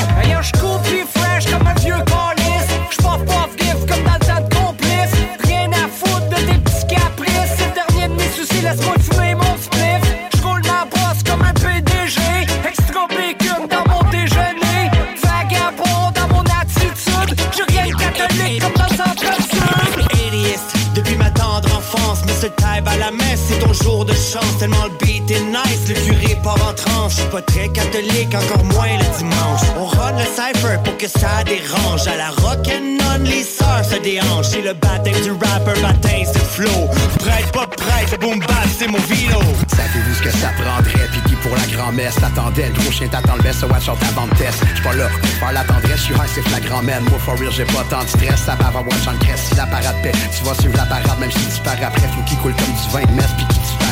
pas 27.34 27.42
très 27.42 27.68
catholique, 27.68 28.32
encore 28.32 28.64
moins 28.64 28.96
le 28.96 29.18
dimanche. 29.18 29.66
On 29.76 29.86
run 29.86 30.12
le 30.12 30.24
cypher 30.24 30.78
pour 30.84 30.96
que 30.96 31.08
ça 31.08 31.42
dérange. 31.44 32.06
À 32.06 32.16
la 32.16 32.30
rock'n'on, 32.30 33.24
les 33.24 33.42
sœurs 33.42 33.84
se 33.84 33.96
déhanchent 33.96 34.50
C'est 34.50 34.62
le 34.62 34.72
baptême 34.74 35.20
du 35.20 35.32
rapper, 35.32 35.80
baptême 35.82 36.30
de 36.32 36.38
flow. 36.38 36.88
Prête, 37.18 37.50
pas 37.50 37.66
prête, 37.66 38.20
boom 38.20 38.38
bap, 38.38 38.68
c'est 38.78 38.86
mon 38.86 38.98
vino. 39.10 39.40
Savez-vous 39.66 40.14
ce 40.14 40.22
que 40.22 40.30
ça 40.30 40.50
prendrait? 40.62 41.08
Puis 41.10 41.22
qui 41.26 41.34
pour 41.42 41.56
la 41.56 41.66
grand-messe 41.76 42.14
t'attendais 42.14 42.68
Le 42.68 42.80
gros 42.80 42.92
chien 42.92 43.08
t'attend 43.08 43.34
le 43.36 43.42
best, 43.42 43.60
so 43.60 43.66
watch 43.66 43.88
out 43.88 43.98
avant 44.10 44.28
de 44.28 44.34
test. 44.36 44.62
J'suis 44.72 44.84
pas 44.84 44.94
là 44.94 45.08
pour 45.08 45.28
faire 45.40 45.52
la 45.52 45.64
tendresse, 45.64 46.02
j'suis 46.02 46.14
high, 46.14 46.30
c'est 46.32 46.46
flagrant 46.48 46.82
man 46.82 47.02
Moi 47.10 47.18
for 47.18 47.36
real, 47.36 47.50
j'ai 47.50 47.64
pas 47.64 47.84
tant 47.90 48.04
de 48.04 48.08
stress. 48.08 48.44
Ça 48.46 48.54
va 48.60 48.68
avoir 48.68 48.86
watch 48.86 49.08
en 49.08 49.18
cresse 49.18 49.42
si 49.50 49.56
la 49.56 49.66
parade 49.66 49.96
Tu 50.04 50.44
vas 50.44 50.54
suivre 50.54 50.76
la 50.76 50.86
parade 50.86 51.18
même 51.18 51.32
si 51.32 51.38
tu 51.50 51.60
pars 51.64 51.74
après 51.82 52.06
Faut 52.14 52.22
qu'il 52.28 52.38
coule 52.38 52.54
comme 52.54 52.74
du 52.78 52.88
vin 52.92 53.10
de 53.10 53.16
messe 53.16 53.34
qui 53.38 53.44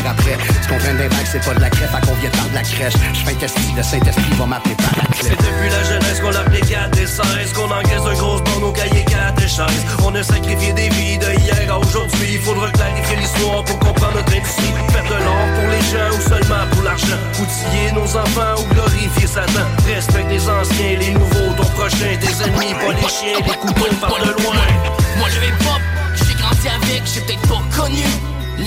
après 0.06 0.36
Ce 0.62 0.68
qu'on 0.68 0.78
vient 0.78 0.94
d'impact 0.94 1.28
c'est 1.30 1.44
pas 1.44 1.54
de 1.54 1.60
la 1.60 1.70
crête, 1.70 1.90
à 1.94 2.00
qu'on 2.00 2.14
vient 2.14 2.30
de 2.30 2.54
la 2.54 2.62
crèche? 2.62 2.94
Je 3.12 3.24
fais 3.24 3.32
un 3.32 3.34
test, 3.34 3.58
le 3.76 3.82
Saint-Esprit 3.82 4.32
va 4.38 4.46
m'appeler 4.46 4.74
par 4.76 4.92
la 4.96 5.04
clé 5.14 5.22
C'est 5.22 5.36
depuis 5.36 5.70
la 5.70 5.82
jeunesse 5.84 6.20
qu'on 6.20 6.30
l'appelait 6.30 6.60
4 6.60 6.98
et 6.98 7.06
16 7.06 7.52
Qu'on 7.54 7.70
encaisse 7.70 8.06
un 8.06 8.14
gros 8.14 8.40
bon 8.40 8.66
au 8.68 8.72
cahier 8.72 9.04
4 9.04 9.42
et 9.42 9.48
16 9.48 9.66
On 10.04 10.14
a 10.14 10.22
sacrifié 10.22 10.72
des 10.72 10.88
vies 10.90 11.18
de 11.18 11.32
hier 11.40 11.72
à 11.72 11.78
aujourd'hui. 11.78 12.38
Faudra 12.38 12.70
clarifier 12.70 13.16
l'histoire 13.16 13.64
pour 13.64 13.78
comprendre 13.78 14.16
notre 14.16 14.32
industrie. 14.34 14.72
Faire 14.90 15.04
de 15.04 15.24
l'or 15.24 15.46
pour 15.56 15.68
les 15.70 15.82
gens 15.90 16.10
ou 16.16 16.20
seulement 16.20 16.66
pour 16.70 16.82
l'argent. 16.82 17.18
Outiller 17.40 17.92
nos 17.92 18.16
enfants 18.16 18.60
ou 18.60 18.74
glorifier 18.74 19.26
Satan. 19.26 19.66
Respecte 19.86 20.28
les 20.28 20.48
anciens 20.48 20.90
et 20.90 20.96
les 20.96 21.10
nouveaux 21.12 21.52
Ton 21.56 21.68
prochain, 21.76 22.16
tes 22.20 22.44
ennemis, 22.44 22.74
pas 22.74 22.92
les 22.92 23.08
chiens 23.08 23.38
Les 23.44 23.56
couteaux 23.58 23.94
par 24.00 24.18
de 24.18 24.32
loin. 24.42 24.54
Moi 25.18 25.28
le 25.28 25.48
hip-hop, 25.48 25.82
j'ai 26.14 26.34
grandi 26.34 26.68
avec, 26.68 27.02
j'ai 27.06 27.20
peut-être 27.20 27.48
pas 27.48 27.62
connu 27.76 28.04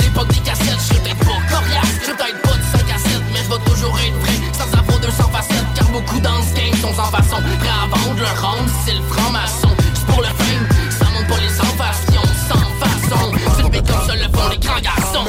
L'époque 0.01 0.27
des 0.29 0.39
cassettes, 0.39 0.79
j'ai 0.87 0.99
peut-être 0.99 1.19
pas. 1.19 1.39
Coriace 1.49 1.93
J'ai 2.05 2.13
peut-être 2.13 2.41
pas 2.41 2.57
de 2.57 2.63
5 2.77 2.95
à 2.95 2.99
7, 2.99 3.21
mais 3.33 3.39
je 3.43 3.49
vais 3.49 3.63
toujours 3.65 3.99
être 3.99 4.17
vrai. 4.19 4.35
Sans 4.53 4.79
avoir 4.79 4.99
200 4.99 5.29
facettes, 5.31 5.65
car 5.75 5.87
beaucoup 5.89 6.19
dans 6.19 6.41
ce 6.41 6.53
game 6.53 6.75
sont 6.81 6.93
sans 6.93 7.11
façon. 7.11 7.37
Prêts 7.59 7.69
à 7.69 7.87
vendre 7.87 8.19
leur 8.19 8.57
c'est 8.85 8.93
le 8.93 9.03
franc-maçon. 9.03 9.69
C'est 9.93 10.05
pour 10.05 10.21
le 10.21 10.27
fame, 10.27 10.67
ça 10.99 11.05
monte 11.13 11.27
pas 11.27 11.39
les 11.39 11.49
sans-façons 11.49 12.27
Sans 12.49 12.67
façon, 12.81 13.69
beat 13.69 13.87
comme 13.87 14.07
ça 14.07 14.15
le 14.15 14.27
font 14.33 14.49
les 14.49 14.57
grands 14.57 14.79
garçons. 14.79 15.25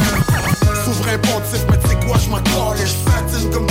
Souverain 0.85 1.19
pontif, 1.19 1.63
mais 1.71 1.79
tu 1.79 1.89
sais 1.89 2.07
quoi, 2.07 2.17
je 2.19 3.49
comme 3.51 3.67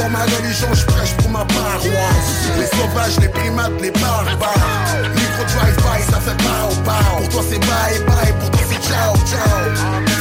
Vagabond 0.00 0.12
ma 0.12 0.24
religion, 0.24 0.68
j'prêche 0.72 1.14
pour 1.18 1.30
ma 1.30 1.44
paroisse. 1.44 2.48
Les 2.58 2.66
sauvages, 2.66 3.18
les 3.20 3.28
primates, 3.28 3.80
les 3.80 3.90
barbares. 3.90 4.56
Micro 5.14 5.44
drive-by, 5.44 6.02
ça 6.10 6.20
fait 6.20 6.36
pow 6.38 6.74
pow. 6.84 7.18
Pour 7.18 7.28
toi 7.28 7.42
c'est 7.48 7.58
bye 7.58 7.98
bye, 8.06 8.32
pour 8.40 8.50
toi 8.50 8.60
c'est 8.68 8.82
ciao 8.82 9.14
ciao. 9.26 9.60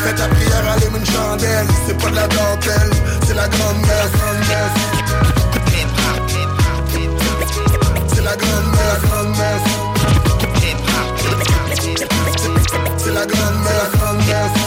Fais 0.03 0.13
ta 0.15 0.27
prière, 0.27 0.71
allume 0.73 0.97
une 0.97 1.05
chandelle. 1.05 1.67
C'est 1.87 1.97
pas 1.97 2.09
de 2.09 2.15
la 2.15 2.27
dentelle, 2.27 2.91
c'est 3.25 3.35
la 3.35 3.47
grande 3.47 3.77
messe. 3.81 4.11
C'est 8.13 8.23
la 8.23 8.35
grande 8.35 8.67
messe, 8.71 9.01
grande 9.09 9.29
messe. 9.37 9.67
C'est 12.97 13.13
la 13.13 13.25
grande 13.25 13.59
messe, 13.63 13.91
grande 13.99 14.17
messe. 14.17 14.58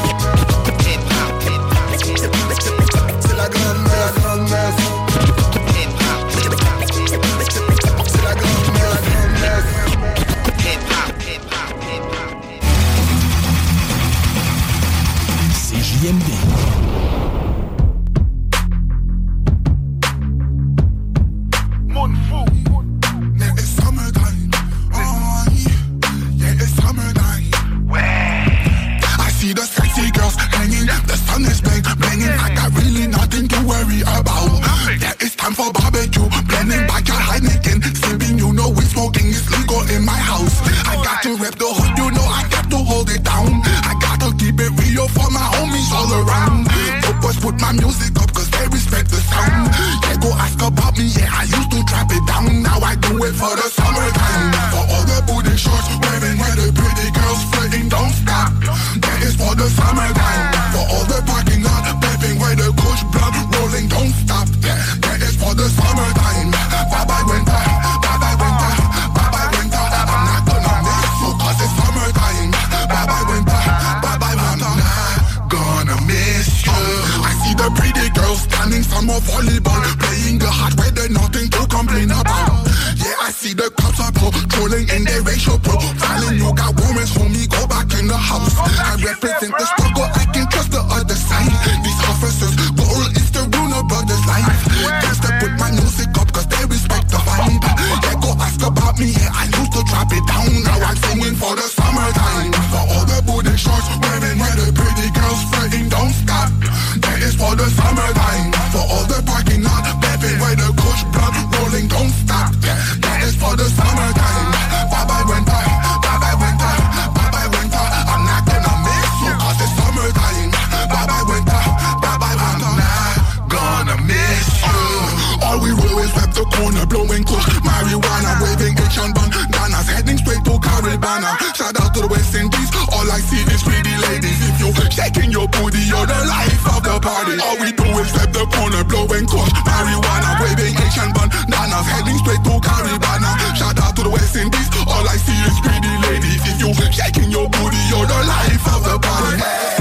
Blowing 127.13 127.25
kush, 127.25 127.45
marijuana, 127.61 128.41
waving 128.41 128.73
Asian 128.81 129.13
bandanas, 129.13 129.89
heading 129.89 130.17
straight 130.17 130.43
to 130.45 130.57
Caribana. 130.57 131.37
Shout 131.53 131.77
out 131.81 131.93
to 131.93 132.01
the 132.01 132.09
West 132.09 132.35
Indies. 132.35 132.71
All 132.89 133.05
I 133.05 133.21
see 133.21 133.45
is 133.53 133.63
pretty 133.63 133.93
ladies. 134.09 134.41
If 134.49 134.57
you 134.61 134.73
shaking 134.89 135.31
your 135.31 135.47
booty, 135.49 135.85
you're 135.85 136.07
the 136.07 136.21
life 136.25 136.65
of 136.73 136.81
the 136.83 136.97
party. 137.01 137.37
All 137.45 137.57
we 137.61 137.73
do 137.73 137.85
is 138.01 138.09
rep 138.17 138.33
the 138.33 138.49
corner, 138.49 138.85
blowing 138.85 139.29
kush, 139.29 139.53
marijuana, 139.69 140.41
waving 140.41 140.73
Asian 140.73 141.13
bandanas, 141.13 141.87
heading 141.93 142.17
straight 142.17 142.43
to 142.49 142.57
Caribana. 142.65 143.31
Shout 143.57 143.77
out 143.81 143.95
to 143.97 144.03
the 144.05 144.11
West 144.11 144.37
Indies. 144.37 144.69
All 144.89 145.05
I 145.05 145.17
see 145.21 145.37
is 145.45 145.57
pretty 145.61 145.93
ladies. 146.09 146.41
If 146.49 146.65
you 146.65 146.73
shake 146.73 146.97
shaking 146.97 147.31
your 147.31 147.49
booty, 147.49 147.81
you're 147.93 148.09
the 148.09 148.21
life 148.25 148.65
of 148.73 148.85
the 148.89 148.97
party. 148.97 149.72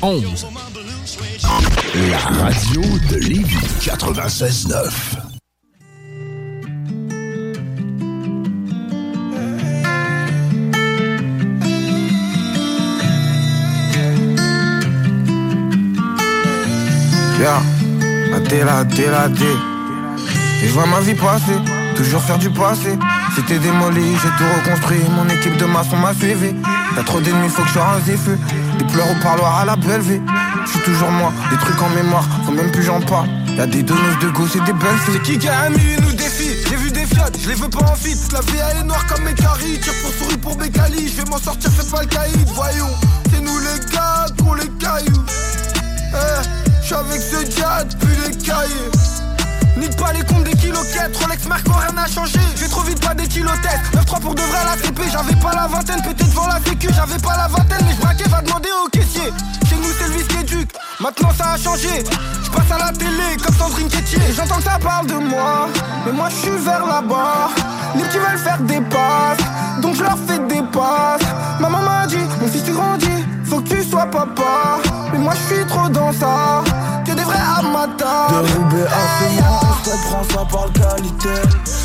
612. 0.00 0.46
4011. 0.46 0.46
La 2.10 2.18
radio 2.42 2.80
de 3.10 3.16
Lévis 3.16 3.56
96.9. 3.80 4.90
Yeah, 17.38 17.60
la 18.30 18.40
D, 18.40 18.64
la 18.64 18.84
D, 18.84 19.06
la. 19.06 19.28
Et 20.62 20.66
je 20.66 20.72
vois 20.72 20.86
ma 20.86 21.00
vie 21.00 21.14
passer, 21.14 21.52
toujours 21.94 22.22
faire 22.22 22.38
du 22.38 22.50
passé. 22.50 22.98
C'était 23.34 23.58
démoli, 23.58 24.16
j'ai 24.22 24.28
tout 24.38 24.44
reconstruit. 24.60 25.00
Mon 25.10 25.28
équipe 25.28 25.56
de 25.58 25.64
maçons 25.66 25.96
m'a 25.96 26.14
suivi. 26.14 26.54
Y'a 26.96 27.02
trop 27.04 27.20
d'ennemis, 27.20 27.48
faut 27.48 27.62
que 27.62 27.68
je 27.68 27.78
rase 27.78 28.04
des 28.04 28.16
feux. 28.16 28.38
Des 28.78 28.84
pleurs 28.86 29.10
au 29.10 29.22
parloir 29.22 29.58
à 29.60 29.64
la 29.64 29.76
belle 29.76 30.00
vie. 30.00 30.20
Je 30.66 30.70
suis 30.70 30.80
toujours 30.80 31.10
moi, 31.10 31.32
des 31.50 31.56
trucs 31.56 31.80
en 31.80 31.88
mémoire, 31.90 32.24
faut 32.44 32.52
même 32.52 32.70
plus 32.70 32.82
j'en 32.82 33.00
parle. 33.00 33.28
Y'a 33.56 33.66
des 33.66 33.82
donneuses 33.82 34.18
de 34.20 34.28
gauche 34.30 34.56
et 34.56 34.60
des 34.60 34.72
belles. 34.72 34.98
C'est 35.06 35.22
qui 35.22 35.38
qui 35.38 35.48
a 35.48 35.70
mis 35.70 35.96
nous 36.02 36.12
défie? 36.12 36.54
J'ai 36.68 36.76
vu 36.76 36.90
des 36.90 37.06
fiat, 37.06 37.30
je 37.42 37.48
les 37.48 37.54
veux 37.54 37.68
pas 37.68 37.84
en 37.84 37.94
fit 37.94 38.16
La 38.32 38.40
vie 38.40 38.58
elle 38.70 38.78
est 38.78 38.84
noire 38.84 39.04
comme 39.06 39.24
mes 39.24 39.34
caries 39.34 39.78
Tire 39.80 39.92
pour 40.02 40.12
souris 40.14 40.36
pour 40.36 40.56
Bécali 40.56 41.08
Je 41.08 41.22
vais 41.22 41.30
m'en 41.30 41.38
sortir, 41.38 41.70
c'est 41.76 41.90
pas 41.90 42.02
le 42.02 42.06
caïd 42.06 42.48
Voyons, 42.54 42.90
c'est 43.32 43.40
nous 43.40 43.58
les 43.58 43.92
gars 43.92 44.26
qu'on 44.42 44.54
les 44.54 44.68
cailloux 44.78 45.24
Eh, 46.12 46.42
j'suis 46.82 46.94
avec 46.94 47.20
ce 47.20 47.60
gars 47.60 47.84
depuis 47.84 48.14
les 48.24 48.36
cahiers 48.36 48.90
Nique 49.80 49.96
pas 49.96 50.12
les 50.12 50.22
comptes 50.24 50.44
des 50.44 50.56
kiloquettes, 50.56 51.16
Rolex 51.16 51.46
Marco, 51.46 51.72
rien 51.72 51.92
n'a 51.92 52.06
changé. 52.06 52.38
J'ai 52.54 52.68
trop 52.68 52.82
vite 52.82 53.00
pas 53.00 53.14
des 53.14 53.26
kilotestes. 53.26 53.80
9-3 53.94 54.20
pour 54.20 54.34
de 54.34 54.42
vrai 54.42 54.58
la 54.66 54.76
CP, 54.76 55.02
j'avais 55.10 55.36
pas 55.36 55.54
la 55.54 55.66
vingtaine, 55.68 56.02
peut-être 56.02 56.28
devant 56.28 56.46
la 56.46 56.60
sécu, 56.60 56.88
j'avais 56.94 57.18
pas 57.18 57.36
la 57.38 57.48
vingtaine, 57.48 57.86
mais 57.86 57.94
je 57.94 58.00
braquais, 58.00 58.28
va 58.28 58.42
demander 58.42 58.68
au 58.84 58.88
caissier. 58.90 59.32
Chez 59.68 59.76
nous 59.76 59.88
c'est 59.98 60.08
le 60.08 60.12
vice 60.12 60.26
qui 60.26 60.36
éduque, 60.36 60.70
maintenant 61.00 61.30
ça 61.36 61.52
a 61.52 61.56
changé. 61.56 62.04
Je 62.44 62.50
passe 62.50 62.70
à 62.70 62.78
la 62.78 62.92
télé 62.92 63.36
comme 63.42 63.54
Sandrine 63.54 63.88
Quétier. 63.88 64.20
J'entends 64.36 64.56
que 64.56 64.64
ça 64.64 64.78
parle 64.78 65.06
de 65.06 65.14
moi, 65.14 65.68
mais 66.04 66.12
moi 66.12 66.28
je 66.28 66.36
suis 66.36 66.58
vers 66.58 66.84
là-bas. 66.84 67.48
Les 67.96 68.02
petits 68.02 68.18
veulent 68.18 68.38
faire 68.38 68.60
des 68.60 68.80
passes, 68.82 69.80
donc 69.80 69.94
je 69.94 70.02
leur 70.02 70.18
fais 70.28 70.38
des 70.40 70.62
passes. 70.72 71.26
Maman 71.58 71.78
m'a 71.78 72.06
dit, 72.06 72.16
mon 72.38 72.48
fils 72.48 72.64
tu 72.64 72.72
grandis, 72.72 73.24
faut 73.50 73.60
que 73.60 73.68
tu 73.74 73.82
sois 73.82 74.06
papa. 74.06 74.78
Mais 75.12 75.18
moi 75.18 75.34
je 75.34 75.54
suis 75.54 75.66
trop 75.66 75.88
dans 75.88 76.12
ça, 76.12 76.62
que 77.04 77.12
des 77.12 77.24
vrais 77.24 77.46
amateurs. 77.58 78.30
De 78.30 78.52
Roubaix 78.52 78.86
à 78.86 79.02
Fumant, 79.18 79.60
on 79.62 79.84
se 79.84 80.08
prend 80.08 80.24
ça 80.24 80.44
par 80.50 80.72
qualité. 80.72 81.34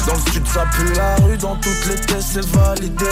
Dans 0.06 0.14
le 0.14 0.32
sud, 0.32 0.48
ça 0.48 0.66
pue 0.74 0.94
la 0.94 1.16
rue, 1.26 1.38
dans 1.38 1.56
toutes 1.56 1.86
les 1.90 2.00
tests, 2.02 2.30
c'est 2.34 2.46
validé. 2.56 3.06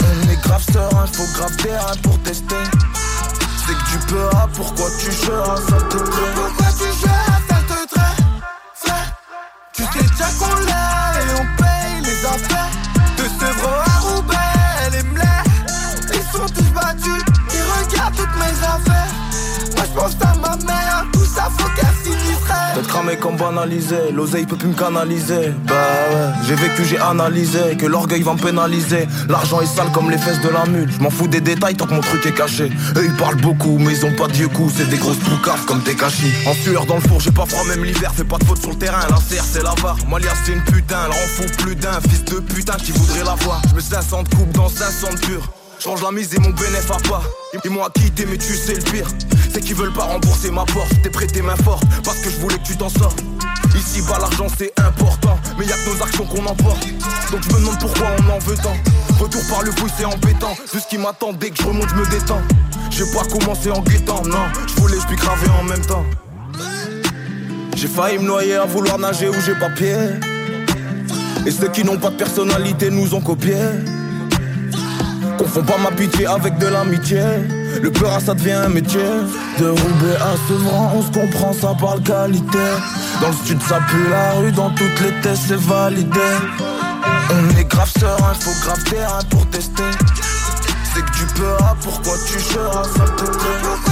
On 0.00 0.30
est 0.30 0.40
grave 0.42 0.64
serein, 0.72 1.06
faut 1.12 1.38
grave 1.38 1.56
terrain 1.56 1.96
pour 2.02 2.18
tester. 2.22 2.64
C'est 3.66 3.74
que 3.74 3.90
tu 3.90 3.98
peux, 4.08 4.28
ah, 4.34 4.48
pourquoi 4.54 4.86
tu 4.98 5.12
jeures, 5.12 5.58
ça 5.68 5.76
te 5.76 5.96
plaît. 5.96 6.32
Pourquoi 6.34 6.66
tu 6.78 6.84
gères, 7.00 7.40
ça 7.48 7.56
te 7.68 7.98
Frère, 8.74 9.12
tu 9.74 9.82
sais 9.82 9.88
déjà 9.92 10.28
qu'on 10.38 10.54
l'a 10.66 10.91
Moi 19.94 20.06
j'pense 20.10 20.16
à 20.22 20.34
ma 20.40 20.56
mère, 20.64 21.06
tout 21.12 21.24
ça 21.24 21.48
faut 21.56 21.68
qu'elle 21.76 21.92
D'être 22.74 22.88
cramé 22.88 23.16
comme 23.16 23.36
banalisé, 23.36 24.10
l'oseille 24.14 24.46
peut 24.46 24.56
plus 24.56 24.68
me 24.68 24.74
canaliser. 24.74 25.52
Bah 25.66 25.74
ouais, 26.10 26.32
j'ai 26.46 26.54
vécu, 26.54 26.84
j'ai 26.84 26.98
analysé, 26.98 27.76
que 27.78 27.84
l'orgueil 27.84 28.22
va 28.22 28.32
me 28.32 28.38
pénaliser. 28.38 29.06
L'argent 29.28 29.60
est 29.60 29.66
sale 29.66 29.90
comme 29.92 30.10
les 30.10 30.16
fesses 30.16 30.40
de 30.40 30.48
la 30.48 30.64
mule. 30.64 30.90
Je 30.90 30.98
m'en 31.02 31.10
fous 31.10 31.28
des 31.28 31.40
détails 31.40 31.74
tant 31.74 31.86
que 31.86 31.92
mon 31.92 32.00
truc 32.00 32.24
est 32.24 32.32
caché. 32.32 32.70
Eux 32.96 33.04
ils 33.04 33.16
parlent 33.16 33.40
beaucoup, 33.40 33.76
mais 33.78 33.92
ils 33.92 34.06
ont 34.06 34.14
pas 34.14 34.26
de 34.26 34.46
coups. 34.46 34.72
C'est 34.76 34.88
des 34.88 34.96
grosses 34.96 35.18
poucaves 35.18 35.64
comme 35.66 35.82
des 35.82 35.94
cachis. 35.94 36.32
En 36.46 36.54
sueur 36.54 36.86
dans 36.86 36.96
le 36.96 37.02
four, 37.02 37.20
j'ai 37.20 37.30
pas 37.30 37.44
froid 37.44 37.64
même 37.64 37.84
l'hiver. 37.84 38.10
Fais 38.14 38.24
pas 38.24 38.38
de 38.38 38.44
faute 38.44 38.60
sur 38.60 38.70
le 38.70 38.76
terrain, 38.76 39.00
la 39.10 39.16
serre 39.16 39.44
c'est 39.44 39.62
la 39.62 39.74
barre. 39.82 39.98
Moi 40.08 40.20
c'est 40.44 40.52
une 40.52 40.62
putain, 40.64 40.96
elle 41.04 41.12
rend 41.12 41.28
fou 41.36 41.44
plus 41.58 41.76
d'un. 41.76 42.00
Fils 42.08 42.24
de 42.24 42.40
putain 42.40 42.76
qui 42.78 42.92
voudrait 42.92 43.24
la 43.24 43.34
voir. 43.34 43.60
Je 43.68 43.74
me 43.74 43.80
500 43.80 44.22
de 44.22 44.28
coupe 44.30 44.52
dans 44.52 44.68
500 44.68 45.08
de. 45.28 45.61
Change 45.82 46.00
la 46.00 46.12
mise 46.12 46.32
et 46.32 46.38
mon 46.38 46.50
bénéf 46.50 46.88
à 46.92 47.08
pas. 47.08 47.22
Ils 47.64 47.70
m'ont 47.70 47.82
quitté, 47.92 48.24
mais 48.24 48.36
tu 48.36 48.54
sais 48.54 48.74
le 48.74 48.82
pire. 48.82 49.08
C'est 49.52 49.60
qu'ils 49.60 49.74
veulent 49.74 49.92
pas 49.92 50.04
rembourser 50.04 50.52
ma 50.52 50.64
porte. 50.64 50.92
T'es 51.02 51.10
prêté 51.10 51.42
main 51.42 51.56
forte 51.56 51.82
parce 52.04 52.18
que 52.18 52.30
je 52.30 52.36
voulais 52.36 52.56
que 52.58 52.62
tu 52.68 52.76
t'en 52.76 52.88
sors. 52.88 53.16
Ici 53.74 54.00
bas 54.02 54.18
l'argent 54.20 54.46
c'est 54.56 54.72
important, 54.78 55.36
mais 55.58 55.66
y'a 55.66 55.74
que 55.74 55.90
nos 55.90 56.04
actions 56.04 56.24
qu'on 56.24 56.46
emporte. 56.46 56.86
Donc 57.32 57.42
je 57.42 57.48
me 57.48 57.58
demande 57.58 57.80
pourquoi 57.80 58.06
on 58.16 58.30
en 58.30 58.38
veut 58.38 58.54
tant. 58.54 58.76
Retour 59.18 59.42
par 59.50 59.62
le 59.64 59.72
fouille 59.72 59.90
c'est 59.98 60.04
embêtant. 60.04 60.54
Tout 60.70 60.78
ce 60.78 60.86
qui 60.86 60.98
m'attend 60.98 61.32
dès 61.32 61.50
que 61.50 61.60
je 61.60 61.66
remonte 61.66 61.88
je 61.88 61.96
me 61.96 62.06
détends. 62.08 62.42
J'ai 62.90 63.04
pas 63.12 63.24
commencé 63.24 63.72
en 63.72 63.80
guettant, 63.80 64.22
non. 64.22 64.46
Je 64.68 64.80
voulais 64.80 65.00
je 65.00 65.06
puis 65.08 65.16
craver 65.16 65.48
en 65.60 65.64
même 65.64 65.84
temps. 65.84 66.04
J'ai 67.74 67.88
failli 67.88 68.18
me 68.18 68.24
noyer 68.24 68.54
à 68.54 68.66
vouloir 68.66 69.00
nager 69.00 69.28
où 69.28 69.34
j'ai 69.44 69.56
pas 69.56 69.70
pied. 69.70 69.96
Et 71.44 71.50
ceux 71.50 71.68
qui 71.70 71.82
n'ont 71.82 71.98
pas 71.98 72.10
de 72.10 72.16
personnalité 72.16 72.88
nous 72.88 73.14
ont 73.14 73.20
copié. 73.20 73.56
Confonds 75.38 75.62
pas 75.62 75.78
ma 75.78 75.90
pitié 75.90 76.26
avec 76.26 76.58
de 76.58 76.66
l'amitié. 76.66 77.22
Le 77.82 77.90
peur 77.90 78.20
ça 78.20 78.34
devient 78.34 78.52
un 78.52 78.68
métier. 78.68 79.00
De 79.58 79.68
Roubaix 79.68 80.16
à 80.20 80.36
Sevran, 80.48 80.92
on 80.96 81.02
se 81.02 81.10
comprend, 81.10 81.52
ça 81.52 81.74
parle 81.78 82.02
qualité. 82.02 82.58
Dans 83.20 83.28
le 83.28 83.46
sud, 83.46 83.60
ça 83.62 83.80
pue 83.88 84.08
la 84.10 84.32
rue, 84.32 84.52
dans 84.52 84.70
toutes 84.70 85.00
les 85.00 85.12
tests, 85.20 85.42
c'est 85.48 85.60
validé. 85.60 86.20
On 87.30 87.58
est 87.58 87.64
grave 87.64 87.90
serein, 87.98 88.34
faut 88.40 88.66
grave 88.66 88.84
terrain 88.84 89.20
pour 89.30 89.46
tester. 89.46 89.82
C'est 90.94 91.02
que 91.02 91.12
tu 91.12 91.26
peux, 91.34 91.54
ah, 91.60 91.74
pourquoi 91.80 92.14
tu 92.26 92.38
jeures, 92.38 92.84
ça 92.84 93.04
te 93.04 93.24
plaît. 93.24 93.91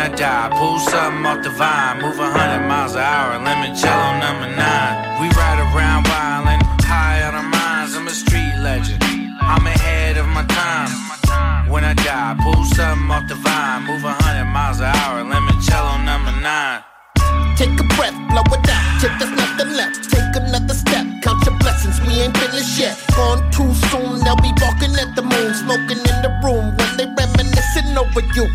When 0.00 0.12
I 0.12 0.16
die, 0.16 0.48
pull 0.56 0.78
something 0.78 1.26
off 1.26 1.44
the 1.44 1.50
vine, 1.50 2.00
move 2.00 2.16
a 2.16 2.32
hundred 2.32 2.64
miles 2.64 2.96
an 2.96 3.04
hour, 3.04 3.36
limoncello 3.36 4.16
number 4.16 4.48
nine. 4.48 5.20
We 5.20 5.28
ride 5.36 5.60
around 5.60 6.08
wildin', 6.08 6.64
high 6.80 7.20
on 7.28 7.36
our 7.36 7.44
minds. 7.44 7.92
I'm 7.92 8.08
a 8.08 8.10
street 8.10 8.56
legend. 8.64 9.04
I'm 9.44 9.66
ahead 9.66 10.16
of 10.16 10.24
my 10.32 10.48
time. 10.48 10.88
When 11.68 11.84
I 11.84 11.92
die, 11.92 12.32
pull 12.40 12.64
something 12.64 13.12
off 13.12 13.28
the 13.28 13.36
vine, 13.44 13.84
move 13.84 14.00
a 14.08 14.16
hundred 14.24 14.48
miles 14.48 14.80
an 14.80 14.88
hour, 14.88 15.20
limoncello 15.20 16.00
number 16.00 16.32
nine. 16.40 16.80
Take 17.60 17.76
a 17.76 17.84
breath, 18.00 18.16
blow 18.32 18.48
it 18.56 18.70
out, 18.72 19.04
till 19.04 19.12
there's 19.20 19.36
nothing 19.36 19.76
left. 19.76 20.08
Take 20.08 20.32
another 20.32 20.72
step, 20.72 21.04
count 21.20 21.44
your 21.44 21.60
blessings, 21.60 22.00
we 22.08 22.24
ain't 22.24 22.32
finished 22.40 22.80
yet. 22.80 22.96
Gone 23.12 23.44
too 23.52 23.68
soon, 23.92 24.24
they'll 24.24 24.40
be 24.40 24.48
walking 24.64 24.96
at 24.96 25.12
the 25.12 25.20
moon, 25.28 25.52
smoking 25.52 26.00
in 26.00 26.16
the 26.24 26.32
room 26.40 26.72
when 26.72 26.90
they 26.96 27.04
reminiscing 27.04 27.92
over 28.00 28.24
you. 28.32 28.48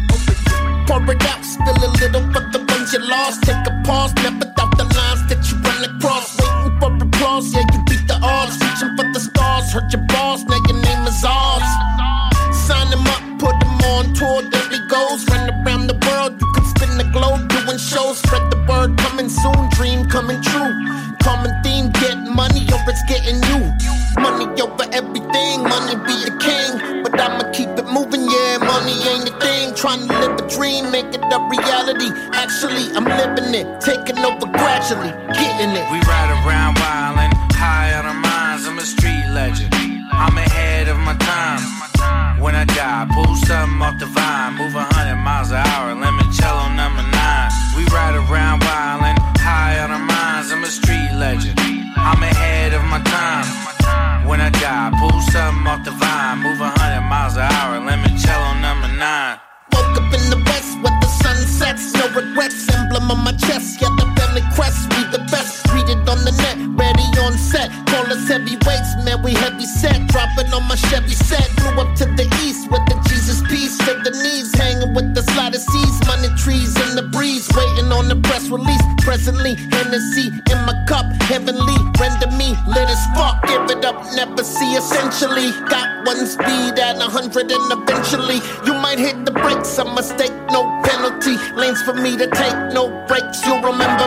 On 63.11 63.23
my 63.23 63.33
chest. 63.33 63.81
Yeah, 63.81 63.89
the 63.97 64.05
family 64.17 64.43
crest, 64.55 64.89
we 64.93 65.03
the 65.11 65.19
best. 65.31 65.65
It 65.75 66.01
on 66.09 66.25
the 66.25 66.33
net, 66.41 66.57
ready 66.81 67.05
on 67.21 67.37
set. 67.37 67.69
Call 67.85 68.09
us 68.09 68.27
heavyweights, 68.27 68.95
man, 69.05 69.21
we 69.21 69.33
heavy 69.33 69.65
set. 69.67 70.07
Dropping 70.07 70.49
on 70.53 70.63
my 70.67 70.73
Chevy 70.73 71.13
set. 71.13 71.45
Flew 71.61 71.77
up 71.77 71.93
to 72.01 72.05
the 72.17 72.25
east 72.41 72.71
with 72.71 72.81
the 72.89 72.97
Jesus 73.05 73.43
piece 73.45 73.77
to 73.85 73.93
the 74.01 74.09
knees. 74.09 74.49
Hanging 74.55 74.95
with 74.95 75.13
the 75.13 75.21
slider 75.21 75.59
seas, 75.59 75.99
money 76.07 76.29
trees 76.41 76.73
in 76.89 76.95
the 76.95 77.03
breeze. 77.13 77.45
Waiting 77.53 77.91
on 77.91 78.07
the 78.07 78.15
press 78.15 78.49
release. 78.49 78.81
Presently, 79.03 79.53
Hennessy 79.69 80.33
in 80.49 80.57
my 80.65 80.73
cup, 80.87 81.05
heavenly. 81.29 81.77
Render 82.01 82.31
me 82.33 82.57
lit 82.65 82.89
as 82.89 83.05
fuck. 83.13 83.45
Give 83.45 83.69
it 83.69 83.85
up, 83.85 84.01
never 84.15 84.43
see 84.43 84.73
essentially. 84.73 85.53
Got 85.69 86.07
one 86.07 86.25
speed 86.25 86.81
at 86.81 86.97
a 86.97 87.05
hundred 87.05 87.51
and 87.51 87.67
eventually 87.69 88.41
you 88.65 88.73
might 88.73 88.97
hit 88.97 89.23
the 89.25 89.31
brakes. 89.31 89.77
A 89.77 89.85
mistake, 89.85 90.33
no 90.49 90.65
penalty. 90.81 91.37
Lanes 91.53 91.83
for 91.83 91.93
me 91.93 92.17
to 92.17 92.25
take. 92.25 92.64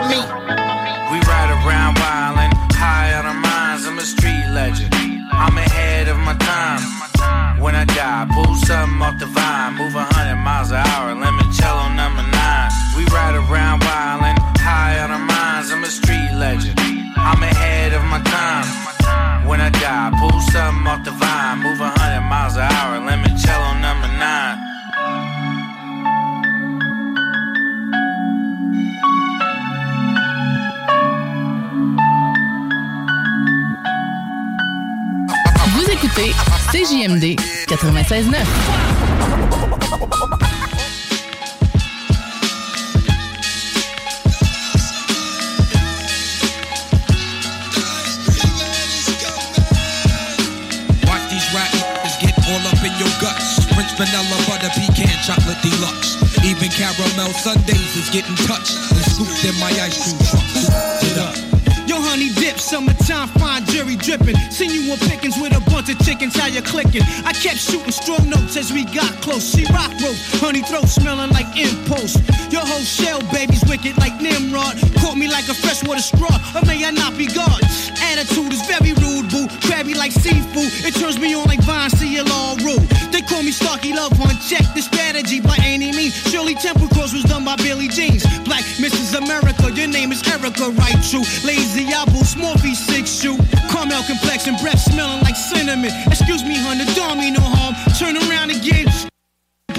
Me. 0.07 0.38
In 59.69 61.19
up. 61.19 61.35
Yo, 61.87 61.97
honey 61.97 62.29
dip, 62.37 62.59
summertime, 62.59 63.27
fine 63.39 63.65
jury 63.65 63.95
dripping. 63.95 64.35
Seen 64.51 64.69
you 64.69 64.91
on 64.91 64.97
pickings 65.09 65.37
with 65.41 65.57
a 65.57 65.61
bunch 65.69 65.89
of 65.89 65.97
chickens, 66.05 66.35
how 66.35 66.47
you 66.47 66.61
clicking? 66.61 67.01
I 67.25 67.33
kept 67.33 67.57
shooting 67.57 67.91
strong 67.91 68.29
notes 68.29 68.57
as 68.57 68.71
we 68.71 68.85
got 68.85 69.09
close. 69.21 69.55
She 69.55 69.65
rock 69.73 69.89
rope, 70.01 70.17
honey 70.37 70.61
throat 70.61 70.87
smelling 70.87 71.31
like 71.31 71.49
impulse. 71.57 72.17
Your 72.51 72.61
whole 72.65 72.85
shell, 72.85 73.21
baby's 73.33 73.63
wicked 73.65 73.97
like 73.97 74.21
Nimrod. 74.21 74.77
Me 75.19 75.27
like 75.27 75.49
a 75.49 75.53
freshwater 75.53 75.99
straw, 75.99 76.31
or 76.55 76.63
may 76.63 76.79
I 76.85 76.91
not 76.91 77.17
be 77.17 77.27
God? 77.27 77.59
Attitude 78.07 78.53
is 78.53 78.63
very 78.63 78.93
rude, 79.03 79.27
boo. 79.27 79.51
Crabby 79.67 79.93
like 79.93 80.13
seafood. 80.13 80.71
It 80.87 80.95
turns 80.95 81.19
me 81.19 81.35
on 81.35 81.43
like 81.43 81.59
Vine, 81.63 81.91
all 82.31 82.55
rude. 82.63 82.87
They 83.11 83.19
call 83.21 83.43
me 83.43 83.51
Starky 83.51 83.91
Love 83.91 84.17
One, 84.17 84.37
Check 84.47 84.63
the 84.73 84.81
strategy 84.81 85.41
by 85.41 85.57
any 85.59 85.91
means. 85.91 86.15
Shirley 86.31 86.55
Temple 86.55 86.87
Cross 86.95 87.11
was 87.11 87.23
done 87.23 87.43
by 87.43 87.57
Billy 87.57 87.89
Jeans. 87.89 88.23
Black 88.47 88.63
Mrs. 88.79 89.17
America, 89.17 89.69
your 89.75 89.89
name 89.89 90.13
is 90.13 90.23
Erica, 90.23 90.69
right? 90.79 90.95
True. 91.03 91.27
Lazy 91.43 91.91
apple, 91.91 92.23
small 92.23 92.55
V 92.63 92.73
six 92.73 93.11
shoe. 93.19 93.35
Caramel 93.67 94.03
complexion, 94.03 94.55
breath 94.63 94.79
smelling 94.79 95.21
like 95.23 95.35
cinnamon. 95.35 95.91
Excuse 96.07 96.45
me, 96.45 96.55
honey, 96.55 96.85
don't 96.95 97.19
mean 97.19 97.33
no 97.33 97.41
harm. 97.43 97.75
Turn 97.99 98.15
around 98.15 98.51
again. 98.51 99.08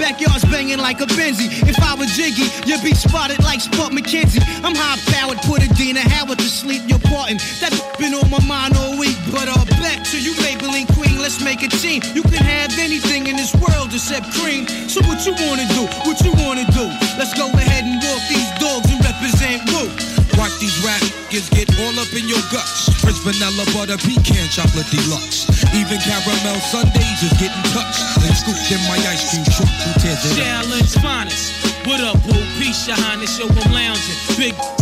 Backyard's 0.01 0.43
banging 0.45 0.79
like 0.79 0.99
a 0.99 1.05
Benzie. 1.05 1.45
If 1.69 1.77
I 1.77 1.93
was 1.93 2.09
Jiggy, 2.17 2.49
you'd 2.65 2.81
be 2.81 2.95
spotted 2.95 3.37
like 3.43 3.61
Spuds 3.61 3.93
McKenzie. 3.93 4.41
I'm 4.65 4.73
high 4.73 4.97
powered, 5.13 5.37
put 5.45 5.61
Adina 5.61 6.01
Howard 6.01 6.39
to 6.39 6.49
sleep. 6.49 6.81
You're 6.87 7.05
parting. 7.05 7.37
That's 7.61 7.77
been 8.01 8.15
on 8.15 8.27
my 8.31 8.41
mind 8.49 8.73
all 8.77 8.97
week. 8.97 9.15
But 9.29 9.45
uh, 9.45 9.63
back 9.77 10.01
to 10.09 10.17
you, 10.17 10.33
Maybelline 10.41 10.89
Queen. 10.97 11.21
Let's 11.21 11.39
make 11.43 11.61
a 11.61 11.69
team. 11.69 12.01
You 12.17 12.23
can 12.23 12.41
have 12.41 12.73
anything 12.79 13.27
in 13.27 13.35
this 13.35 13.53
world 13.53 13.93
except 13.93 14.25
cream. 14.41 14.65
So 14.89 15.05
what 15.05 15.21
you 15.21 15.37
wanna 15.45 15.69
do? 15.69 15.85
What 16.01 16.17
you 16.25 16.33
wanna 16.33 16.65
do? 16.73 16.89
Let's 17.21 17.37
go 17.37 17.45
ahead 17.53 17.85
and 17.85 18.01
walk 18.01 18.21
these 18.25 18.49
dogs 18.57 18.89
and 18.89 19.05
represent 19.05 19.69
Wu. 19.69 20.10
These 20.61 20.77
rap 20.85 21.01
niggas 21.01 21.49
get 21.49 21.73
all 21.81 21.97
up 21.97 22.13
in 22.13 22.29
your 22.29 22.37
guts. 22.53 22.93
French 23.01 23.17
vanilla 23.25 23.65
butter 23.73 23.97
pecan 23.97 24.45
chocolate 24.53 24.85
deluxe. 24.93 25.49
Even 25.73 25.97
caramel 25.97 26.59
sundaes 26.69 27.23
is 27.23 27.33
getting 27.41 27.65
touched 27.73 28.05
and 28.21 28.37
scooped 28.37 28.69
in 28.69 28.77
my 28.85 29.01
ice 29.09 29.25
cream 29.33 29.43
truck. 29.57 29.65
Who 29.65 29.91
tears 29.99 30.21
it 30.21 30.37
up? 30.37 30.37
Challenge 30.37 30.93
finest. 31.01 31.65
What 31.87 31.99
up, 32.01 32.21
boo? 32.27 32.37
Peace, 32.59 32.87
your 32.87 32.95
highness, 32.95 33.39
yo, 33.39 33.47
I'm 33.47 33.73
lounging. 33.73 34.37
Big 34.37 34.80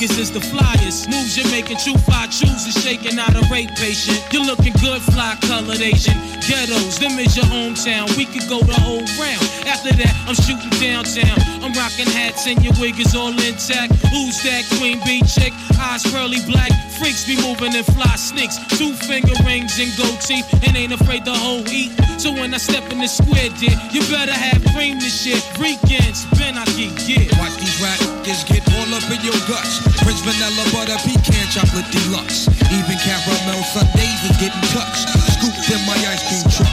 y'all 0.00 0.18
is 0.18 0.30
the 0.30 0.40
flyest. 0.40 1.08
Moves 1.10 1.36
you're 1.36 1.50
making, 1.50 1.76
true 1.76 1.98
five 2.08 2.30
chooses, 2.30 2.74
shaking 2.82 3.18
out 3.18 3.34
a 3.36 3.44
rape 3.52 3.70
patient. 3.76 4.16
You're 4.32 4.44
looking 4.44 4.72
good, 4.80 5.00
fly 5.02 5.36
colored 5.42 5.80
Asian. 5.80 6.16
Ghettos, 6.48 6.98
them 6.98 7.18
is 7.18 7.36
your 7.36 7.44
hometown. 7.46 8.08
We 8.16 8.24
could 8.24 8.48
go 8.48 8.60
the 8.60 8.74
whole 8.80 9.04
round. 9.20 9.44
After 9.68 9.92
that, 9.92 10.14
I'm 10.26 10.34
shooting 10.34 10.72
downtown. 10.80 11.36
I'm 11.62 11.72
rocking 11.72 12.08
hats 12.08 12.46
and 12.46 12.62
your 12.64 12.72
wig 12.80 12.98
is 12.98 13.14
all 13.14 13.32
intact. 13.32 13.92
Who's 14.08 14.42
that 14.44 14.64
queen 14.78 15.00
bee 15.04 15.22
chick? 15.22 15.52
Eyes 15.78 16.02
curly 16.10 16.40
black. 16.48 16.72
Freaks 17.00 17.26
be 17.26 17.34
moving 17.40 17.74
in 17.74 17.82
fly 17.82 18.14
sneaks. 18.14 18.60
Two 18.78 18.92
finger 18.92 19.34
rings 19.42 19.80
and 19.80 19.90
gold 19.96 20.20
teeth. 20.20 20.46
And 20.68 20.76
ain't 20.76 20.92
afraid 20.92 21.24
to 21.24 21.32
whole 21.34 21.66
eat. 21.66 21.90
So 22.20 22.30
when 22.30 22.54
I 22.54 22.58
step 22.58 22.84
in 22.92 23.00
the 23.00 23.08
square, 23.08 23.50
dear, 23.58 23.74
you 23.90 24.04
better 24.12 24.36
have 24.36 24.62
cream 24.76 25.00
this 25.00 25.24
shit. 25.24 25.42
Weekends, 25.58 26.26
Ben 26.38 26.56
I 26.56 26.64
get 26.78 26.92
yeah. 27.08 27.24
Watch 27.40 27.56
these 27.58 27.80
rap 27.82 28.20
niggas 28.30 28.46
get 28.46 28.62
all 28.74 28.94
up 28.94 29.04
in 29.10 29.20
your 29.24 29.38
guts. 29.48 29.78
French 30.02 30.20
vanilla 30.22 30.64
butter 30.72 30.98
pecan 31.02 31.46
chocolate 31.50 31.90
deluxe. 31.90 32.48
Even 32.70 32.98
caramel 33.02 33.62
sundaes 33.64 34.20
is 34.30 34.36
getting 34.38 34.60
touched. 34.70 35.08
Scooped 35.34 35.70
in 35.70 35.80
my 35.86 35.96
ice 36.06 36.22
cream 36.28 36.50
truck. 36.50 36.69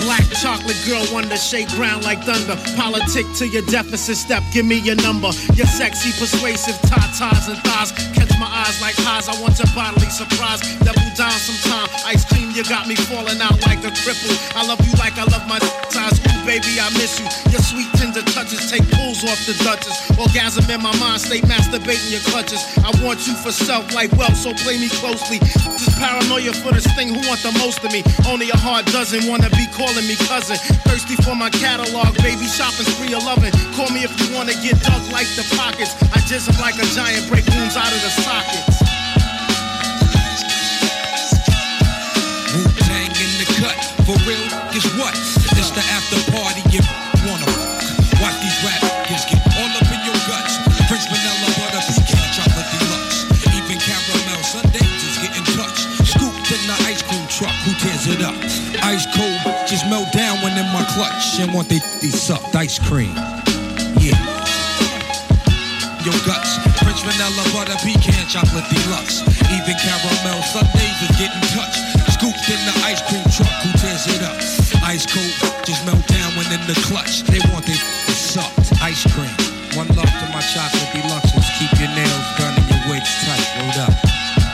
Black 0.00 0.24
chocolate 0.40 0.80
girl 0.86 1.04
wonder, 1.12 1.36
shake 1.36 1.68
ground 1.76 2.04
like 2.04 2.22
thunder. 2.24 2.56
Politic 2.76 3.26
to 3.36 3.46
your 3.48 3.62
deficit 3.66 4.16
step, 4.16 4.42
give 4.52 4.64
me 4.64 4.78
your 4.78 4.96
number. 4.96 5.28
Your 5.54 5.66
sexy, 5.66 6.10
persuasive 6.18 6.76
tatas 6.88 7.48
and 7.48 7.58
thighs. 7.64 7.92
Catch 8.16 8.32
my 8.38 8.48
eyes 8.48 8.80
like 8.80 8.94
highs, 9.04 9.28
I 9.28 9.40
want 9.42 9.58
your 9.58 9.68
bodily 9.74 10.08
surprise. 10.08 10.60
Double 10.80 11.10
down 11.16 11.36
sometime. 11.36 11.88
Ice 12.06 12.24
cream, 12.24 12.50
you 12.52 12.64
got 12.64 12.88
me 12.88 12.94
falling 12.94 13.40
out 13.40 13.60
like 13.66 13.84
a 13.84 13.92
cripple. 14.00 14.32
I 14.56 14.66
love 14.66 14.80
you 14.86 14.92
like 14.98 15.18
I 15.18 15.24
love 15.24 15.46
my 15.46 15.58
size. 15.90 16.29
Baby, 16.46 16.80
I 16.80 16.88
miss 16.96 17.20
you. 17.20 17.26
Your 17.52 17.60
sweet 17.60 17.86
tender 17.94 18.22
touches 18.32 18.70
take 18.70 18.82
pulls 18.90 19.22
off 19.24 19.38
the 19.46 19.54
Duchess. 19.62 20.10
Orgasm 20.18 20.66
in 20.70 20.82
my 20.82 20.90
mind, 20.98 21.20
stay 21.20 21.40
masturbating 21.44 22.10
your 22.10 22.24
clutches. 22.32 22.60
I 22.80 22.90
want 23.04 23.26
you 23.26 23.34
for 23.36 23.52
self 23.52 23.92
like 23.94 24.10
wealth, 24.18 24.36
so 24.36 24.52
play 24.54 24.78
me 24.78 24.88
closely. 24.88 25.38
This 25.38 25.92
paranoia 25.98 26.52
for 26.52 26.72
this 26.72 26.88
thing, 26.96 27.14
who 27.14 27.20
want 27.28 27.40
the 27.44 27.52
most 27.60 27.84
of 27.84 27.92
me? 27.92 28.02
Only 28.26 28.50
a 28.50 28.56
heart 28.56 28.86
doesn't 28.86 29.28
wanna 29.28 29.50
be 29.50 29.66
calling 29.70 30.06
me 30.08 30.16
cousin. 30.26 30.56
Thirsty 30.88 31.16
for 31.22 31.36
my 31.36 31.50
catalog, 31.50 32.16
baby, 32.18 32.46
shopping 32.48 32.88
spree 32.88 33.14
of 33.14 33.22
loving. 33.24 33.52
Call 33.76 33.90
me 33.90 34.02
if 34.02 34.12
you 34.18 34.34
wanna 34.34 34.54
get 34.64 34.80
dug 34.80 35.02
like 35.12 35.28
the 35.36 35.44
pockets. 35.54 35.94
I 36.10 36.18
jizz 36.24 36.48
like 36.58 36.76
a 36.80 36.86
giant, 36.96 37.28
break 37.28 37.46
wounds 37.52 37.76
out 37.76 37.92
of 37.92 38.00
the 38.00 38.10
sockets. 38.24 38.79
For 44.10 44.18
real, 44.26 44.42
guess 44.74 44.86
what? 44.98 45.14
It's 45.54 45.70
the 45.70 45.84
after 45.94 46.18
party 46.34 46.62
you 46.74 46.82
wanna 47.22 47.46
fuck. 47.46 47.78
Watch 48.18 48.36
these 48.42 48.58
rap 48.66 48.82
kids 49.06 49.22
get 49.30 49.38
all 49.54 49.70
up 49.70 49.86
in 49.86 50.00
your 50.02 50.18
guts. 50.26 50.58
French 50.90 51.06
vanilla 51.06 51.50
butter 51.54 51.82
pecan 51.86 52.26
chocolate 52.34 52.66
deluxe. 52.74 53.18
Even 53.54 53.78
caramel 53.78 54.42
sundaes 54.42 55.02
is 55.06 55.16
getting 55.22 55.46
touched. 55.54 55.86
Scooped 56.02 56.50
in 56.50 56.62
the 56.66 56.76
ice 56.90 57.02
cream 57.06 57.22
truck, 57.30 57.54
who 57.62 57.70
tears 57.78 58.10
it 58.10 58.22
up? 58.22 58.34
Ice 58.82 59.06
cold, 59.14 59.38
just 59.70 59.86
melt 59.86 60.10
down 60.10 60.42
when 60.42 60.58
in 60.58 60.66
my 60.74 60.82
clutch 60.90 61.38
and 61.38 61.54
want 61.54 61.68
they, 61.68 61.78
they 62.02 62.10
sucked 62.10 62.54
ice 62.56 62.78
cream. 62.78 63.14
Yeah. 64.02 64.18
Your 66.02 66.18
guts, 66.26 66.58
French 66.82 66.98
vanilla 67.06 67.44
butter 67.54 67.78
pecan 67.78 68.26
chocolate 68.26 68.66
deluxe. 68.74 69.22
Even 69.54 69.76
caramel 69.78 70.42
sundaes 70.50 70.98
is 70.98 71.14
getting 71.14 71.44
touched. 71.54 71.89
In 72.50 72.58
the 72.66 72.74
ice 72.82 72.98
cream 73.06 73.22
truck, 73.30 73.46
who 73.62 73.70
tears 73.78 74.10
it 74.10 74.26
up? 74.26 74.34
Ice 74.82 75.06
cold, 75.06 75.30
just 75.62 75.86
melt 75.86 76.02
down 76.10 76.34
when 76.34 76.50
in 76.50 76.58
the 76.66 76.74
clutch. 76.82 77.22
They 77.30 77.38
want 77.54 77.62
they 77.62 77.78
sucked 78.10 78.74
ice 78.82 79.06
cream. 79.14 79.30
One 79.78 79.86
love 79.94 80.10
to 80.10 80.26
my 80.34 80.42
chocolate 80.42 80.90
deluxes. 80.90 81.46
Keep 81.62 81.78
your 81.78 81.94
nails 81.94 82.26
done 82.42 82.58
and 82.58 82.66
your 82.66 82.82
wigs 82.90 83.06
tight. 83.22 83.46
Rolled 83.54 83.78
up. 83.86 83.94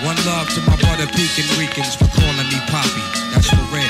One 0.05 0.21
love 0.29 0.45
to 0.53 0.61
my 0.69 0.77
butter 0.85 1.09
pecan 1.09 1.49
Ricans 1.57 1.97
for 1.97 2.05
calling 2.13 2.45
me 2.53 2.61
Poppy. 2.69 3.05
That's 3.33 3.49
for 3.49 3.65
red. 3.73 3.89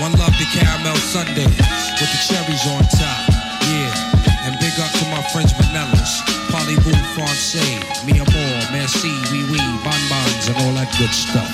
One 0.00 0.16
love 0.16 0.32
to 0.32 0.46
caramel 0.48 0.96
sundaes 0.96 1.52
with 2.00 2.10
the 2.16 2.20
cherries 2.24 2.64
on 2.72 2.80
top. 2.96 3.28
Yeah. 3.68 4.48
And 4.48 4.56
big 4.56 4.72
up 4.80 4.88
to 4.88 5.04
my 5.12 5.20
friends 5.36 5.52
vanillas. 5.52 6.24
Parlez-vous 6.48 6.96
français, 7.12 7.76
mi 8.08 8.16
amour, 8.24 8.56
merci, 8.72 9.12
oui 9.32 9.44
oui, 9.52 9.60
bonbons 9.84 10.48
and 10.48 10.56
all 10.64 10.72
that 10.80 10.88
good 10.96 11.12
stuff. 11.12 11.53